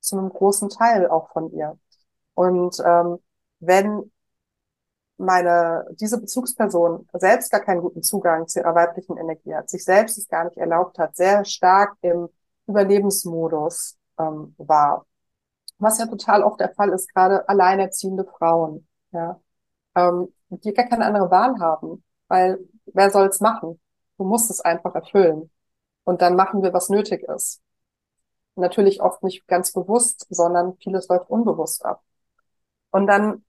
zu 0.00 0.18
einem 0.18 0.30
großen 0.30 0.70
Teil 0.70 1.08
auch 1.08 1.30
von 1.30 1.52
ihr. 1.52 1.78
Und 2.34 2.82
ähm, 2.84 3.18
wenn 3.60 4.10
meine, 5.20 5.86
diese 6.00 6.20
Bezugsperson 6.20 7.08
selbst 7.12 7.50
gar 7.50 7.60
keinen 7.60 7.82
guten 7.82 8.02
Zugang 8.02 8.48
zu 8.48 8.60
ihrer 8.60 8.74
weiblichen 8.74 9.16
Energie 9.18 9.54
hat, 9.54 9.68
sich 9.68 9.84
selbst 9.84 10.18
es 10.18 10.28
gar 10.28 10.44
nicht 10.44 10.56
erlaubt 10.56 10.98
hat, 10.98 11.14
sehr 11.16 11.44
stark 11.44 11.96
im 12.02 12.28
Überlebensmodus 12.66 13.98
ähm, 14.18 14.54
war. 14.58 15.06
Was 15.78 15.98
ja 15.98 16.06
total 16.06 16.42
oft 16.42 16.60
der 16.60 16.74
Fall 16.74 16.90
ist, 16.90 17.12
gerade 17.12 17.48
alleinerziehende 17.48 18.24
Frauen, 18.24 18.86
ja, 19.12 19.40
ähm, 19.94 20.32
die 20.48 20.72
gar 20.72 20.86
keine 20.86 21.06
andere 21.06 21.30
Wahl 21.30 21.58
haben, 21.58 22.02
weil 22.28 22.58
wer 22.86 23.10
soll's 23.10 23.40
machen? 23.40 23.80
Du 24.18 24.24
musst 24.24 24.50
es 24.50 24.60
einfach 24.60 24.94
erfüllen. 24.94 25.50
Und 26.04 26.22
dann 26.22 26.36
machen 26.36 26.62
wir, 26.62 26.72
was 26.72 26.88
nötig 26.88 27.22
ist. 27.24 27.60
Natürlich 28.56 29.00
oft 29.00 29.22
nicht 29.22 29.46
ganz 29.46 29.72
bewusst, 29.72 30.26
sondern 30.30 30.76
vieles 30.78 31.08
läuft 31.08 31.30
unbewusst 31.30 31.84
ab. 31.84 32.02
Und 32.90 33.06
dann 33.06 33.44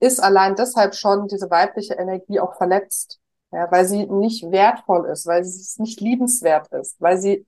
ist 0.00 0.20
allein 0.20 0.56
deshalb 0.56 0.94
schon 0.94 1.28
diese 1.28 1.50
weibliche 1.50 1.94
Energie 1.94 2.40
auch 2.40 2.56
verletzt. 2.56 3.20
Ja, 3.52 3.70
weil 3.72 3.84
sie 3.84 4.06
nicht 4.06 4.50
wertvoll 4.50 5.06
ist, 5.10 5.26
weil 5.26 5.44
sie 5.44 5.82
nicht 5.82 6.00
liebenswert 6.00 6.68
ist, 6.72 7.00
weil 7.00 7.18
sie 7.18 7.46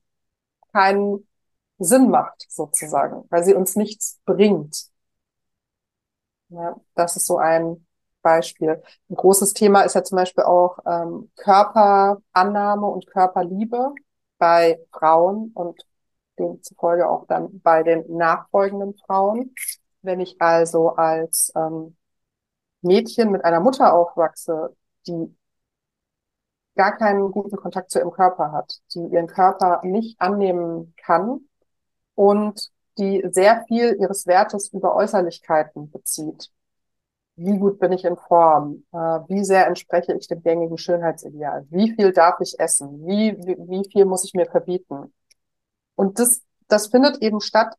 keinen 0.73 1.29
Sinn 1.79 2.11
macht, 2.11 2.47
sozusagen, 2.49 3.25
weil 3.31 3.45
sie 3.45 3.55
uns 3.55 3.77
nichts 3.77 4.21
bringt. 4.25 4.91
Ja, 6.49 6.77
das 6.95 7.17
ist 7.17 7.27
so 7.27 7.39
ein 7.39 7.87
Beispiel. 8.21 8.83
Ein 9.11 9.17
großes 9.17 9.55
Thema 9.55 9.83
ist 9.83 9.95
ja 9.95 10.05
zum 10.05 10.17
Beispiel 10.17 10.45
auch 10.45 10.79
ähm, 10.87 11.31
Körperannahme 11.37 12.87
und 12.87 13.07
Körperliebe 13.07 13.95
bei 14.39 14.81
Frauen 14.93 15.51
und 15.55 15.81
demzufolge 16.39 17.09
auch 17.09 17.27
dann 17.27 17.61
bei 17.61 17.83
den 17.83 18.05
nachfolgenden 18.17 18.95
Frauen. 19.07 19.55
Wenn 20.03 20.21
ich 20.21 20.41
also 20.41 20.91
als 20.91 21.53
ähm, 21.57 21.97
Mädchen 22.83 23.31
mit 23.31 23.45
einer 23.45 23.61
Mutter 23.61 23.93
aufwachse, 23.95 24.77
die 25.07 25.35
gar 26.75 26.97
keinen 26.97 27.31
guten 27.33 27.57
Kontakt 27.57 27.91
zu 27.91 27.99
ihrem 27.99 28.11
Körper 28.13 28.53
hat, 28.53 28.81
die 28.95 29.01
ihren 29.01 29.27
Körper 29.27 29.81
nicht 29.85 30.21
annehmen 30.21 30.95
kann 30.97 31.49
und 32.15 32.71
die 32.99 33.25
sehr 33.31 33.65
viel 33.69 33.97
ihres 34.01 34.27
Wertes 34.27 34.69
über 34.73 34.95
Äußerlichkeiten 34.95 35.91
bezieht. 35.91 36.51
Wie 37.37 37.59
gut 37.59 37.79
bin 37.79 37.93
ich 37.93 38.05
in 38.05 38.17
Form? 38.17 38.85
Äh, 38.93 38.97
wie 38.97 39.45
sehr 39.45 39.67
entspreche 39.67 40.13
ich 40.15 40.29
dem 40.29 40.43
gängigen 40.43 40.77
Schönheitsideal? 40.77 41.67
Wie 41.71 41.95
viel 41.95 42.13
darf 42.13 42.41
ich 42.41 42.61
essen? 42.61 43.07
Wie, 43.07 43.37
wie, 43.39 43.57
wie 43.59 43.89
viel 43.91 44.05
muss 44.05 44.25
ich 44.25 44.35
mir 44.35 44.47
verbieten? 44.47 45.13
Und 45.95 46.19
das, 46.19 46.43
das 46.69 46.89
findet 46.89 47.23
eben 47.23 47.41
statt 47.41 47.75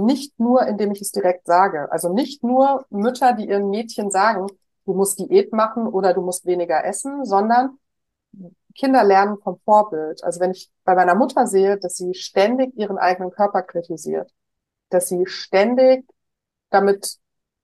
nicht 0.00 0.38
nur, 0.38 0.66
indem 0.66 0.92
ich 0.92 1.00
es 1.00 1.12
direkt 1.12 1.46
sage. 1.46 1.90
Also 1.90 2.12
nicht 2.12 2.42
nur 2.42 2.86
Mütter, 2.90 3.32
die 3.32 3.48
ihren 3.48 3.70
Mädchen 3.70 4.10
sagen, 4.10 4.46
du 4.84 4.94
musst 4.94 5.18
Diät 5.18 5.52
machen 5.52 5.86
oder 5.86 6.14
du 6.14 6.22
musst 6.22 6.46
weniger 6.46 6.84
essen, 6.84 7.24
sondern 7.24 7.78
Kinder 8.74 9.04
lernen 9.04 9.38
vom 9.38 9.58
Vorbild. 9.64 10.22
Also 10.22 10.40
wenn 10.40 10.50
ich 10.50 10.70
bei 10.84 10.94
meiner 10.94 11.14
Mutter 11.14 11.46
sehe, 11.46 11.78
dass 11.78 11.96
sie 11.96 12.14
ständig 12.14 12.76
ihren 12.76 12.98
eigenen 12.98 13.30
Körper 13.30 13.62
kritisiert, 13.62 14.30
dass 14.90 15.08
sie 15.08 15.26
ständig 15.26 16.06
damit 16.70 17.16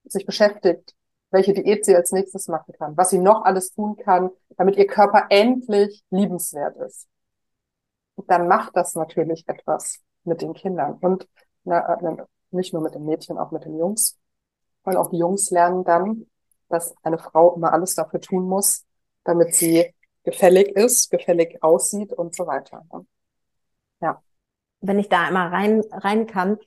sich 0.04 0.26
beschäftigt, 0.26 0.94
welche 1.30 1.52
Diät 1.52 1.84
sie 1.84 1.96
als 1.96 2.12
nächstes 2.12 2.48
machen 2.48 2.74
kann, 2.78 2.96
was 2.96 3.10
sie 3.10 3.18
noch 3.18 3.44
alles 3.44 3.72
tun 3.72 3.96
kann, 3.96 4.30
damit 4.56 4.76
ihr 4.76 4.86
Körper 4.86 5.26
endlich 5.30 6.04
liebenswert 6.10 6.76
ist. 6.76 7.08
Dann 8.26 8.48
macht 8.48 8.76
das 8.76 8.94
natürlich 8.94 9.48
etwas 9.48 10.00
mit 10.24 10.42
den 10.42 10.54
Kindern. 10.54 10.98
Und 11.00 11.26
nicht 11.64 12.72
nur 12.72 12.82
mit 12.82 12.94
den 12.94 13.04
Mädchen, 13.04 13.38
auch 13.38 13.50
mit 13.50 13.64
den 13.64 13.76
Jungs. 13.78 14.18
Weil 14.84 14.96
auch 14.96 15.10
die 15.10 15.18
Jungs 15.18 15.50
lernen 15.50 15.84
dann, 15.84 16.26
dass 16.68 16.94
eine 17.02 17.18
Frau 17.18 17.54
immer 17.54 17.72
alles 17.72 17.94
dafür 17.94 18.20
tun 18.20 18.44
muss, 18.44 18.84
damit 19.24 19.54
sie 19.54 19.94
gefällig 20.24 20.68
ist, 20.76 21.10
gefällig 21.10 21.62
aussieht 21.62 22.12
und 22.12 22.34
so 22.34 22.46
weiter. 22.46 22.84
Ja. 24.00 24.22
Wenn 24.80 24.98
ich 24.98 25.08
da 25.08 25.24
einmal 25.24 25.48
rein, 25.48 25.82
rein 25.92 26.26
kann, 26.26 26.58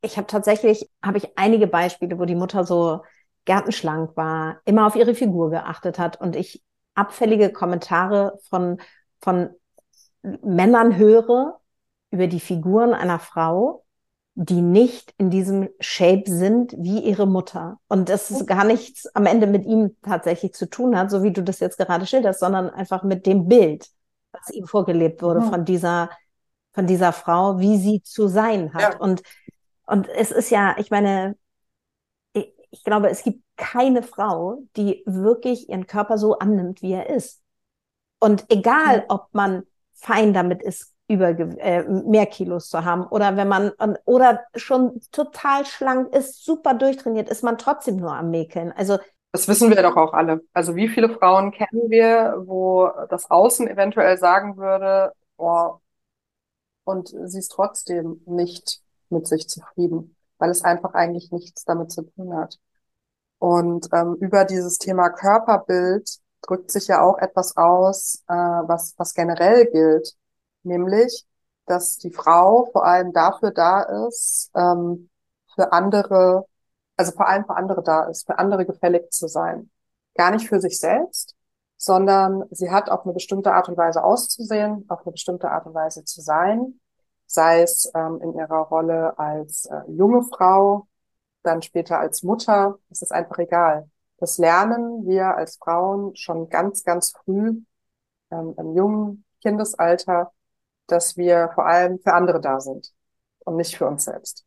ich 0.00 0.16
habe 0.16 0.26
tatsächlich, 0.26 0.90
habe 1.02 1.18
ich 1.18 1.36
einige 1.36 1.66
Beispiele, 1.66 2.18
wo 2.18 2.24
die 2.24 2.34
Mutter 2.34 2.64
so 2.64 3.02
gärtenschlank 3.44 4.16
war, 4.16 4.60
immer 4.64 4.86
auf 4.86 4.96
ihre 4.96 5.14
Figur 5.14 5.50
geachtet 5.50 5.98
hat 5.98 6.20
und 6.20 6.36
ich 6.36 6.62
abfällige 6.94 7.50
Kommentare 7.52 8.38
von, 8.48 8.80
von 9.20 9.50
Männern 10.22 10.96
höre 10.96 11.60
über 12.10 12.26
die 12.26 12.40
Figuren 12.40 12.94
einer 12.94 13.18
Frau, 13.18 13.81
die 14.34 14.62
nicht 14.62 15.12
in 15.18 15.30
diesem 15.30 15.68
Shape 15.78 16.24
sind 16.26 16.74
wie 16.78 17.00
ihre 17.00 17.26
Mutter. 17.26 17.78
Und 17.88 18.08
das 18.08 18.30
ist 18.30 18.46
gar 18.46 18.64
nichts 18.64 19.06
am 19.14 19.26
Ende 19.26 19.46
mit 19.46 19.66
ihm 19.66 19.96
tatsächlich 20.02 20.54
zu 20.54 20.68
tun 20.70 20.96
hat, 20.96 21.10
so 21.10 21.22
wie 21.22 21.32
du 21.32 21.42
das 21.42 21.60
jetzt 21.60 21.76
gerade 21.76 22.06
schilderst, 22.06 22.40
sondern 22.40 22.70
einfach 22.70 23.02
mit 23.02 23.26
dem 23.26 23.46
Bild, 23.46 23.88
was 24.32 24.48
ihm 24.50 24.66
vorgelebt 24.66 25.22
wurde 25.22 25.40
mhm. 25.40 25.50
von 25.50 25.64
dieser, 25.66 26.10
von 26.72 26.86
dieser 26.86 27.12
Frau, 27.12 27.58
wie 27.58 27.76
sie 27.76 28.02
zu 28.02 28.26
sein 28.26 28.72
hat. 28.72 28.94
Ja. 28.94 28.98
Und, 28.98 29.22
und 29.86 30.08
es 30.08 30.30
ist 30.30 30.48
ja, 30.48 30.76
ich 30.78 30.90
meine, 30.90 31.36
ich, 32.32 32.54
ich 32.70 32.84
glaube, 32.84 33.10
es 33.10 33.22
gibt 33.22 33.44
keine 33.56 34.02
Frau, 34.02 34.62
die 34.76 35.02
wirklich 35.04 35.68
ihren 35.68 35.86
Körper 35.86 36.16
so 36.16 36.38
annimmt, 36.38 36.80
wie 36.80 36.92
er 36.92 37.10
ist. 37.10 37.42
Und 38.18 38.46
egal, 38.48 39.00
mhm. 39.00 39.04
ob 39.08 39.28
man 39.32 39.64
fein 39.92 40.32
damit 40.32 40.62
ist, 40.62 40.94
über 41.08 41.28
äh, 41.28 41.82
mehr 41.84 42.26
Kilos 42.26 42.68
zu 42.68 42.84
haben 42.84 43.06
oder 43.06 43.36
wenn 43.36 43.48
man 43.48 43.72
oder 44.04 44.40
schon 44.54 45.00
total 45.10 45.66
schlank 45.66 46.14
ist, 46.14 46.44
super 46.44 46.74
durchtrainiert, 46.74 47.28
ist 47.28 47.42
man 47.42 47.58
trotzdem 47.58 47.96
nur 47.96 48.14
am 48.14 48.30
Mäkeln. 48.30 48.72
Also 48.72 48.98
das 49.32 49.48
wissen 49.48 49.70
wir 49.70 49.82
doch 49.82 49.96
auch 49.96 50.12
alle. 50.12 50.42
Also 50.52 50.76
wie 50.76 50.88
viele 50.88 51.08
Frauen 51.08 51.52
kennen 51.52 51.90
wir, 51.90 52.34
wo 52.44 52.90
das 53.08 53.30
Außen 53.30 53.66
eventuell 53.66 54.18
sagen 54.18 54.58
würde, 54.58 55.12
oh, 55.38 55.76
und 56.84 57.14
sie 57.24 57.38
ist 57.38 57.52
trotzdem 57.52 58.20
nicht 58.26 58.80
mit 59.08 59.26
sich 59.26 59.48
zufrieden, 59.48 60.16
weil 60.38 60.50
es 60.50 60.62
einfach 60.64 60.94
eigentlich 60.94 61.30
nichts 61.32 61.64
damit 61.64 61.90
zu 61.92 62.02
tun 62.02 62.34
hat. 62.36 62.58
Und 63.38 63.88
ähm, 63.92 64.16
über 64.20 64.44
dieses 64.44 64.78
Thema 64.78 65.10
Körperbild 65.10 66.18
drückt 66.42 66.70
sich 66.70 66.88
ja 66.88 67.02
auch 67.02 67.18
etwas 67.18 67.56
aus, 67.56 68.22
äh, 68.28 68.34
was, 68.34 68.94
was 68.98 69.14
generell 69.14 69.66
gilt 69.66 70.14
nämlich, 70.64 71.26
dass 71.66 71.98
die 71.98 72.12
Frau 72.12 72.68
vor 72.72 72.84
allem 72.84 73.12
dafür 73.12 73.50
da 73.50 73.82
ist, 74.08 74.50
ähm, 74.54 75.10
für 75.54 75.72
andere, 75.72 76.44
also 76.96 77.12
vor 77.12 77.28
allem 77.28 77.44
für 77.44 77.56
andere 77.56 77.82
da 77.82 78.04
ist, 78.04 78.26
für 78.26 78.38
andere 78.38 78.66
gefällig 78.66 79.10
zu 79.12 79.28
sein. 79.28 79.70
Gar 80.14 80.32
nicht 80.32 80.48
für 80.48 80.60
sich 80.60 80.78
selbst, 80.78 81.34
sondern 81.76 82.44
sie 82.50 82.70
hat 82.70 82.90
auf 82.90 83.04
eine 83.04 83.12
bestimmte 83.12 83.52
Art 83.52 83.68
und 83.68 83.76
Weise 83.76 84.04
auszusehen, 84.04 84.84
auf 84.88 85.00
eine 85.04 85.12
bestimmte 85.12 85.50
Art 85.50 85.66
und 85.66 85.74
Weise 85.74 86.04
zu 86.04 86.20
sein, 86.20 86.80
sei 87.26 87.62
es 87.62 87.90
ähm, 87.94 88.20
in 88.22 88.34
ihrer 88.34 88.62
Rolle 88.68 89.18
als 89.18 89.66
äh, 89.66 89.90
junge 89.90 90.22
Frau, 90.22 90.86
dann 91.42 91.62
später 91.62 91.98
als 91.98 92.22
Mutter, 92.22 92.78
es 92.90 93.02
ist 93.02 93.12
einfach 93.12 93.38
egal. 93.38 93.90
Das 94.18 94.38
lernen 94.38 95.06
wir 95.06 95.34
als 95.36 95.56
Frauen 95.56 96.14
schon 96.14 96.48
ganz, 96.48 96.84
ganz 96.84 97.12
früh 97.12 97.62
ähm, 98.30 98.54
im 98.56 98.76
jungen 98.76 99.24
Kindesalter, 99.40 100.32
dass 100.92 101.16
wir 101.16 101.50
vor 101.54 101.66
allem 101.66 101.98
für 101.98 102.12
andere 102.12 102.40
da 102.40 102.60
sind 102.60 102.92
und 103.40 103.56
nicht 103.56 103.76
für 103.76 103.86
uns 103.86 104.04
selbst. 104.04 104.44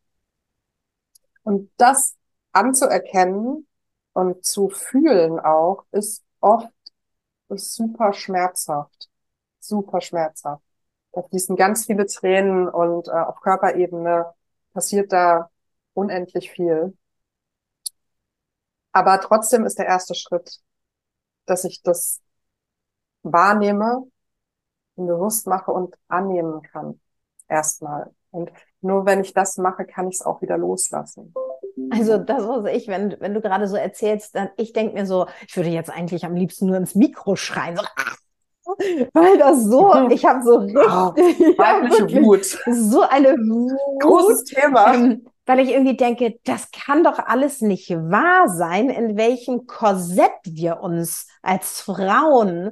Und 1.43 1.71
das 1.77 2.15
anzuerkennen 2.51 3.67
und 4.13 4.45
zu 4.45 4.69
fühlen 4.69 5.39
auch, 5.39 5.85
ist 5.91 6.23
oft 6.39 6.69
super 7.49 8.13
schmerzhaft. 8.13 9.09
Super 9.59 10.01
schmerzhaft. 10.01 10.63
Da 11.11 11.23
fließen 11.23 11.55
ganz 11.55 11.85
viele 11.85 12.05
Tränen 12.05 12.67
und 12.67 13.07
äh, 13.07 13.11
auf 13.11 13.41
Körperebene 13.41 14.31
passiert 14.73 15.11
da 15.11 15.49
unendlich 15.93 16.51
viel. 16.51 16.95
Aber 18.91 19.19
trotzdem 19.19 19.65
ist 19.65 19.79
der 19.79 19.87
erste 19.87 20.13
Schritt, 20.15 20.59
dass 21.45 21.63
ich 21.63 21.81
das 21.81 22.21
wahrnehme 23.23 24.07
bewusst 24.95 25.47
mache 25.47 25.71
und 25.71 25.95
annehmen 26.07 26.61
kann. 26.61 26.99
Erstmal. 27.47 28.11
Und 28.31 28.51
nur 28.81 29.05
wenn 29.05 29.21
ich 29.21 29.33
das 29.33 29.57
mache, 29.57 29.85
kann 29.85 30.07
ich 30.07 30.15
es 30.15 30.25
auch 30.25 30.41
wieder 30.41 30.57
loslassen. 30.57 31.33
Also 31.89 32.17
das, 32.17 32.47
was 32.47 32.71
ich, 32.73 32.87
wenn, 32.87 33.15
wenn 33.19 33.33
du 33.33 33.41
gerade 33.41 33.67
so 33.67 33.75
erzählst, 33.75 34.35
dann 34.35 34.49
ich 34.57 34.73
denke 34.73 34.93
mir 34.93 35.05
so, 35.05 35.27
ich 35.47 35.55
würde 35.55 35.69
jetzt 35.69 35.89
eigentlich 35.89 36.25
am 36.25 36.35
liebsten 36.35 36.67
nur 36.67 36.77
ins 36.77 36.95
Mikro 36.95 37.35
schreien. 37.35 37.77
So, 37.77 37.83
ah! 37.83 38.15
weil 39.13 39.37
das 39.37 39.63
so, 39.63 39.93
ich 40.09 40.25
habe 40.25 40.43
so 40.43 40.57
richtig, 40.57 40.83
oh, 40.85 41.13
ja, 41.57 42.23
Wut. 42.23 42.45
so 42.45 43.01
eine 43.01 43.29
Wut, 43.33 44.01
großes 44.01 44.43
Thema, 44.45 44.93
ähm, 44.93 45.25
weil 45.45 45.59
ich 45.59 45.69
irgendwie 45.69 45.97
denke, 45.97 46.39
das 46.43 46.71
kann 46.71 47.03
doch 47.03 47.19
alles 47.19 47.61
nicht 47.61 47.91
wahr 47.91 48.49
sein, 48.49 48.89
in 48.89 49.15
welchem 49.15 49.67
Korsett 49.67 50.31
wir 50.43 50.79
uns 50.81 51.27
als 51.41 51.81
Frauen 51.81 52.71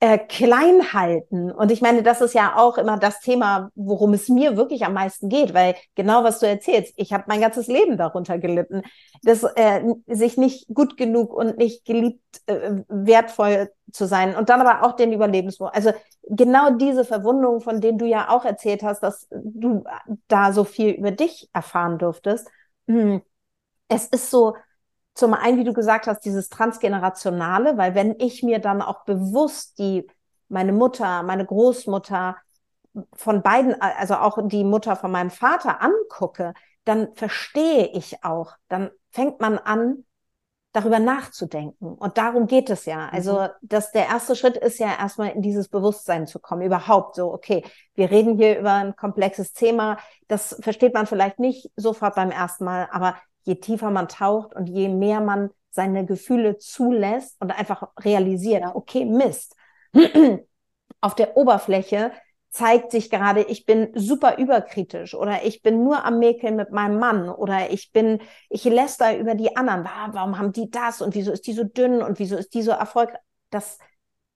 äh, 0.00 0.18
klein 0.18 0.92
halten. 0.92 1.50
Und 1.50 1.72
ich 1.72 1.80
meine, 1.82 2.02
das 2.02 2.20
ist 2.20 2.32
ja 2.32 2.56
auch 2.56 2.78
immer 2.78 2.98
das 2.98 3.20
Thema, 3.20 3.70
worum 3.74 4.14
es 4.14 4.28
mir 4.28 4.56
wirklich 4.56 4.84
am 4.84 4.92
meisten 4.94 5.28
geht, 5.28 5.54
weil 5.54 5.74
genau 5.96 6.22
was 6.22 6.38
du 6.38 6.46
erzählst, 6.46 6.94
ich 6.96 7.12
habe 7.12 7.24
mein 7.26 7.40
ganzes 7.40 7.66
Leben 7.66 7.96
darunter 7.96 8.38
gelitten, 8.38 8.82
dass 9.22 9.42
äh, 9.42 9.82
sich 10.06 10.36
nicht 10.36 10.68
gut 10.72 10.96
genug 10.96 11.34
und 11.34 11.58
nicht 11.58 11.84
geliebt, 11.84 12.22
äh, 12.46 12.82
wertvoll 12.88 13.70
zu 13.90 14.06
sein 14.06 14.36
und 14.36 14.50
dann 14.50 14.60
aber 14.60 14.86
auch 14.86 14.94
den 14.94 15.12
Überlebensmodus. 15.12 15.74
Also 15.74 15.92
genau 16.28 16.70
diese 16.70 17.04
Verwundungen, 17.04 17.60
von 17.60 17.80
denen 17.80 17.98
du 17.98 18.06
ja 18.06 18.28
auch 18.30 18.44
erzählt 18.44 18.84
hast, 18.84 19.00
dass 19.02 19.26
du 19.30 19.82
da 20.28 20.52
so 20.52 20.62
viel 20.62 20.90
über 20.90 21.10
dich 21.10 21.48
erfahren 21.52 21.98
durftest. 21.98 22.48
Hm. 22.86 23.22
Es 23.88 24.06
ist 24.06 24.30
so, 24.30 24.54
zum 25.18 25.34
einen, 25.34 25.58
wie 25.58 25.64
du 25.64 25.72
gesagt 25.72 26.06
hast, 26.06 26.20
dieses 26.20 26.48
Transgenerationale, 26.48 27.76
weil 27.76 27.96
wenn 27.96 28.14
ich 28.20 28.44
mir 28.44 28.60
dann 28.60 28.80
auch 28.80 29.04
bewusst 29.04 29.78
die, 29.80 30.06
meine 30.48 30.72
Mutter, 30.72 31.24
meine 31.24 31.44
Großmutter 31.44 32.36
von 33.14 33.42
beiden, 33.42 33.80
also 33.80 34.14
auch 34.14 34.38
die 34.46 34.62
Mutter 34.62 34.94
von 34.94 35.10
meinem 35.10 35.30
Vater 35.30 35.82
angucke, 35.82 36.54
dann 36.84 37.14
verstehe 37.16 37.88
ich 37.88 38.22
auch, 38.22 38.52
dann 38.68 38.90
fängt 39.10 39.40
man 39.40 39.58
an, 39.58 40.04
darüber 40.72 41.00
nachzudenken. 41.00 41.94
Und 41.94 42.16
darum 42.16 42.46
geht 42.46 42.70
es 42.70 42.84
ja. 42.84 43.08
Also, 43.08 43.40
mhm. 43.40 43.48
dass 43.62 43.90
der 43.90 44.06
erste 44.06 44.36
Schritt 44.36 44.56
ist 44.56 44.78
ja 44.78 44.96
erstmal 44.98 45.30
in 45.30 45.42
dieses 45.42 45.68
Bewusstsein 45.68 46.28
zu 46.28 46.38
kommen. 46.38 46.62
Überhaupt 46.62 47.16
so, 47.16 47.32
okay, 47.32 47.64
wir 47.94 48.12
reden 48.12 48.36
hier 48.36 48.60
über 48.60 48.74
ein 48.74 48.94
komplexes 48.94 49.52
Thema. 49.52 49.98
Das 50.28 50.56
versteht 50.60 50.94
man 50.94 51.06
vielleicht 51.06 51.40
nicht 51.40 51.70
sofort 51.74 52.14
beim 52.14 52.30
ersten 52.30 52.64
Mal, 52.64 52.88
aber 52.92 53.16
je 53.48 53.54
tiefer 53.54 53.90
man 53.90 54.08
taucht 54.08 54.54
und 54.54 54.66
je 54.66 54.88
mehr 54.88 55.20
man 55.20 55.50
seine 55.70 56.04
Gefühle 56.04 56.58
zulässt 56.58 57.40
und 57.40 57.50
einfach 57.50 57.88
realisiert, 57.98 58.62
okay, 58.74 59.06
Mist. 59.06 59.56
Auf 61.00 61.14
der 61.14 61.36
Oberfläche 61.36 62.12
zeigt 62.50 62.90
sich 62.90 63.08
gerade, 63.08 63.42
ich 63.42 63.64
bin 63.64 63.88
super 63.94 64.36
überkritisch 64.36 65.14
oder 65.14 65.44
ich 65.44 65.62
bin 65.62 65.82
nur 65.82 66.04
am 66.04 66.18
Mäkeln 66.18 66.56
mit 66.56 66.72
meinem 66.72 66.98
Mann 66.98 67.30
oder 67.30 67.70
ich 67.70 67.90
bin, 67.90 68.20
ich 68.50 68.64
läster 68.64 69.16
über 69.16 69.34
die 69.34 69.56
anderen. 69.56 69.84
Warum 70.12 70.38
haben 70.38 70.52
die 70.52 70.70
das 70.70 71.00
und 71.00 71.14
wieso 71.14 71.32
ist 71.32 71.46
die 71.46 71.54
so 71.54 71.64
dünn 71.64 72.02
und 72.02 72.18
wieso 72.18 72.36
ist 72.36 72.52
die 72.52 72.62
so 72.62 72.72
erfolgreich? 72.72 73.20
Das, 73.50 73.78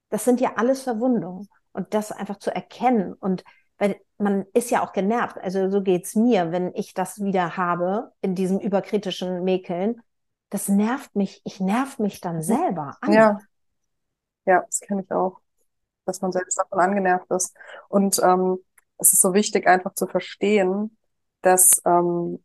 das 0.08 0.24
sind 0.24 0.40
ja 0.40 0.52
alles 0.56 0.82
Verwundungen 0.82 1.48
und 1.72 1.92
das 1.92 2.12
einfach 2.12 2.38
zu 2.38 2.54
erkennen 2.54 3.12
und 3.12 3.44
weil 3.82 4.00
man 4.16 4.46
ist 4.54 4.70
ja 4.70 4.84
auch 4.84 4.92
genervt. 4.92 5.38
Also 5.38 5.68
so 5.68 5.82
geht's 5.82 6.14
mir, 6.14 6.52
wenn 6.52 6.72
ich 6.74 6.94
das 6.94 7.20
wieder 7.20 7.56
habe 7.56 8.12
in 8.20 8.36
diesem 8.36 8.60
überkritischen 8.60 9.42
Mäkeln. 9.42 10.00
Das 10.50 10.68
nervt 10.68 11.16
mich. 11.16 11.42
Ich 11.44 11.58
nerv 11.58 11.98
mich 11.98 12.20
dann 12.20 12.36
mhm. 12.36 12.42
selber 12.42 12.96
an. 13.00 13.12
Ja, 13.12 13.38
ja, 14.44 14.62
das 14.62 14.78
kenne 14.80 15.02
ich 15.02 15.10
auch, 15.10 15.40
dass 16.04 16.20
man 16.20 16.30
selbst 16.30 16.56
davon 16.58 16.78
angenervt 16.78 17.28
ist. 17.32 17.56
Und 17.88 18.20
ähm, 18.22 18.58
es 18.98 19.12
ist 19.14 19.20
so 19.20 19.34
wichtig, 19.34 19.66
einfach 19.66 19.94
zu 19.94 20.06
verstehen, 20.06 20.96
dass 21.40 21.82
ähm, 21.84 22.40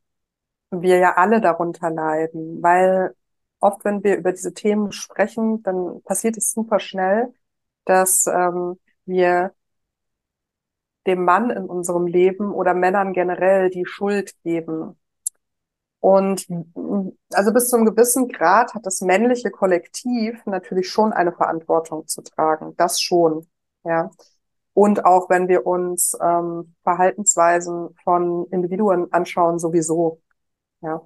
wir 0.72 0.98
ja 0.98 1.18
alle 1.18 1.40
darunter 1.40 1.92
leiden, 1.92 2.64
weil 2.64 3.16
oft, 3.60 3.86
wenn 3.86 4.04
wir 4.04 4.18
über 4.18 4.32
diese 4.32 4.56
Themen 4.56 4.92
sprechen, 4.92 5.62
dann 5.62 6.02
passiert 6.02 6.36
es 6.38 6.52
super 6.52 6.80
schnell, 6.80 7.32
dass 7.86 8.26
ähm, 8.26 8.80
wir 9.06 9.54
dem 11.08 11.26
Mann 11.26 11.50
in 11.50 11.66
unserem 11.66 12.08
Leben 12.08 12.54
oder 12.54 12.74
Männern 12.74 13.14
generell 13.14 13.70
die 13.70 13.86
Schuld 13.86 14.34
geben. 14.44 14.98
Und 16.00 16.48
also 17.34 17.54
bis 17.54 17.70
zu 17.70 17.76
einem 17.76 17.86
gewissen 17.86 18.28
Grad 18.30 18.74
hat 18.74 18.86
das 18.86 19.02
männliche 19.02 19.50
Kollektiv 19.52 20.46
natürlich 20.46 20.90
schon 20.90 21.12
eine 21.14 21.32
Verantwortung 21.34 22.08
zu 22.08 22.22
tragen. 22.22 22.76
Das 22.78 23.02
schon, 23.02 23.48
ja. 23.84 24.12
Und 24.74 25.06
auch 25.06 25.30
wenn 25.30 25.48
wir 25.48 25.66
uns 25.66 26.16
ähm, 26.22 26.76
Verhaltensweisen 26.84 27.96
von 28.04 28.46
Individuen 28.52 29.12
anschauen, 29.12 29.58
sowieso, 29.60 30.22
ja. 30.82 31.02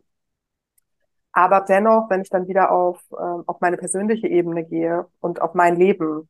Aber 1.32 1.62
dennoch, 1.62 2.10
wenn 2.10 2.22
ich 2.22 2.30
dann 2.30 2.47
wieder 2.47 2.72
auf, 2.72 3.02
äh, 3.12 3.16
auf 3.16 3.62
meine 3.62 3.78
persönliche 3.78 4.28
Ebene 4.28 4.66
gehe 4.66 5.08
und 5.22 5.41
auf 5.41 5.54
mein 5.54 5.78
Leben 5.78 6.30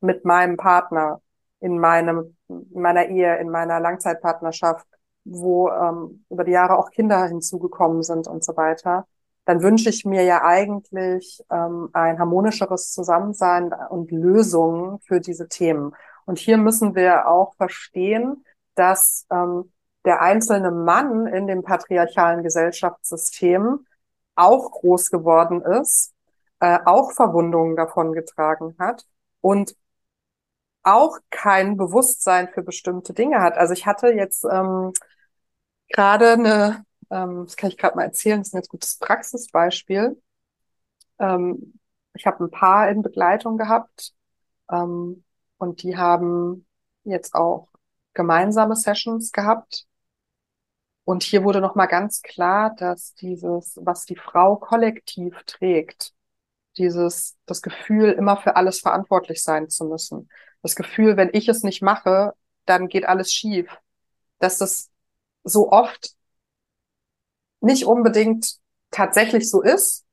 mit 0.00 0.24
meinem 0.24 0.56
Partner, 0.56 1.20
in 1.60 1.78
meinem, 1.78 2.35
in 2.48 2.80
meiner 2.80 3.06
Ehe, 3.06 3.36
in 3.38 3.50
meiner 3.50 3.80
Langzeitpartnerschaft, 3.80 4.86
wo 5.24 5.68
ähm, 5.70 6.24
über 6.30 6.44
die 6.44 6.52
Jahre 6.52 6.78
auch 6.78 6.90
Kinder 6.90 7.26
hinzugekommen 7.26 8.02
sind 8.02 8.28
und 8.28 8.44
so 8.44 8.56
weiter, 8.56 9.06
dann 9.44 9.62
wünsche 9.62 9.88
ich 9.88 10.04
mir 10.04 10.22
ja 10.24 10.42
eigentlich 10.42 11.42
ähm, 11.50 11.88
ein 11.92 12.18
harmonischeres 12.18 12.92
Zusammensein 12.92 13.72
und 13.90 14.10
Lösungen 14.10 14.98
für 15.00 15.20
diese 15.20 15.48
Themen. 15.48 15.94
Und 16.24 16.38
hier 16.38 16.58
müssen 16.58 16.94
wir 16.94 17.28
auch 17.28 17.54
verstehen, 17.54 18.44
dass 18.74 19.26
ähm, 19.30 19.72
der 20.04 20.20
einzelne 20.20 20.70
Mann 20.70 21.26
in 21.26 21.46
dem 21.46 21.62
patriarchalen 21.62 22.42
Gesellschaftssystem 22.42 23.86
auch 24.34 24.70
groß 24.70 25.10
geworden 25.10 25.62
ist, 25.62 26.12
äh, 26.60 26.78
auch 26.84 27.12
Verwundungen 27.12 27.76
davon 27.76 28.12
getragen 28.12 28.76
hat 28.78 29.04
und 29.40 29.76
auch 30.86 31.18
kein 31.30 31.76
Bewusstsein 31.76 32.48
für 32.48 32.62
bestimmte 32.62 33.12
Dinge 33.12 33.40
hat. 33.42 33.58
Also 33.58 33.72
ich 33.72 33.86
hatte 33.86 34.08
jetzt 34.08 34.44
ähm, 34.44 34.92
gerade 35.88 36.32
eine, 36.32 36.84
ähm, 37.10 37.44
das 37.44 37.56
kann 37.56 37.70
ich 37.70 37.78
gerade 37.78 37.96
mal 37.96 38.04
erzählen, 38.04 38.40
das 38.40 38.48
ist 38.48 38.54
ein 38.54 38.58
jetzt 38.58 38.70
gutes 38.70 38.98
Praxisbeispiel. 38.98 40.20
Ähm, 41.18 41.78
ich 42.14 42.26
habe 42.26 42.44
ein 42.44 42.50
Paar 42.50 42.88
in 42.88 43.02
Begleitung 43.02 43.58
gehabt 43.58 44.12
ähm, 44.70 45.24
und 45.58 45.82
die 45.82 45.96
haben 45.96 46.66
jetzt 47.04 47.34
auch 47.34 47.68
gemeinsame 48.14 48.76
Sessions 48.76 49.32
gehabt. 49.32 49.86
Und 51.04 51.22
hier 51.22 51.44
wurde 51.44 51.60
nochmal 51.60 51.88
ganz 51.88 52.22
klar, 52.22 52.74
dass 52.74 53.14
dieses, 53.14 53.78
was 53.82 54.06
die 54.06 54.16
Frau 54.16 54.56
kollektiv 54.56 55.40
trägt, 55.46 56.15
dieses, 56.78 57.36
das 57.46 57.62
Gefühl, 57.62 58.12
immer 58.12 58.36
für 58.36 58.56
alles 58.56 58.80
verantwortlich 58.80 59.42
sein 59.42 59.68
zu 59.68 59.84
müssen. 59.84 60.28
Das 60.62 60.76
Gefühl, 60.76 61.16
wenn 61.16 61.30
ich 61.32 61.48
es 61.48 61.62
nicht 61.62 61.82
mache, 61.82 62.34
dann 62.64 62.88
geht 62.88 63.06
alles 63.06 63.32
schief. 63.32 63.70
Dass 64.38 64.58
das 64.58 64.90
so 65.44 65.70
oft 65.70 66.14
nicht 67.60 67.86
unbedingt 67.86 68.58
tatsächlich 68.90 69.50
so 69.50 69.62
ist, 69.62 70.04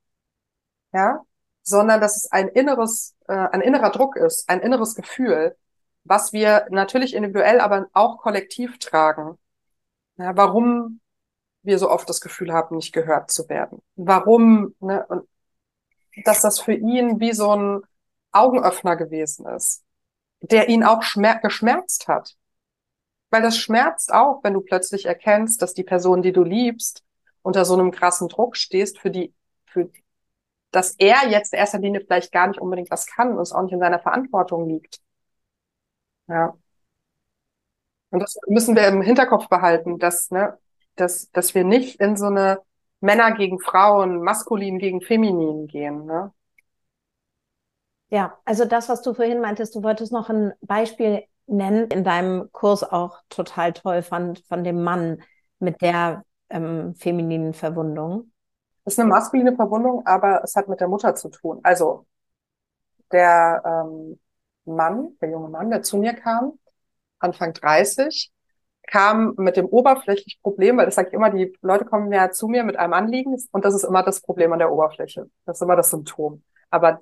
ja, 0.93 1.21
sondern 1.63 2.01
dass 2.01 2.17
es 2.17 2.31
ein 2.31 2.47
inneres, 2.49 3.15
äh, 3.27 3.33
ein 3.33 3.61
innerer 3.61 3.89
Druck 3.89 4.15
ist, 4.15 4.49
ein 4.49 4.59
inneres 4.61 4.95
Gefühl, 4.95 5.55
was 6.03 6.33
wir 6.33 6.67
natürlich 6.69 7.13
individuell, 7.13 7.61
aber 7.61 7.87
auch 7.93 8.17
kollektiv 8.19 8.77
tragen. 8.79 9.37
Ja, 10.17 10.35
warum 10.35 10.99
wir 11.63 11.79
so 11.79 11.89
oft 11.89 12.07
das 12.09 12.21
Gefühl 12.21 12.53
haben, 12.53 12.75
nicht 12.75 12.93
gehört 12.93 13.31
zu 13.31 13.47
werden. 13.49 13.81
Warum, 13.95 14.75
ne, 14.79 15.05
und 15.07 15.27
dass 16.25 16.41
das 16.41 16.59
für 16.59 16.73
ihn 16.73 17.19
wie 17.19 17.33
so 17.33 17.55
ein 17.55 17.81
Augenöffner 18.31 18.95
gewesen 18.95 19.45
ist, 19.47 19.83
der 20.41 20.69
ihn 20.69 20.83
auch 20.83 21.03
schmer 21.03 21.39
geschmerzt 21.39 22.07
hat. 22.07 22.35
Weil 23.29 23.41
das 23.41 23.57
schmerzt 23.57 24.13
auch, 24.13 24.43
wenn 24.43 24.53
du 24.53 24.61
plötzlich 24.61 25.05
erkennst, 25.05 25.61
dass 25.61 25.73
die 25.73 25.83
Person, 25.83 26.21
die 26.21 26.33
du 26.33 26.43
liebst, 26.43 27.03
unter 27.41 27.65
so 27.65 27.73
einem 27.73 27.91
krassen 27.91 28.29
Druck 28.29 28.55
stehst, 28.55 28.99
für 28.99 29.11
die, 29.11 29.33
für, 29.65 29.89
dass 30.71 30.95
er 30.97 31.29
jetzt 31.29 31.53
in 31.53 31.59
erster 31.59 31.79
Linie 31.79 32.01
vielleicht 32.01 32.31
gar 32.31 32.47
nicht 32.47 32.59
unbedingt 32.59 32.91
was 32.91 33.05
kann 33.07 33.31
und 33.35 33.41
es 33.41 33.51
auch 33.51 33.63
nicht 33.63 33.73
in 33.73 33.79
seiner 33.79 33.99
Verantwortung 33.99 34.67
liegt. 34.67 34.99
Ja. 36.27 36.57
Und 38.11 38.19
das 38.19 38.37
müssen 38.47 38.75
wir 38.75 38.87
im 38.87 39.01
Hinterkopf 39.01 39.49
behalten, 39.49 39.97
dass, 39.97 40.29
ne, 40.29 40.57
dass, 40.95 41.31
dass 41.31 41.55
wir 41.55 41.63
nicht 41.63 41.99
in 41.99 42.15
so 42.15 42.27
eine 42.27 42.59
Männer 43.03 43.33
gegen 43.33 43.59
Frauen, 43.59 44.23
maskulin 44.23 44.79
gegen 44.79 45.01
feminin 45.01 45.67
gehen. 45.67 46.05
Ne? 46.05 46.31
Ja, 48.09 48.37
also 48.45 48.63
das, 48.63 48.87
was 48.87 49.01
du 49.01 49.13
vorhin 49.13 49.41
meintest, 49.41 49.75
du 49.75 49.83
wolltest 49.83 50.13
noch 50.13 50.29
ein 50.29 50.53
Beispiel 50.61 51.23
nennen, 51.45 51.87
in 51.87 52.05
deinem 52.05 52.49
Kurs 52.53 52.81
auch 52.81 53.17
total 53.27 53.73
toll 53.73 54.03
fand, 54.03 54.39
von 54.47 54.63
dem 54.63 54.83
Mann 54.83 55.21
mit 55.59 55.81
der 55.81 56.23
ähm, 56.49 56.95
femininen 56.95 57.53
Verwundung. 57.53 58.31
Das 58.85 58.93
ist 58.93 58.99
eine 58.99 59.09
maskuline 59.09 59.53
Verwundung, 59.53 60.05
aber 60.05 60.41
es 60.41 60.55
hat 60.55 60.69
mit 60.69 60.79
der 60.79 60.87
Mutter 60.87 61.13
zu 61.13 61.27
tun. 61.27 61.59
Also 61.61 62.05
der 63.11 63.61
ähm, 63.65 64.17
Mann, 64.63 65.17
der 65.19 65.29
junge 65.29 65.49
Mann, 65.49 65.69
der 65.69 65.81
zu 65.81 65.97
mir 65.97 66.13
kam, 66.13 66.57
Anfang 67.19 67.51
30, 67.51 68.31
kam 68.87 69.33
mit 69.37 69.57
dem 69.57 69.65
oberflächlichen 69.65 70.41
Problem, 70.41 70.77
weil 70.77 70.85
das 70.85 70.95
sage 70.95 71.09
ich 71.09 71.13
immer, 71.13 71.29
die 71.29 71.57
Leute 71.61 71.85
kommen 71.85 72.11
ja 72.11 72.31
zu 72.31 72.47
mir 72.47 72.63
mit 72.63 72.77
einem 72.77 72.93
Anliegen 72.93 73.35
und 73.51 73.65
das 73.65 73.73
ist 73.73 73.83
immer 73.83 74.03
das 74.03 74.21
Problem 74.21 74.53
an 74.53 74.59
der 74.59 74.71
Oberfläche. 74.71 75.29
Das 75.45 75.57
ist 75.57 75.61
immer 75.61 75.75
das 75.75 75.89
Symptom. 75.89 76.43
Aber 76.69 77.01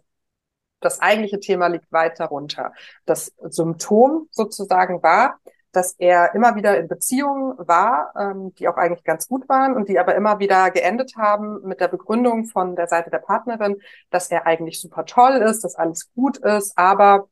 das 0.79 0.99
eigentliche 0.99 1.39
Thema 1.39 1.67
liegt 1.67 1.91
weit 1.91 2.19
darunter. 2.19 2.73
Das 3.05 3.33
Symptom 3.49 4.27
sozusagen 4.31 5.01
war, 5.03 5.39
dass 5.71 5.93
er 5.93 6.35
immer 6.35 6.55
wieder 6.55 6.77
in 6.77 6.87
Beziehungen 6.87 7.55
war, 7.57 8.13
ähm, 8.19 8.53
die 8.55 8.67
auch 8.67 8.75
eigentlich 8.75 9.03
ganz 9.03 9.27
gut 9.27 9.47
waren 9.47 9.75
und 9.75 9.87
die 9.87 9.99
aber 9.99 10.15
immer 10.15 10.39
wieder 10.39 10.69
geendet 10.71 11.13
haben 11.15 11.61
mit 11.63 11.79
der 11.79 11.87
Begründung 11.87 12.45
von 12.45 12.75
der 12.75 12.87
Seite 12.87 13.09
der 13.09 13.19
Partnerin, 13.19 13.77
dass 14.09 14.29
er 14.29 14.45
eigentlich 14.45 14.81
super 14.81 15.05
toll 15.05 15.37
ist, 15.37 15.63
dass 15.63 15.75
alles 15.75 16.11
gut 16.13 16.37
ist, 16.39 16.77
aber 16.77 17.29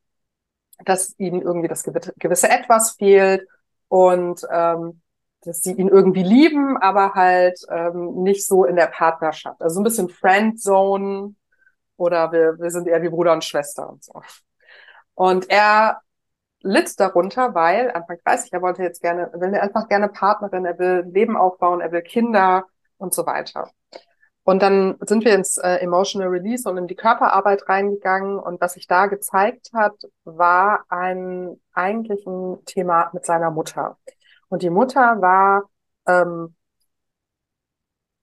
dass 0.86 1.14
ihm 1.20 1.42
irgendwie 1.42 1.68
das 1.68 1.84
gewisse 1.84 2.50
Etwas 2.50 2.92
fehlt 2.92 3.46
und 3.90 4.46
ähm, 4.52 5.02
dass 5.42 5.62
sie 5.62 5.74
ihn 5.74 5.88
irgendwie 5.88 6.24
lieben, 6.24 6.78
aber 6.78 7.14
halt 7.14 7.60
ähm, 7.70 8.24
nicht 8.24 8.46
so 8.46 8.66
in 8.66 8.76
der 8.76 8.88
Partnerschaft. 8.88 9.62
Also 9.62 9.76
so 9.76 9.82
ein 9.82 9.86
bisschen 9.86 10.10
Friendzone 10.10 11.36
oder 11.98 12.32
wir, 12.32 12.58
wir 12.60 12.72
sind 12.72 12.88
eher 12.88 13.02
wie 13.02 13.10
Bruder 13.10 13.34
und 13.34 13.44
Schwester 13.44 13.90
und 13.90 14.04
so. 14.04 14.14
Und 15.16 15.50
er 15.50 16.02
litt 16.62 17.00
darunter, 17.00 17.56
weil 17.56 17.92
Anfang 17.92 18.18
30, 18.24 18.54
er 18.54 18.62
wollte 18.62 18.84
jetzt 18.84 19.02
gerne, 19.02 19.32
will 19.34 19.56
einfach 19.56 19.88
gerne 19.88 20.10
Partnerin, 20.10 20.66
er 20.66 20.78
will 20.78 21.06
Leben 21.12 21.38
aufbauen, 21.38 21.82
er 21.82 21.92
will 21.92 22.02
Kinder 22.02 22.66
und 22.98 23.14
so 23.14 23.26
weiter. 23.26 23.70
Und 24.50 24.64
dann 24.64 24.98
sind 25.02 25.26
wir 25.26 25.36
ins 25.36 25.58
äh, 25.58 25.76
Emotional 25.76 26.28
Release 26.30 26.68
und 26.68 26.76
in 26.76 26.88
die 26.88 26.96
Körperarbeit 26.96 27.70
reingegangen. 27.70 28.40
Und 28.40 28.60
was 28.60 28.74
sich 28.74 28.88
da 28.88 29.06
gezeigt 29.06 29.70
hat, 29.76 29.94
war 30.24 30.86
ein 30.90 31.62
eigentlich 31.72 32.26
ein 32.26 32.66
Thema 32.66 33.12
mit 33.14 33.28
seiner 33.28 33.52
Mutter. 33.52 34.00
Und 34.48 34.64
die 34.64 34.72
Mutter 34.72 35.22
war 35.22 35.70
ähm, 36.08 36.56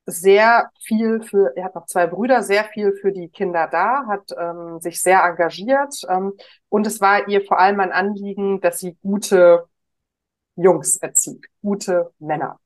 sehr 0.06 0.70
viel 0.80 1.22
für, 1.22 1.52
er 1.56 1.66
hat 1.66 1.76
noch 1.76 1.86
zwei 1.86 2.08
Brüder, 2.08 2.42
sehr 2.42 2.64
viel 2.64 2.92
für 3.00 3.12
die 3.12 3.28
Kinder 3.28 3.68
da, 3.70 4.06
hat 4.08 4.34
ähm, 4.36 4.80
sich 4.80 5.00
sehr 5.00 5.22
engagiert. 5.22 5.94
Ähm, 6.08 6.32
und 6.68 6.88
es 6.88 7.00
war 7.00 7.28
ihr 7.28 7.44
vor 7.46 7.60
allem 7.60 7.78
ein 7.78 7.92
Anliegen, 7.92 8.60
dass 8.60 8.80
sie 8.80 8.96
gute 9.00 9.68
Jungs 10.56 10.96
erzieht, 10.96 11.46
gute 11.62 12.12
Männer. 12.18 12.58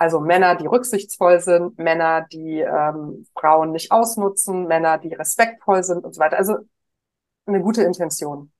Also 0.00 0.18
Männer, 0.18 0.54
die 0.54 0.66
rücksichtsvoll 0.66 1.40
sind, 1.40 1.78
Männer, 1.78 2.26
die 2.32 2.60
ähm, 2.60 3.26
Frauen 3.38 3.72
nicht 3.72 3.92
ausnutzen, 3.92 4.66
Männer, 4.66 4.96
die 4.96 5.12
respektvoll 5.12 5.82
sind 5.84 6.04
und 6.06 6.14
so 6.14 6.20
weiter. 6.20 6.38
Also 6.38 6.56
eine 7.44 7.60
gute 7.60 7.82
Intention. 7.82 8.50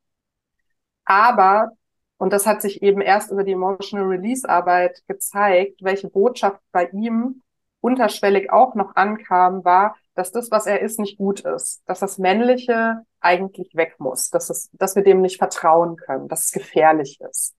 Aber, 1.06 1.70
und 2.18 2.34
das 2.34 2.44
hat 2.46 2.60
sich 2.60 2.82
eben 2.82 3.00
erst 3.00 3.30
über 3.30 3.42
die 3.42 3.52
Emotional 3.52 4.06
Release 4.08 4.46
Arbeit 4.46 5.02
gezeigt, 5.08 5.82
welche 5.82 6.10
Botschaft 6.10 6.60
bei 6.72 6.90
ihm 6.90 7.40
unterschwellig 7.80 8.52
auch 8.52 8.74
noch 8.74 8.94
ankam, 8.94 9.64
war, 9.64 9.96
dass 10.14 10.32
das, 10.32 10.50
was 10.50 10.66
er 10.66 10.82
ist, 10.82 10.98
nicht 10.98 11.16
gut 11.16 11.40
ist, 11.40 11.80
dass 11.86 12.00
das 12.00 12.18
Männliche 12.18 13.00
eigentlich 13.18 13.74
weg 13.74 13.94
muss, 13.96 14.28
dass, 14.28 14.50
es, 14.50 14.68
dass 14.74 14.94
wir 14.94 15.04
dem 15.04 15.22
nicht 15.22 15.38
vertrauen 15.38 15.96
können, 15.96 16.28
dass 16.28 16.44
es 16.44 16.52
gefährlich 16.52 17.18
ist. 17.22 17.54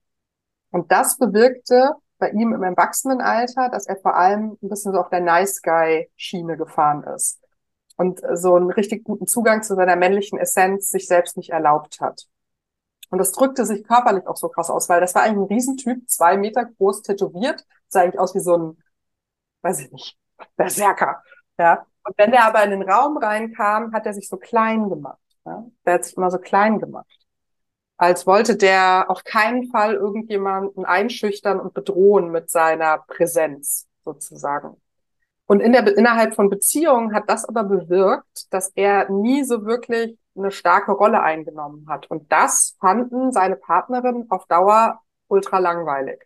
Und 0.70 0.92
das 0.92 1.18
bewirkte, 1.18 1.96
bei 2.22 2.30
ihm 2.30 2.52
im 2.52 2.62
Erwachsenenalter, 2.62 3.68
dass 3.68 3.88
er 3.88 3.96
vor 3.96 4.14
allem 4.14 4.56
ein 4.62 4.68
bisschen 4.68 4.92
so 4.92 5.00
auf 5.00 5.08
der 5.08 5.18
Nice 5.18 5.60
Guy 5.60 6.08
Schiene 6.14 6.56
gefahren 6.56 7.02
ist 7.02 7.42
und 7.96 8.20
so 8.34 8.54
einen 8.54 8.70
richtig 8.70 9.02
guten 9.02 9.26
Zugang 9.26 9.64
zu 9.64 9.74
seiner 9.74 9.96
männlichen 9.96 10.38
Essenz 10.38 10.90
sich 10.90 11.08
selbst 11.08 11.36
nicht 11.36 11.50
erlaubt 11.50 12.00
hat. 12.00 12.28
Und 13.10 13.18
das 13.18 13.32
drückte 13.32 13.66
sich 13.66 13.82
körperlich 13.82 14.24
auch 14.28 14.36
so 14.36 14.48
krass 14.48 14.70
aus, 14.70 14.88
weil 14.88 15.00
das 15.00 15.16
war 15.16 15.22
eigentlich 15.24 15.50
ein 15.50 15.54
Riesentyp, 15.56 16.08
zwei 16.08 16.36
Meter 16.36 16.64
groß, 16.64 17.02
tätowiert, 17.02 17.66
sah 17.88 18.02
eigentlich 18.02 18.20
aus 18.20 18.36
wie 18.36 18.40
so 18.40 18.56
ein, 18.56 18.82
weiß 19.62 19.80
ich 19.80 19.90
nicht, 19.90 20.16
Berserker, 20.56 21.24
ja. 21.58 21.84
Und 22.04 22.16
wenn 22.18 22.30
der 22.30 22.44
aber 22.44 22.62
in 22.62 22.70
den 22.70 22.88
Raum 22.88 23.16
reinkam, 23.16 23.92
hat 23.92 24.06
er 24.06 24.14
sich 24.14 24.28
so 24.28 24.36
klein 24.36 24.88
gemacht, 24.88 25.18
ja. 25.44 25.66
Der 25.84 25.94
hat 25.94 26.04
sich 26.04 26.16
immer 26.16 26.30
so 26.30 26.38
klein 26.38 26.78
gemacht 26.78 27.21
als 28.02 28.26
wollte 28.26 28.56
der 28.56 29.04
auf 29.10 29.22
keinen 29.22 29.70
Fall 29.70 29.94
irgendjemanden 29.94 30.84
einschüchtern 30.84 31.60
und 31.60 31.72
bedrohen 31.72 32.32
mit 32.32 32.50
seiner 32.50 32.98
Präsenz 32.98 33.86
sozusagen. 34.04 34.76
Und 35.46 35.60
in 35.60 35.70
der, 35.70 35.86
innerhalb 35.96 36.34
von 36.34 36.50
Beziehungen 36.50 37.14
hat 37.14 37.30
das 37.30 37.44
aber 37.44 37.62
bewirkt, 37.62 38.52
dass 38.52 38.70
er 38.74 39.08
nie 39.08 39.44
so 39.44 39.66
wirklich 39.66 40.18
eine 40.36 40.50
starke 40.50 40.90
Rolle 40.90 41.22
eingenommen 41.22 41.86
hat. 41.88 42.10
Und 42.10 42.32
das 42.32 42.76
fanden 42.80 43.30
seine 43.30 43.54
Partnerin 43.54 44.26
auf 44.30 44.46
Dauer 44.46 45.00
ultra 45.28 45.60
langweilig. 45.60 46.24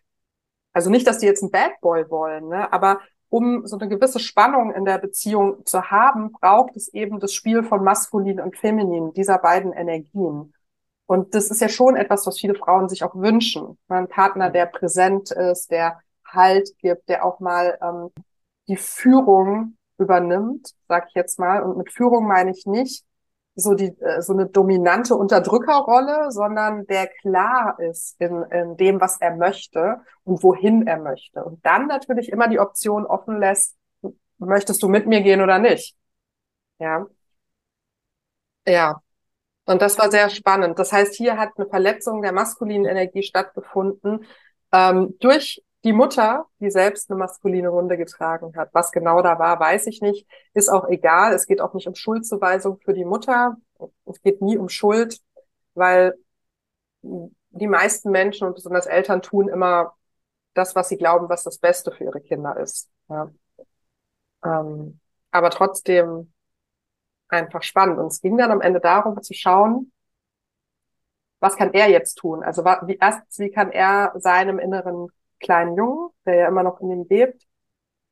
Also 0.73 0.89
nicht, 0.89 1.05
dass 1.05 1.19
die 1.19 1.27
jetzt 1.27 1.43
einen 1.43 1.51
Bad 1.51 1.79
Boy 1.81 2.09
wollen, 2.09 2.47
ne? 2.47 2.73
aber 2.73 3.01
um 3.29 3.67
so 3.67 3.77
eine 3.77 3.87
gewisse 3.87 4.19
Spannung 4.19 4.73
in 4.73 4.83
der 4.83 4.97
Beziehung 4.97 5.63
zu 5.63 5.91
haben, 5.91 6.31
braucht 6.31 6.75
es 6.75 6.87
eben 6.87 7.19
das 7.19 7.35
Spiel 7.35 7.61
von 7.61 7.83
maskulin 7.83 8.39
und 8.39 8.57
feminin, 8.57 9.13
dieser 9.13 9.37
beiden 9.37 9.73
Energien. 9.73 10.55
Und 11.07 11.33
das 11.33 11.49
ist 11.49 11.61
ja 11.61 11.69
schon 11.69 11.95
etwas, 11.95 12.27
was 12.27 12.39
viele 12.39 12.55
Frauen 12.55 12.89
sich 12.89 13.03
auch 13.03 13.15
wünschen. 13.15 13.77
Ein 13.87 14.07
Partner, 14.09 14.49
der 14.51 14.67
präsent 14.67 15.31
ist, 15.31 15.71
der 15.71 15.99
Halt 16.25 16.69
gibt, 16.79 17.09
der 17.09 17.25
auch 17.25 17.39
mal 17.39 17.77
ähm, 17.81 18.09
die 18.67 18.75
Führung 18.77 19.77
übernimmt, 19.97 20.71
sag 20.87 21.07
ich 21.07 21.15
jetzt 21.15 21.39
mal. 21.39 21.63
Und 21.63 21.77
mit 21.77 21.91
Führung 21.91 22.27
meine 22.27 22.51
ich 22.51 22.65
nicht 22.65 23.05
so 23.55 23.73
die 23.73 23.97
äh, 24.01 24.21
so 24.21 24.33
eine 24.33 24.45
dominante 24.47 25.15
Unterdrückerrolle, 25.15 26.31
sondern 26.31 26.85
der 26.85 27.07
klar 27.07 27.79
ist 27.79 28.15
in, 28.21 28.43
in 28.51 28.77
dem, 28.77 29.01
was 29.01 29.19
er 29.19 29.35
möchte 29.35 30.01
und 30.23 30.43
wohin 30.43 30.85
er 30.87 30.99
möchte. 30.99 31.43
Und 31.43 31.65
dann 31.65 31.87
natürlich 31.87 32.29
immer 32.29 32.47
die 32.47 32.59
Option 32.59 33.05
offen 33.05 33.39
lässt, 33.39 33.75
möchtest 34.37 34.83
du 34.83 34.87
mit 34.89 35.07
mir 35.07 35.21
gehen 35.21 35.41
oder 35.41 35.57
nicht? 35.59 35.95
Ja. 36.79 37.07
Ja. 38.65 39.01
Und 39.67 39.81
das 39.81 39.97
war 39.99 40.09
sehr 40.09 40.29
spannend. 40.29 40.79
Das 40.79 40.93
heißt, 40.93 41.13
hier 41.13 41.37
hat 41.37 41.51
eine 41.57 41.67
Verletzung 41.67 42.21
der 42.21 42.31
maskulinen 42.31 42.85
Energie 42.85 43.21
stattgefunden 43.21 44.25
ähm, 44.71 45.15
durch 45.19 45.61
die 45.83 45.91
Mutter, 45.91 46.45
die 46.59 46.71
selbst 46.71 47.11
eine 47.11 47.19
maskuline 47.19 47.71
Wunde 47.71 47.97
getragen 47.97 48.55
hat. 48.55 48.69
Was 48.73 48.91
genau 48.93 49.21
da 49.21 49.37
war, 49.39 49.59
weiß 49.59 49.87
ich 49.87 50.01
nicht. 50.01 50.25
Ist 50.53 50.69
auch 50.69 50.87
egal. 50.87 51.33
Es 51.33 51.47
geht 51.47 51.59
auch 51.61 51.73
nicht 51.73 51.87
um 51.87 51.95
Schuldzuweisung 51.95 52.79
für 52.79 52.93
die 52.93 53.05
Mutter. 53.05 53.57
Es 54.05 54.21
geht 54.21 54.41
nie 54.41 54.57
um 54.57 54.69
Schuld, 54.69 55.19
weil 55.73 56.15
die 57.01 57.67
meisten 57.67 58.09
Menschen 58.09 58.47
und 58.47 58.55
besonders 58.55 58.85
Eltern 58.85 59.21
tun 59.21 59.49
immer 59.49 59.95
das, 60.53 60.75
was 60.75 60.89
sie 60.89 60.97
glauben, 60.97 61.27
was 61.27 61.43
das 61.43 61.57
Beste 61.57 61.91
für 61.91 62.05
ihre 62.05 62.21
Kinder 62.21 62.57
ist. 62.57 62.89
Ja. 63.09 63.29
Ähm, 64.45 64.99
aber 65.31 65.49
trotzdem 65.49 66.31
einfach 67.29 67.63
spannend. 67.63 67.99
Und 67.99 68.07
es 68.07 68.21
ging 68.21 68.37
dann 68.37 68.51
am 68.51 68.61
Ende 68.61 68.79
darum 68.79 69.21
zu 69.21 69.33
schauen, 69.33 69.91
was 71.39 71.55
kann 71.55 71.73
er 71.73 71.89
jetzt 71.89 72.15
tun? 72.15 72.43
Also 72.43 72.63
wie 72.65 72.97
erstens, 72.99 73.39
wie 73.39 73.51
kann 73.51 73.71
er 73.71 74.11
seinem 74.15 74.59
inneren 74.59 75.09
kleinen 75.39 75.75
Jungen, 75.75 76.09
der 76.25 76.35
ja 76.35 76.47
immer 76.47 76.63
noch 76.63 76.79
in 76.81 76.91
ihm 76.91 77.05
lebt, 77.07 77.43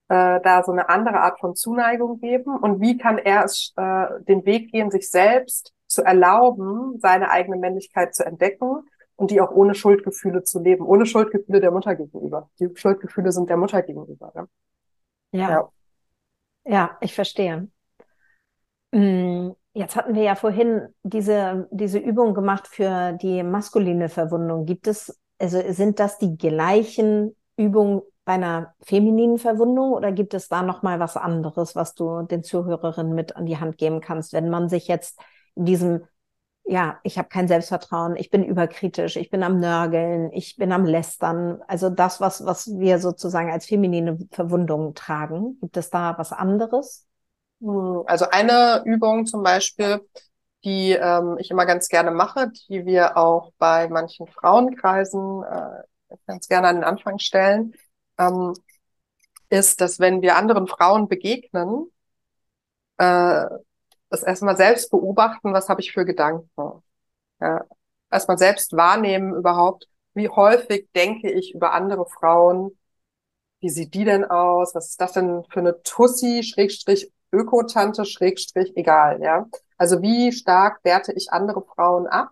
äh, 0.10 0.40
da 0.42 0.64
so 0.64 0.72
eine 0.72 0.90
andere 0.90 1.20
Art 1.22 1.40
von 1.40 1.56
Zuneigung 1.56 2.20
geben? 2.20 2.56
Und 2.58 2.82
wie 2.82 2.98
kann 2.98 3.18
er 3.18 3.46
es 3.46 3.74
äh, 3.78 4.08
den 4.28 4.46
Weg 4.46 4.72
gehen, 4.72 4.92
sich 4.92 5.10
selbst 5.10 5.74
zu 5.88 6.04
erlauben, 6.04 7.00
seine 7.00 7.30
eigene 7.30 7.58
Männlichkeit 7.58 8.14
zu 8.14 8.26
entdecken 8.26 8.88
und 9.16 9.32
die 9.32 9.42
auch 9.42 9.52
ohne 9.52 9.76
Schuldgefühle 9.76 10.44
zu 10.44 10.60
leben, 10.60 10.86
ohne 10.86 11.06
Schuldgefühle 11.06 11.62
der 11.62 11.72
Mutter 11.72 11.96
gegenüber. 11.96 12.50
Die 12.60 12.70
Schuldgefühle 12.76 13.32
sind 13.32 13.50
der 13.50 13.58
Mutter 13.58 13.82
gegenüber. 13.82 14.32
Ne? 14.36 14.48
Ja. 15.32 15.50
ja. 15.50 15.70
Ja, 16.68 16.98
ich 17.00 17.14
verstehe. 17.14 17.70
Mm, 18.96 19.52
jetzt 19.74 19.98
hatten 19.98 20.16
wir 20.16 20.24
ja 20.24 20.36
vorhin 20.36 20.88
diese, 21.04 21.68
diese 21.72 22.00
Übung 22.00 22.34
gemacht 22.34 22.66
für 22.68 23.12
die 23.22 23.44
maskuline 23.44 24.08
Verwundung. 24.08 24.66
Gibt 24.66 24.88
es, 24.88 25.20
also 25.38 25.62
sind 25.74 26.00
das 26.00 26.18
die 26.18 26.38
gleichen 26.38 27.36
Übungen 27.58 28.02
bei 28.24 28.34
einer 28.34 28.74
femininen 28.82 29.38
Verwundung 29.38 29.92
oder 29.92 30.14
gibt 30.14 30.34
es 30.34 30.48
da 30.48 30.64
nochmal 30.64 31.02
was 31.02 31.18
anderes, 31.18 31.76
was 31.76 31.94
du 31.94 32.22
den 32.22 32.42
Zuhörerinnen 32.44 33.14
mit 33.14 33.36
an 33.36 33.46
die 33.46 33.58
Hand 33.58 33.78
geben 33.78 34.00
kannst, 34.00 34.32
wenn 34.32 34.50
man 34.50 34.70
sich 34.70 34.88
jetzt 34.88 35.20
in 35.56 35.66
diesem 35.66 36.06
ja, 36.68 37.00
ich 37.04 37.20
habe 37.20 37.28
kein 37.30 37.48
Selbstvertrauen, 37.48 38.16
ich 38.16 38.32
bin 38.32 38.44
überkritisch, 38.44 39.18
ich 39.18 39.30
bin 39.30 39.44
am 39.44 39.60
Nörgeln, 39.60 40.32
ich 40.32 40.56
bin 40.56 40.72
am 40.72 40.84
Lästern. 40.86 41.62
Also 41.68 41.92
das, 41.92 42.22
was, 42.22 42.44
was 42.46 42.68
wir 42.80 42.98
sozusagen 42.98 43.52
als 43.52 43.68
feminine 43.68 44.18
Verwundung 44.32 44.96
tragen. 44.96 45.60
Gibt 45.62 45.78
es 45.78 45.92
da 45.92 46.18
was 46.18 46.32
anderes? 46.32 47.06
Hm, 47.62 48.04
also 48.08 48.26
eine 48.30 48.84
Übung 48.86 49.26
zum 49.26 49.44
Beispiel, 49.44 50.08
die 50.64 50.92
ähm, 50.92 51.38
ich 51.40 51.52
immer 51.52 51.66
ganz 51.66 51.88
gerne 51.90 52.12
mache, 52.12 52.52
die 52.70 52.86
wir 52.86 53.18
auch 53.18 53.52
bei 53.58 53.88
manchen 53.90 54.28
Frauenkreisen 54.28 55.44
äh, 55.44 56.18
ganz 56.28 56.48
gerne 56.48 56.68
an 56.70 56.76
den 56.78 56.84
Anfang 56.84 57.20
stellen, 57.20 57.74
ähm, 58.18 58.54
ist, 59.50 59.82
dass 59.82 60.00
wenn 60.00 60.22
wir 60.22 60.38
anderen 60.38 60.68
Frauen 60.68 61.08
begegnen, 61.08 61.92
äh, 62.98 63.46
das 64.10 64.24
erstmal 64.24 64.58
selbst 64.58 64.92
beobachten, 64.92 65.54
was 65.54 65.70
habe 65.70 65.82
ich 65.82 65.92
für 65.92 66.06
Gedanken. 66.06 66.50
Ja, 67.42 67.64
erstmal 68.12 68.38
selbst 68.38 68.74
wahrnehmen 68.74 69.36
überhaupt, 69.36 69.88
wie 70.14 70.30
häufig 70.30 70.90
denke 70.96 71.32
ich 71.32 71.54
über 71.56 71.74
andere 71.74 72.06
Frauen, 72.08 72.78
wie 73.62 73.70
sieht 73.70 73.94
die 73.94 74.06
denn 74.06 74.26
aus, 74.26 74.76
was 74.76 74.90
ist 74.92 75.02
das 75.02 75.14
denn 75.14 75.44
für 75.50 75.60
eine 75.62 75.82
Tussi, 75.84 76.44
Schrägstrich, 76.44 77.12
Ökotante, 77.36 78.06
Schrägstrich, 78.06 78.76
egal, 78.76 79.22
ja. 79.22 79.48
Also 79.78 80.02
wie 80.02 80.32
stark 80.32 80.80
werte 80.84 81.14
ich 81.14 81.32
andere 81.32 81.62
Frauen 81.62 82.08
ab 82.08 82.32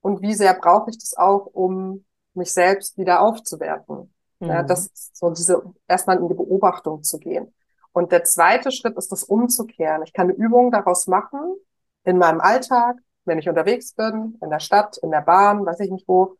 und 0.00 0.22
wie 0.22 0.34
sehr 0.34 0.54
brauche 0.54 0.90
ich 0.90 0.98
das 0.98 1.16
auch, 1.16 1.46
um 1.46 2.04
mich 2.34 2.52
selbst 2.52 2.98
wieder 2.98 3.20
aufzuwerten. 3.20 4.12
Mhm. 4.40 4.48
Ja, 4.48 4.62
das 4.62 4.86
ist 4.86 5.16
so 5.16 5.30
diese, 5.30 5.62
erstmal 5.88 6.18
in 6.18 6.28
die 6.28 6.34
Beobachtung 6.34 7.02
zu 7.02 7.18
gehen. 7.18 7.52
Und 7.92 8.12
der 8.12 8.24
zweite 8.24 8.70
Schritt 8.70 8.96
ist 8.96 9.10
das 9.10 9.24
umzukehren. 9.24 10.02
Ich 10.04 10.12
kann 10.12 10.28
eine 10.28 10.36
Übung 10.36 10.70
daraus 10.70 11.06
machen 11.06 11.56
in 12.04 12.18
meinem 12.18 12.40
Alltag, 12.40 12.96
wenn 13.24 13.38
ich 13.38 13.48
unterwegs 13.48 13.92
bin, 13.94 14.38
in 14.40 14.50
der 14.50 14.60
Stadt, 14.60 14.96
in 14.98 15.10
der 15.10 15.20
Bahn, 15.22 15.66
weiß 15.66 15.80
ich 15.80 15.90
nicht 15.90 16.08
wo, 16.08 16.36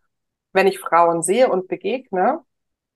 wenn 0.52 0.66
ich 0.66 0.78
Frauen 0.78 1.22
sehe 1.22 1.48
und 1.48 1.68
begegne, 1.68 2.40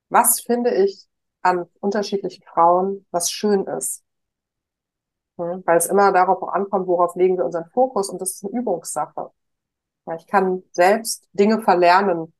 was 0.09 0.41
finde 0.41 0.75
ich 0.75 1.07
an 1.43 1.67
unterschiedlichen 1.81 2.43
Frauen, 2.45 3.07
was 3.11 3.31
schön 3.31 3.65
ist. 3.67 4.04
Hm? 5.39 5.63
Weil 5.67 5.77
es 5.77 5.87
immer 5.87 6.13
darauf 6.13 6.43
auch 6.43 6.53
ankommt, 6.53 6.87
worauf 6.87 7.15
legen 7.17 7.37
wir 7.37 7.45
unseren 7.45 7.67
Fokus 7.71 8.09
und 8.09 8.21
das 8.21 8.33
ist 8.33 8.45
eine 8.45 8.59
Übungssache. 8.59 9.31
Ja, 10.07 10.15
ich 10.17 10.27
kann 10.27 10.63
selbst 10.73 11.29
Dinge 11.33 11.61
verlernen, 11.63 12.33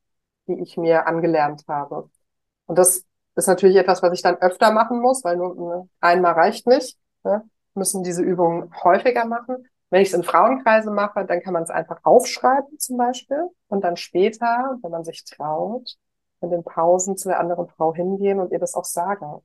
die 0.47 0.59
ich 0.61 0.77
mir 0.77 1.07
angelernt 1.07 1.63
habe. 1.67 2.09
Und 2.67 2.77
das 2.77 3.03
ist 3.35 3.47
natürlich 3.47 3.75
etwas, 3.77 4.01
was 4.01 4.13
ich 4.13 4.21
dann 4.21 4.35
öfter 4.37 4.71
machen 4.71 5.01
muss, 5.01 5.23
weil 5.23 5.37
nur 5.37 5.89
einmal 5.99 6.33
reicht 6.33 6.67
nicht. 6.67 6.97
Ne? 7.23 7.43
Müssen 7.73 8.03
diese 8.03 8.23
Übungen 8.23 8.71
häufiger 8.83 9.25
machen. 9.25 9.67
Wenn 9.89 10.01
ich 10.01 10.09
es 10.09 10.13
in 10.13 10.23
Frauenkreise 10.23 10.91
mache, 10.91 11.25
dann 11.25 11.41
kann 11.41 11.53
man 11.53 11.63
es 11.63 11.69
einfach 11.69 11.99
aufschreiben 12.03 12.79
zum 12.79 12.97
Beispiel 12.97 13.49
und 13.67 13.83
dann 13.83 13.97
später, 13.97 14.77
wenn 14.81 14.91
man 14.91 15.03
sich 15.03 15.23
traut, 15.25 15.95
in 16.41 16.49
den 16.49 16.63
Pausen 16.63 17.17
zu 17.17 17.29
der 17.29 17.39
anderen 17.39 17.67
Frau 17.67 17.93
hingehen 17.93 18.39
und 18.39 18.51
ihr 18.51 18.59
das 18.59 18.75
auch 18.75 18.85
sagen, 18.85 19.41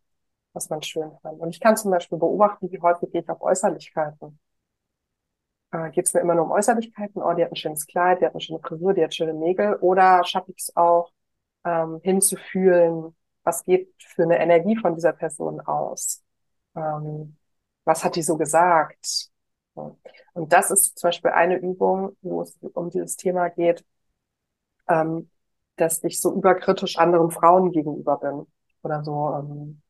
was 0.53 0.69
man 0.71 0.83
schön 0.83 1.11
fand. 1.23 1.41
Und 1.41 1.51
ich 1.51 1.61
kann 1.61 1.77
zum 1.77 1.91
Beispiel 1.91 2.19
beobachten, 2.19 2.71
wie 2.71 2.81
häufig 2.81 3.11
gehe 3.13 3.23
ich 3.23 3.29
auf 3.29 3.41
Äußerlichkeiten. 3.43 4.39
Äh, 5.73 5.91
Geht 5.91 6.07
es 6.07 6.15
mir 6.15 6.21
immer 6.21 6.35
nur 6.35 6.45
um 6.45 6.51
Äußerlichkeiten? 6.53 7.23
Oh, 7.23 7.33
die 7.35 7.45
hat 7.45 7.53
ein 7.53 7.57
schönes 7.57 7.87
Kleid, 7.87 8.21
die 8.21 8.27
hat 8.27 8.33
eine 8.35 8.41
schöne 8.41 8.61
Frisur, 8.61 8.95
die 8.95 9.05
hat 9.05 9.15
schöne 9.15 9.35
Nägel. 9.35 9.77
Oder 9.77 10.25
schaffe 10.25 10.53
ich 10.53 10.59
es 10.63 10.77
auch, 10.77 11.13
ähm, 11.65 12.01
hinzufühlen, 12.03 13.15
was 13.45 13.65
geht 13.65 13.93
für 13.99 14.25
eine 14.25 14.39
Energie 14.39 14.77
von 14.77 14.95
dieser 14.95 15.13
Person 15.13 15.61
aus? 15.61 16.23
Ähm, 16.77 17.37
was 17.85 18.05
hat 18.05 18.17
die 18.17 18.23
so 18.23 18.37
gesagt? 18.37 19.31
Und 20.35 20.53
das 20.53 20.71
ist 20.71 20.99
zum 20.99 21.09
Beispiel 21.09 21.31
eine 21.31 21.57
Übung, 21.57 22.17
wo 22.23 22.43
es 22.43 22.57
um 22.75 22.91
dieses 22.91 23.17
Thema 23.17 23.49
geht, 23.49 23.85
ähm, 24.89 25.31
dass 25.77 26.03
ich 26.05 26.21
so 26.21 26.35
überkritisch 26.35 26.99
anderen 26.99 27.31
Frauen 27.31 27.73
gegenüber 27.73 28.19
bin 28.19 28.47
oder 28.83 29.03
so 29.05 29.35
ähm, 29.39 29.83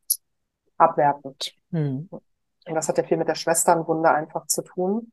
abwertend. 0.81 1.55
Hm. 1.71 2.09
Und 2.11 2.75
das 2.75 2.89
hat 2.89 2.99
ja 2.99 3.05
viel 3.05 3.17
mit 3.17 3.29
der 3.29 3.35
Schwesternwunde 3.35 4.11
einfach 4.11 4.47
zu 4.47 4.63
tun, 4.63 5.13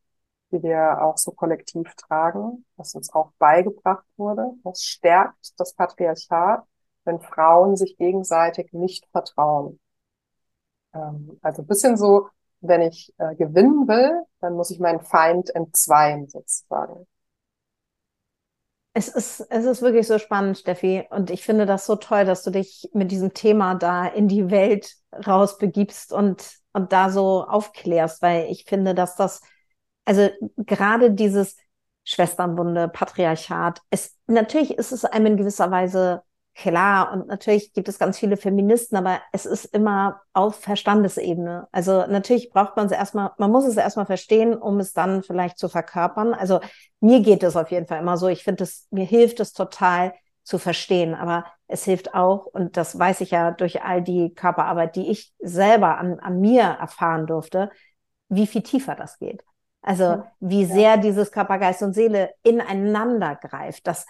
die 0.50 0.62
wir 0.62 1.02
auch 1.02 1.18
so 1.18 1.32
kollektiv 1.32 1.94
tragen, 1.94 2.64
was 2.76 2.94
uns 2.94 3.12
auch 3.12 3.32
beigebracht 3.38 4.04
wurde. 4.16 4.52
Das 4.64 4.82
stärkt 4.82 5.58
das 5.58 5.74
Patriarchat 5.74 6.64
wenn 7.08 7.20
Frauen 7.20 7.74
sich 7.74 7.96
gegenseitig 7.96 8.72
nicht 8.72 9.06
vertrauen. 9.10 9.80
Ähm, 10.94 11.38
also 11.42 11.62
ein 11.62 11.66
bisschen 11.66 11.96
so, 11.96 12.28
wenn 12.60 12.82
ich 12.82 13.12
äh, 13.18 13.34
gewinnen 13.34 13.88
will, 13.88 14.24
dann 14.40 14.54
muss 14.54 14.70
ich 14.70 14.78
meinen 14.78 15.00
Feind 15.00 15.52
entzweien 15.54 16.28
sozusagen. 16.28 17.06
Es 18.94 19.08
ist, 19.08 19.40
es 19.50 19.64
ist 19.64 19.82
wirklich 19.82 20.06
so 20.06 20.18
spannend, 20.18 20.58
Steffi. 20.58 21.06
Und 21.10 21.30
ich 21.30 21.44
finde 21.44 21.66
das 21.66 21.86
so 21.86 21.96
toll, 21.96 22.24
dass 22.24 22.42
du 22.42 22.50
dich 22.50 22.88
mit 22.92 23.10
diesem 23.10 23.32
Thema 23.32 23.74
da 23.74 24.06
in 24.06 24.28
die 24.28 24.50
Welt 24.50 24.94
rausbegibst 25.26 26.12
und, 26.12 26.58
und 26.72 26.92
da 26.92 27.10
so 27.10 27.44
aufklärst, 27.44 28.22
weil 28.22 28.50
ich 28.50 28.64
finde, 28.64 28.94
dass 28.94 29.14
das, 29.14 29.40
also 30.04 30.28
gerade 30.56 31.12
dieses 31.12 31.56
Schwesternbunde, 32.04 32.88
Patriarchat, 32.88 33.82
es, 33.90 34.16
natürlich 34.26 34.72
ist 34.78 34.92
es 34.92 35.04
einem 35.04 35.26
in 35.26 35.36
gewisser 35.36 35.70
Weise 35.70 36.22
klar, 36.58 37.12
und 37.12 37.28
natürlich 37.28 37.72
gibt 37.72 37.88
es 37.88 37.98
ganz 37.98 38.18
viele 38.18 38.36
Feministen, 38.36 38.96
aber 38.96 39.20
es 39.32 39.46
ist 39.46 39.64
immer 39.66 40.20
auf 40.32 40.56
Verstandesebene. 40.56 41.68
Also 41.70 42.04
natürlich 42.06 42.50
braucht 42.50 42.76
man 42.76 42.86
es 42.86 42.92
erstmal, 42.92 43.30
man 43.38 43.52
muss 43.52 43.64
es 43.64 43.76
erstmal 43.76 44.06
verstehen, 44.06 44.54
um 44.54 44.80
es 44.80 44.92
dann 44.92 45.22
vielleicht 45.22 45.56
zu 45.58 45.68
verkörpern. 45.68 46.34
Also 46.34 46.60
mir 47.00 47.20
geht 47.20 47.44
es 47.44 47.56
auf 47.56 47.70
jeden 47.70 47.86
Fall 47.86 48.00
immer 48.00 48.16
so. 48.16 48.26
Ich 48.26 48.42
finde 48.42 48.64
es, 48.64 48.88
mir 48.90 49.04
hilft 49.04 49.38
es 49.38 49.52
total 49.52 50.14
zu 50.42 50.58
verstehen, 50.58 51.14
aber 51.14 51.44
es 51.68 51.84
hilft 51.84 52.14
auch, 52.14 52.46
und 52.46 52.76
das 52.76 52.98
weiß 52.98 53.20
ich 53.20 53.30
ja 53.30 53.52
durch 53.52 53.82
all 53.82 54.02
die 54.02 54.34
Körperarbeit, 54.34 54.96
die 54.96 55.10
ich 55.10 55.32
selber 55.38 55.98
an, 55.98 56.18
an 56.18 56.40
mir 56.40 56.62
erfahren 56.62 57.26
durfte, 57.26 57.70
wie 58.28 58.46
viel 58.46 58.62
tiefer 58.62 58.96
das 58.96 59.18
geht. 59.18 59.44
Also 59.80 60.24
wie 60.40 60.64
sehr 60.64 60.96
dieses 60.96 61.30
Körper, 61.30 61.58
Geist 61.58 61.82
und 61.82 61.94
Seele 61.94 62.30
ineinander 62.42 63.36
greift. 63.36 63.86
Das 63.86 64.06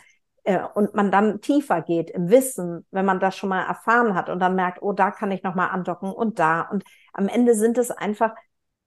äh, 0.49 0.61
und 0.74 0.94
man 0.94 1.11
dann 1.11 1.42
tiefer 1.42 1.82
geht 1.82 2.09
im 2.11 2.30
Wissen, 2.30 2.86
wenn 2.90 3.05
man 3.05 3.20
das 3.20 3.36
schon 3.36 3.51
mal 3.51 3.66
erfahren 3.66 4.14
hat 4.14 4.30
und 4.30 4.40
dann 4.40 4.55
merkt, 4.55 4.80
oh, 4.80 4.92
da 4.94 5.11
kann 5.11 5.30
ich 5.30 5.42
nochmal 5.42 5.68
andocken 5.70 6.11
und 6.11 6.38
da. 6.38 6.62
Und 6.62 6.84
am 7.12 7.28
Ende 7.28 7.55
sind 7.55 7.76
es 7.76 7.90
einfach 7.90 8.34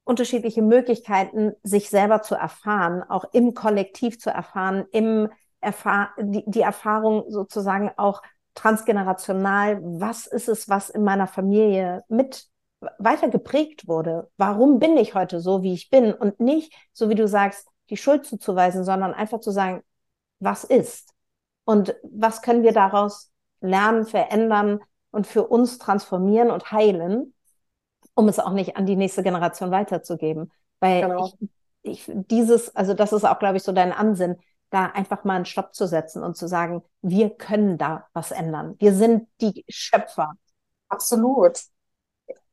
unterschiedliche 0.03 0.64
Möglichkeiten, 0.64 1.53
sich 1.62 1.91
selber 1.91 2.24
zu 2.24 2.34
erfahren, 2.34 3.03
auch 3.07 3.26
im 3.34 3.53
Kollektiv 3.53 4.20
zu 4.20 4.32
erfahren, 4.32 4.86
im 4.91 5.30
Erfahr 5.59 6.09
die, 6.20 6.43
die 6.47 6.62
Erfahrung 6.62 7.26
sozusagen 7.30 7.91
auch 7.95 8.24
transgenerational, 8.55 9.80
was 9.84 10.26
ist 10.26 10.49
es, 10.49 10.68
was 10.68 10.89
in 10.89 11.03
meiner 11.03 11.28
Familie 11.28 12.03
mit 12.09 12.47
weiter 12.97 13.30
geprägt 13.30 13.88
wurde? 13.88 14.32
Warum 14.38 14.80
bin 14.80 14.97
ich 14.97 15.14
heute 15.14 15.39
so, 15.39 15.62
wie 15.62 15.74
ich 15.74 15.91
bin? 15.91 16.12
Und 16.12 16.39
nicht, 16.39 16.74
so 16.91 17.07
wie 17.09 17.16
du 17.16 17.28
sagst, 17.28 17.68
die 17.91 17.97
Schuld 17.97 18.26
zuzuweisen, 18.26 18.84
sondern 18.84 19.14
einfach 19.14 19.39
zu 19.39 19.51
sagen, 19.51 19.84
was 20.39 20.64
ist? 20.64 21.11
Und 21.72 21.95
was 22.03 22.41
können 22.41 22.63
wir 22.63 22.74
daraus 22.74 23.32
lernen, 23.61 24.05
verändern 24.05 24.82
und 25.11 25.26
für 25.26 25.47
uns 25.47 25.78
transformieren 25.78 26.51
und 26.51 26.74
heilen, 26.74 27.34
um 28.13 28.28
es 28.28 28.39
auch 28.39 28.51
nicht 28.51 28.76
an 28.76 28.86
die 28.86 28.97
nächste 28.97 29.24
Generation 29.24 29.72
weiterzugeben? 29.72 30.51
Weil 30.82 31.03
genau. 31.03 31.32
ich, 31.84 32.07
ich 32.09 32.11
dieses, 32.13 32.76
also 32.76 32.93
das 32.93 33.13
ist 33.13 33.24
auch, 33.24 33.39
glaube 33.39 33.55
ich, 33.55 33.63
so 33.63 33.72
dein 33.72 33.93
Ansinn, 33.93 34.36
da 34.69 34.88
einfach 34.88 35.24
mal 35.24 35.36
einen 35.36 35.45
Stopp 35.45 35.74
zu 35.74 35.88
setzen 35.88 36.24
und 36.24 36.36
zu 36.36 36.45
sagen, 36.45 36.84
wir 37.01 37.30
können 37.30 37.78
da 37.78 38.05
was 38.11 38.32
ändern. 38.32 38.76
Wir 38.80 38.93
sind 38.93 39.30
die 39.39 39.63
Schöpfer. 39.69 40.34
Absolut. 40.89 41.57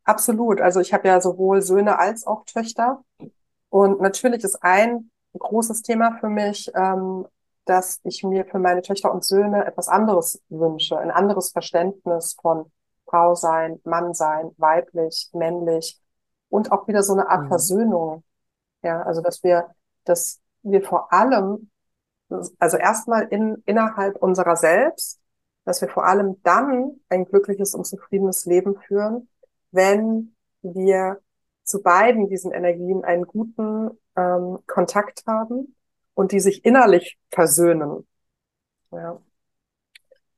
Absolut. 0.04 0.60
Also 0.60 0.78
ich 0.78 0.94
habe 0.94 1.08
ja 1.08 1.20
sowohl 1.20 1.60
Söhne 1.60 1.98
als 1.98 2.24
auch 2.24 2.44
Töchter. 2.44 3.02
Und 3.68 4.00
natürlich 4.00 4.44
ist 4.44 4.62
ein 4.62 5.10
großes 5.36 5.82
Thema 5.82 6.18
für 6.20 6.28
mich, 6.28 6.70
ähm, 6.76 7.26
dass 7.68 8.00
ich 8.02 8.24
mir 8.24 8.46
für 8.46 8.58
meine 8.58 8.80
Töchter 8.80 9.12
und 9.12 9.24
Söhne 9.24 9.66
etwas 9.66 9.88
anderes 9.88 10.42
wünsche, 10.48 10.98
ein 10.98 11.10
anderes 11.10 11.50
Verständnis 11.50 12.34
von 12.40 12.72
Frau 13.04 13.34
sein, 13.34 13.78
Mann 13.84 14.14
sein, 14.14 14.52
weiblich, 14.56 15.28
männlich 15.34 16.00
und 16.48 16.72
auch 16.72 16.88
wieder 16.88 17.02
so 17.02 17.12
eine 17.12 17.28
Art 17.28 17.44
mhm. 17.44 17.48
Versöhnung. 17.48 18.24
Ja, 18.82 19.02
also 19.02 19.20
dass 19.20 19.42
wir, 19.42 19.68
dass 20.04 20.40
wir 20.62 20.82
vor 20.82 21.12
allem 21.12 21.70
also 22.58 22.76
erstmal 22.78 23.24
in, 23.28 23.62
innerhalb 23.66 24.16
unserer 24.16 24.56
selbst, 24.56 25.20
dass 25.64 25.82
wir 25.82 25.88
vor 25.88 26.06
allem 26.06 26.40
dann 26.42 27.00
ein 27.10 27.26
glückliches 27.26 27.74
und 27.74 27.86
zufriedenes 27.86 28.46
Leben 28.46 28.76
führen, 28.80 29.28
wenn 29.72 30.34
wir 30.62 31.20
zu 31.64 31.82
beiden 31.82 32.28
diesen 32.28 32.52
Energien 32.52 33.04
einen 33.04 33.26
guten 33.26 33.90
ähm, 34.16 34.58
Kontakt 34.66 35.24
haben 35.26 35.74
und 36.18 36.32
die 36.32 36.40
sich 36.40 36.64
innerlich 36.64 37.16
versöhnen. 37.30 38.04
Ja. 38.90 39.20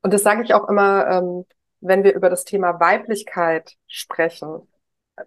Und 0.03 0.13
das 0.13 0.21
sage 0.21 0.43
ich 0.43 0.53
auch 0.53 0.69
immer, 0.69 1.07
ähm, 1.07 1.45
wenn 1.79 2.03
wir 2.03 2.13
über 2.13 2.29
das 2.29 2.43
Thema 2.43 2.79
Weiblichkeit 2.79 3.75
sprechen, 3.87 4.67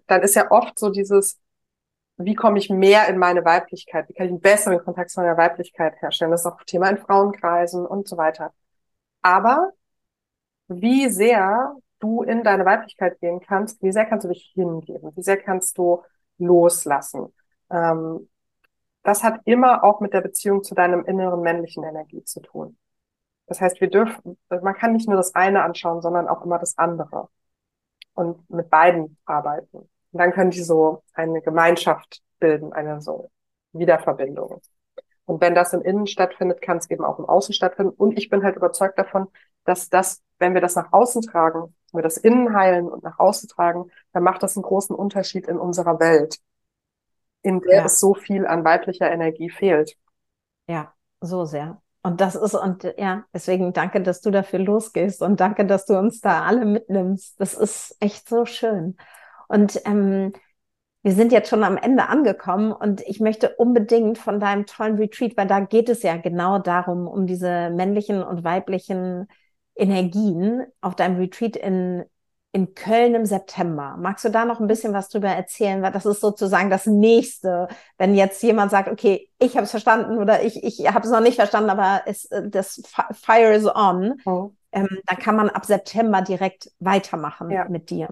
dann 0.07 0.21
ist 0.21 0.35
ja 0.35 0.49
oft 0.51 0.79
so 0.79 0.91
dieses, 0.91 1.41
wie 2.15 2.35
komme 2.35 2.57
ich 2.57 2.69
mehr 2.69 3.09
in 3.09 3.17
meine 3.17 3.43
Weiblichkeit? 3.43 4.07
Wie 4.07 4.13
kann 4.13 4.27
ich 4.27 4.31
einen 4.31 4.39
besseren 4.39 4.79
Kontakt 4.79 5.09
zu 5.09 5.19
meiner 5.19 5.35
Weiblichkeit 5.35 6.01
herstellen? 6.01 6.31
Das 6.31 6.45
ist 6.45 6.47
auch 6.47 6.63
Thema 6.63 6.89
in 6.89 6.99
Frauenkreisen 6.99 7.85
und 7.85 8.07
so 8.07 8.15
weiter. 8.15 8.53
Aber 9.21 9.73
wie 10.69 11.09
sehr 11.09 11.75
du 11.99 12.23
in 12.23 12.45
deine 12.45 12.63
Weiblichkeit 12.63 13.19
gehen 13.19 13.41
kannst, 13.41 13.83
wie 13.83 13.91
sehr 13.91 14.05
kannst 14.05 14.23
du 14.23 14.29
dich 14.29 14.53
hingeben? 14.55 15.11
Wie 15.17 15.21
sehr 15.21 15.35
kannst 15.35 15.77
du 15.77 16.01
loslassen? 16.37 17.33
Ähm, 17.69 18.29
das 19.05 19.23
hat 19.23 19.41
immer 19.45 19.83
auch 19.83 20.01
mit 20.01 20.13
der 20.13 20.21
Beziehung 20.21 20.63
zu 20.63 20.75
deinem 20.75 21.05
inneren 21.05 21.41
männlichen 21.41 21.83
Energie 21.83 22.23
zu 22.23 22.41
tun. 22.41 22.77
Das 23.47 23.61
heißt, 23.61 23.79
wir 23.79 23.89
dürfen, 23.89 24.37
man 24.49 24.73
kann 24.73 24.93
nicht 24.93 25.07
nur 25.07 25.17
das 25.17 25.35
eine 25.35 25.63
anschauen, 25.63 26.01
sondern 26.01 26.27
auch 26.27 26.43
immer 26.43 26.57
das 26.57 26.77
andere 26.77 27.29
und 28.15 28.49
mit 28.49 28.69
beiden 28.69 29.17
arbeiten. 29.25 29.77
Und 29.77 29.89
dann 30.11 30.31
können 30.31 30.49
die 30.49 30.63
so 30.63 31.03
eine 31.13 31.41
Gemeinschaft 31.41 32.23
bilden, 32.39 32.73
eine 32.73 32.99
so 33.01 33.29
Wiederverbindung. 33.73 34.61
Und 35.25 35.41
wenn 35.41 35.53
das 35.53 35.73
im 35.73 35.81
Innen 35.81 36.07
stattfindet, 36.07 36.61
kann 36.61 36.77
es 36.77 36.89
eben 36.89 37.03
auch 37.03 37.19
im 37.19 37.25
Außen 37.25 37.53
stattfinden. 37.53 37.93
Und 37.93 38.17
ich 38.17 38.29
bin 38.29 38.43
halt 38.43 38.55
überzeugt 38.55 38.97
davon, 38.97 39.27
dass 39.65 39.89
das, 39.89 40.23
wenn 40.39 40.53
wir 40.55 40.61
das 40.61 40.75
nach 40.75 40.91
außen 40.93 41.21
tragen, 41.23 41.75
wenn 41.91 41.99
wir 41.99 42.03
das 42.03 42.17
innen 42.17 42.55
heilen 42.55 42.87
und 42.87 43.03
nach 43.03 43.19
außen 43.19 43.49
tragen, 43.49 43.91
dann 44.13 44.23
macht 44.23 44.41
das 44.41 44.55
einen 44.55 44.63
großen 44.63 44.95
Unterschied 44.95 45.47
in 45.47 45.57
unserer 45.57 45.99
Welt, 45.99 46.37
in 47.45 47.61
der 47.61 47.77
ja. 47.77 47.85
es 47.85 47.99
so 47.99 48.13
viel 48.13 48.45
an 48.47 48.65
weiblicher 48.65 49.11
Energie 49.11 49.49
fehlt. 49.49 49.95
Ja, 50.67 50.93
so 51.21 51.45
sehr. 51.45 51.81
Und 52.01 52.21
das 52.21 52.35
ist, 52.35 52.53
und 52.55 52.83
ja, 52.97 53.25
deswegen 53.33 53.73
danke, 53.73 54.01
dass 54.01 54.21
du 54.21 54.31
dafür 54.31 54.59
losgehst 54.59 55.21
und 55.21 55.39
danke, 55.39 55.65
dass 55.65 55.85
du 55.85 55.97
uns 55.97 56.21
da 56.21 56.43
alle 56.43 56.65
mitnimmst. 56.65 57.39
Das 57.39 57.53
ist 57.53 57.95
echt 57.99 58.27
so 58.27 58.45
schön. 58.45 58.97
Und 59.47 59.81
ähm, 59.85 60.33
wir 61.03 61.13
sind 61.13 61.31
jetzt 61.31 61.49
schon 61.49 61.63
am 61.63 61.77
Ende 61.77 62.07
angekommen 62.09 62.71
und 62.71 63.01
ich 63.01 63.19
möchte 63.19 63.55
unbedingt 63.55 64.17
von 64.17 64.39
deinem 64.39 64.65
tollen 64.65 64.97
Retreat, 64.97 65.37
weil 65.37 65.47
da 65.47 65.59
geht 65.59 65.87
es 65.89 66.01
ja 66.01 66.17
genau 66.17 66.57
darum, 66.57 67.07
um 67.07 67.27
diese 67.27 67.69
männlichen 67.69 68.23
und 68.23 68.43
weiblichen 68.43 69.27
Energien 69.75 70.65
auf 70.81 70.95
deinem 70.95 71.17
Retreat 71.17 71.55
in, 71.55 72.05
in 72.55 72.73
Köln 72.73 73.15
im 73.15 73.25
September. 73.25 73.97
Magst 73.99 74.23
du 74.23 74.29
da 74.29 74.45
noch 74.45 74.61
ein 74.61 74.67
bisschen 74.67 74.93
was 74.93 75.09
drüber 75.09 75.27
erzählen? 75.27 75.81
Weil 75.81 75.91
das 75.91 76.05
ist 76.05 76.21
sozusagen 76.21 76.69
das 76.69 76.85
nächste, 76.85 77.67
wenn 77.97 78.15
jetzt 78.15 78.41
jemand 78.43 78.71
sagt, 78.71 78.87
okay, 78.87 79.29
ich 79.39 79.57
habe 79.57 79.65
es 79.65 79.71
verstanden 79.71 80.19
oder 80.19 80.41
ich, 80.41 80.63
ich 80.63 80.87
habe 80.87 81.05
es 81.05 81.11
noch 81.11 81.19
nicht 81.19 81.35
verstanden, 81.35 81.69
aber 81.69 82.03
es, 82.05 82.29
das 82.45 82.81
Fire 83.11 83.53
is 83.53 83.65
on, 83.65 84.21
oh. 84.25 84.51
ähm, 84.71 84.87
dann 85.05 85.17
kann 85.17 85.35
man 85.35 85.49
ab 85.49 85.65
September 85.65 86.21
direkt 86.21 86.71
weitermachen 86.79 87.51
ja. 87.51 87.65
mit 87.67 87.89
dir. 87.89 88.07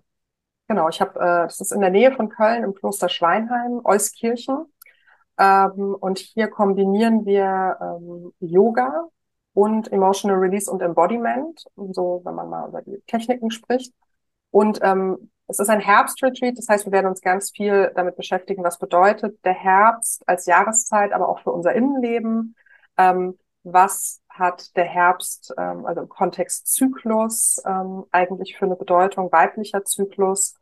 Genau, 0.68 0.90
ich 0.90 1.00
habe, 1.00 1.18
äh, 1.22 1.44
das 1.44 1.62
ist 1.62 1.72
in 1.72 1.80
der 1.80 1.92
Nähe 1.92 2.12
von 2.12 2.28
Köln 2.28 2.66
im 2.66 2.74
Kloster 2.74 3.08
Schweinheim, 3.08 3.80
Euskirchen. 3.86 4.66
Ähm, 5.38 5.96
und 5.98 6.20
hier 6.20 6.50
kombinieren 6.50 7.26
wir 7.26 7.78
ähm, 7.80 8.34
Yoga 8.42 9.08
und 9.54 9.90
Emotional 9.90 10.38
Release 10.38 10.70
und 10.70 10.82
Embodiment, 10.82 11.64
so 11.92 12.20
wenn 12.26 12.36
man 12.36 12.50
mal 12.50 12.68
über 12.68 12.82
die 12.82 13.02
Techniken 13.08 13.50
spricht. 13.50 13.94
Und 14.54 14.82
ähm, 14.84 15.32
es 15.48 15.58
ist 15.58 15.70
ein 15.70 15.80
Herbstretreat, 15.80 16.60
das 16.60 16.70
heißt, 16.70 16.86
wir 16.86 16.92
werden 16.92 17.08
uns 17.08 17.22
ganz 17.22 17.50
viel 17.50 17.92
damit 17.96 18.16
beschäftigen, 18.16 18.64
was 18.64 18.78
bedeutet 18.78 19.44
der 19.44 19.54
Herbst 19.54 20.22
als 20.28 20.46
Jahreszeit, 20.46 21.12
aber 21.12 21.28
auch 21.28 21.40
für 21.40 21.52
unser 21.52 21.74
Innenleben. 21.74 22.56
Ähm, 22.96 23.40
was 23.64 24.22
hat 24.30 24.76
der 24.76 24.86
Herbst, 24.86 25.56
ähm, 25.58 25.88
also 25.88 26.02
im 26.02 26.10
Kontext 26.10 26.68
Zyklus, 26.68 27.64
ähm, 27.66 28.06
eigentlich 28.12 28.56
für 28.56 28.66
eine 28.66 28.76
Bedeutung, 28.76 29.32
weiblicher 29.32 29.84
Zyklus. 29.86 30.54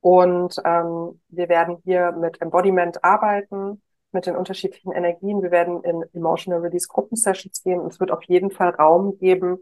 Und 0.00 0.60
ähm, 0.66 1.18
wir 1.30 1.48
werden 1.48 1.78
hier 1.84 2.12
mit 2.12 2.42
Embodiment 2.42 3.02
arbeiten, 3.02 3.80
mit 4.12 4.26
den 4.26 4.36
unterschiedlichen 4.36 4.92
Energien. 4.92 5.42
Wir 5.42 5.50
werden 5.50 5.82
in 5.84 6.04
Emotional 6.12 6.60
Release 6.60 6.86
Gruppensessions 6.86 7.62
gehen 7.62 7.80
und 7.80 7.94
es 7.94 7.98
wird 7.98 8.10
auf 8.10 8.24
jeden 8.24 8.50
Fall 8.50 8.70
Raum 8.70 9.16
geben 9.16 9.60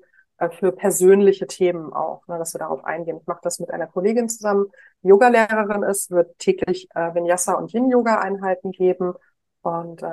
für 0.50 0.72
persönliche 0.72 1.46
Themen 1.46 1.92
auch, 1.92 2.26
ne, 2.28 2.38
dass 2.38 2.54
wir 2.54 2.58
darauf 2.58 2.84
eingehen. 2.84 3.18
Ich 3.20 3.26
mache 3.26 3.40
das 3.42 3.58
mit 3.58 3.70
einer 3.70 3.86
Kollegin 3.86 4.28
zusammen, 4.28 4.66
Yogalehrerin 5.02 5.82
ist, 5.82 6.10
wird 6.10 6.38
täglich 6.38 6.88
äh, 6.94 7.14
Vinyasa 7.14 7.54
und 7.54 7.72
Yin-Yoga-Einheiten 7.72 8.72
geben 8.72 9.14
und 9.62 10.02
äh, 10.02 10.06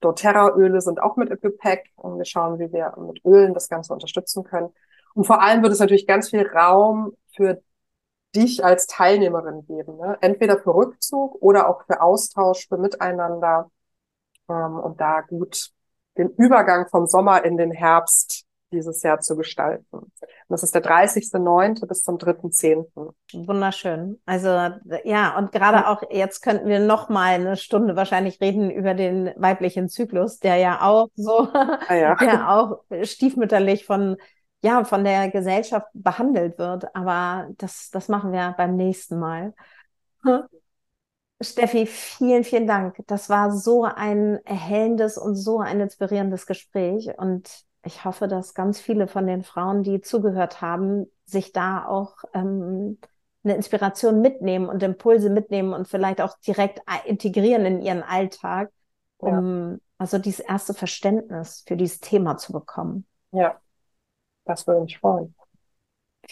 doTERRA-Öle 0.00 0.80
sind 0.80 1.02
auch 1.02 1.16
mit 1.16 1.30
im 1.30 1.40
Gepäck 1.40 1.90
und 1.96 2.18
wir 2.18 2.24
schauen, 2.24 2.58
wie 2.58 2.72
wir 2.72 2.94
mit 2.98 3.24
Ölen 3.24 3.54
das 3.54 3.68
Ganze 3.68 3.92
unterstützen 3.92 4.44
können. 4.44 4.72
Und 5.14 5.24
vor 5.26 5.42
allem 5.42 5.62
wird 5.62 5.72
es 5.72 5.80
natürlich 5.80 6.06
ganz 6.06 6.30
viel 6.30 6.46
Raum 6.46 7.12
für 7.34 7.60
dich 8.34 8.64
als 8.64 8.86
Teilnehmerin 8.86 9.66
geben. 9.66 9.96
Ne? 9.96 10.16
Entweder 10.20 10.58
für 10.58 10.74
Rückzug 10.74 11.36
oder 11.42 11.68
auch 11.68 11.84
für 11.86 12.00
Austausch, 12.00 12.68
für 12.68 12.78
Miteinander 12.78 13.70
ähm, 14.48 14.78
und 14.78 15.00
da 15.00 15.22
gut 15.22 15.70
den 16.16 16.30
Übergang 16.30 16.88
vom 16.88 17.06
Sommer 17.06 17.44
in 17.44 17.56
den 17.56 17.72
Herbst 17.72 18.46
dieses 18.72 19.02
Jahr 19.02 19.20
zu 19.20 19.36
gestalten. 19.36 19.86
Und 19.90 20.12
das 20.48 20.62
ist 20.62 20.74
der 20.74 20.82
30.09. 20.82 21.86
bis 21.86 22.02
zum 22.02 22.16
3.10. 22.16 22.86
Wunderschön. 23.46 24.20
Also 24.26 24.48
ja, 25.04 25.36
und 25.38 25.52
gerade 25.52 25.88
auch 25.88 26.02
jetzt 26.10 26.42
könnten 26.42 26.68
wir 26.68 26.80
noch 26.80 27.08
mal 27.08 27.34
eine 27.34 27.56
Stunde 27.56 27.96
wahrscheinlich 27.96 28.40
reden 28.40 28.70
über 28.70 28.94
den 28.94 29.32
weiblichen 29.36 29.88
Zyklus, 29.88 30.38
der 30.38 30.56
ja 30.56 30.82
auch 30.82 31.08
so, 31.14 31.48
ah, 31.52 31.94
ja. 31.94 32.14
der 32.20 32.50
auch 32.50 32.82
stiefmütterlich 33.02 33.84
von 33.84 34.16
ja, 34.62 34.84
von 34.84 35.04
der 35.04 35.30
Gesellschaft 35.30 35.86
behandelt 35.94 36.58
wird. 36.58 36.94
Aber 36.94 37.48
das, 37.56 37.88
das 37.90 38.08
machen 38.08 38.32
wir 38.32 38.54
beim 38.58 38.76
nächsten 38.76 39.18
Mal. 39.18 39.54
Steffi, 41.40 41.86
vielen, 41.86 42.44
vielen 42.44 42.66
Dank. 42.66 42.96
Das 43.06 43.30
war 43.30 43.50
so 43.52 43.84
ein 43.84 44.44
erhellendes 44.44 45.16
und 45.16 45.36
so 45.36 45.60
ein 45.60 45.80
inspirierendes 45.80 46.46
Gespräch. 46.46 47.10
Und 47.16 47.64
ich 47.84 48.04
hoffe, 48.04 48.28
dass 48.28 48.54
ganz 48.54 48.80
viele 48.80 49.08
von 49.08 49.26
den 49.26 49.42
Frauen, 49.42 49.82
die 49.82 50.00
zugehört 50.00 50.60
haben, 50.60 51.06
sich 51.24 51.52
da 51.52 51.86
auch 51.86 52.16
ähm, 52.34 52.98
eine 53.42 53.54
Inspiration 53.54 54.20
mitnehmen 54.20 54.68
und 54.68 54.82
Impulse 54.82 55.30
mitnehmen 55.30 55.72
und 55.72 55.88
vielleicht 55.88 56.20
auch 56.20 56.36
direkt 56.46 56.82
integrieren 57.06 57.64
in 57.64 57.80
ihren 57.80 58.02
Alltag, 58.02 58.70
um 59.16 59.72
ja. 59.72 59.78
also 59.98 60.18
dieses 60.18 60.40
erste 60.40 60.74
Verständnis 60.74 61.64
für 61.66 61.76
dieses 61.76 62.00
Thema 62.00 62.36
zu 62.36 62.52
bekommen. 62.52 63.06
Ja, 63.32 63.58
Das 64.44 64.66
würde 64.66 64.82
mich 64.82 64.98
freuen. 64.98 65.34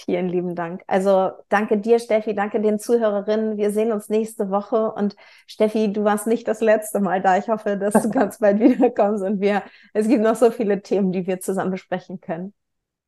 Vielen 0.05 0.29
lieben 0.29 0.55
Dank. 0.55 0.83
Also 0.87 1.33
danke 1.49 1.77
dir, 1.79 1.99
Steffi, 1.99 2.33
danke 2.33 2.61
den 2.61 2.79
Zuhörerinnen. 2.79 3.57
Wir 3.57 3.73
sehen 3.73 3.91
uns 3.91 4.09
nächste 4.09 4.49
Woche. 4.49 4.93
Und 4.93 5.17
Steffi, 5.47 5.93
du 5.93 6.05
warst 6.05 6.29
nicht 6.29 6.47
das 6.47 6.61
letzte 6.61 7.01
Mal 7.01 7.21
da. 7.21 7.37
Ich 7.37 7.49
hoffe, 7.49 7.77
dass 7.77 7.95
du 8.03 8.11
ganz 8.11 8.39
bald 8.39 8.61
wiederkommst 8.61 9.25
und 9.25 9.41
wir, 9.41 9.63
es 9.95 10.07
gibt 10.07 10.23
noch 10.23 10.37
so 10.37 10.53
viele 10.53 10.83
Themen, 10.83 11.11
die 11.11 11.27
wir 11.27 11.41
zusammen 11.41 11.73
besprechen 11.73 12.21
können. 12.21 12.55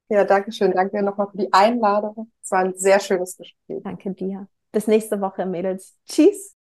Ja, 0.09 0.25
danke 0.25 0.51
schön. 0.51 0.73
Danke 0.73 1.03
nochmal 1.03 1.29
für 1.31 1.39
die 1.39 1.53
Einladung. 1.53 2.33
Es 2.43 2.51
war 2.51 2.61
ein 2.61 2.75
sehr 2.75 2.99
schönes 2.99 3.37
Gespräch. 3.37 3.83
Danke 3.85 4.11
dir. 4.13 4.49
Bis 4.73 4.89
nächste 4.89 5.21
Woche, 5.21 5.47
Mädels. 5.47 5.97
Tschüss. 6.09 6.57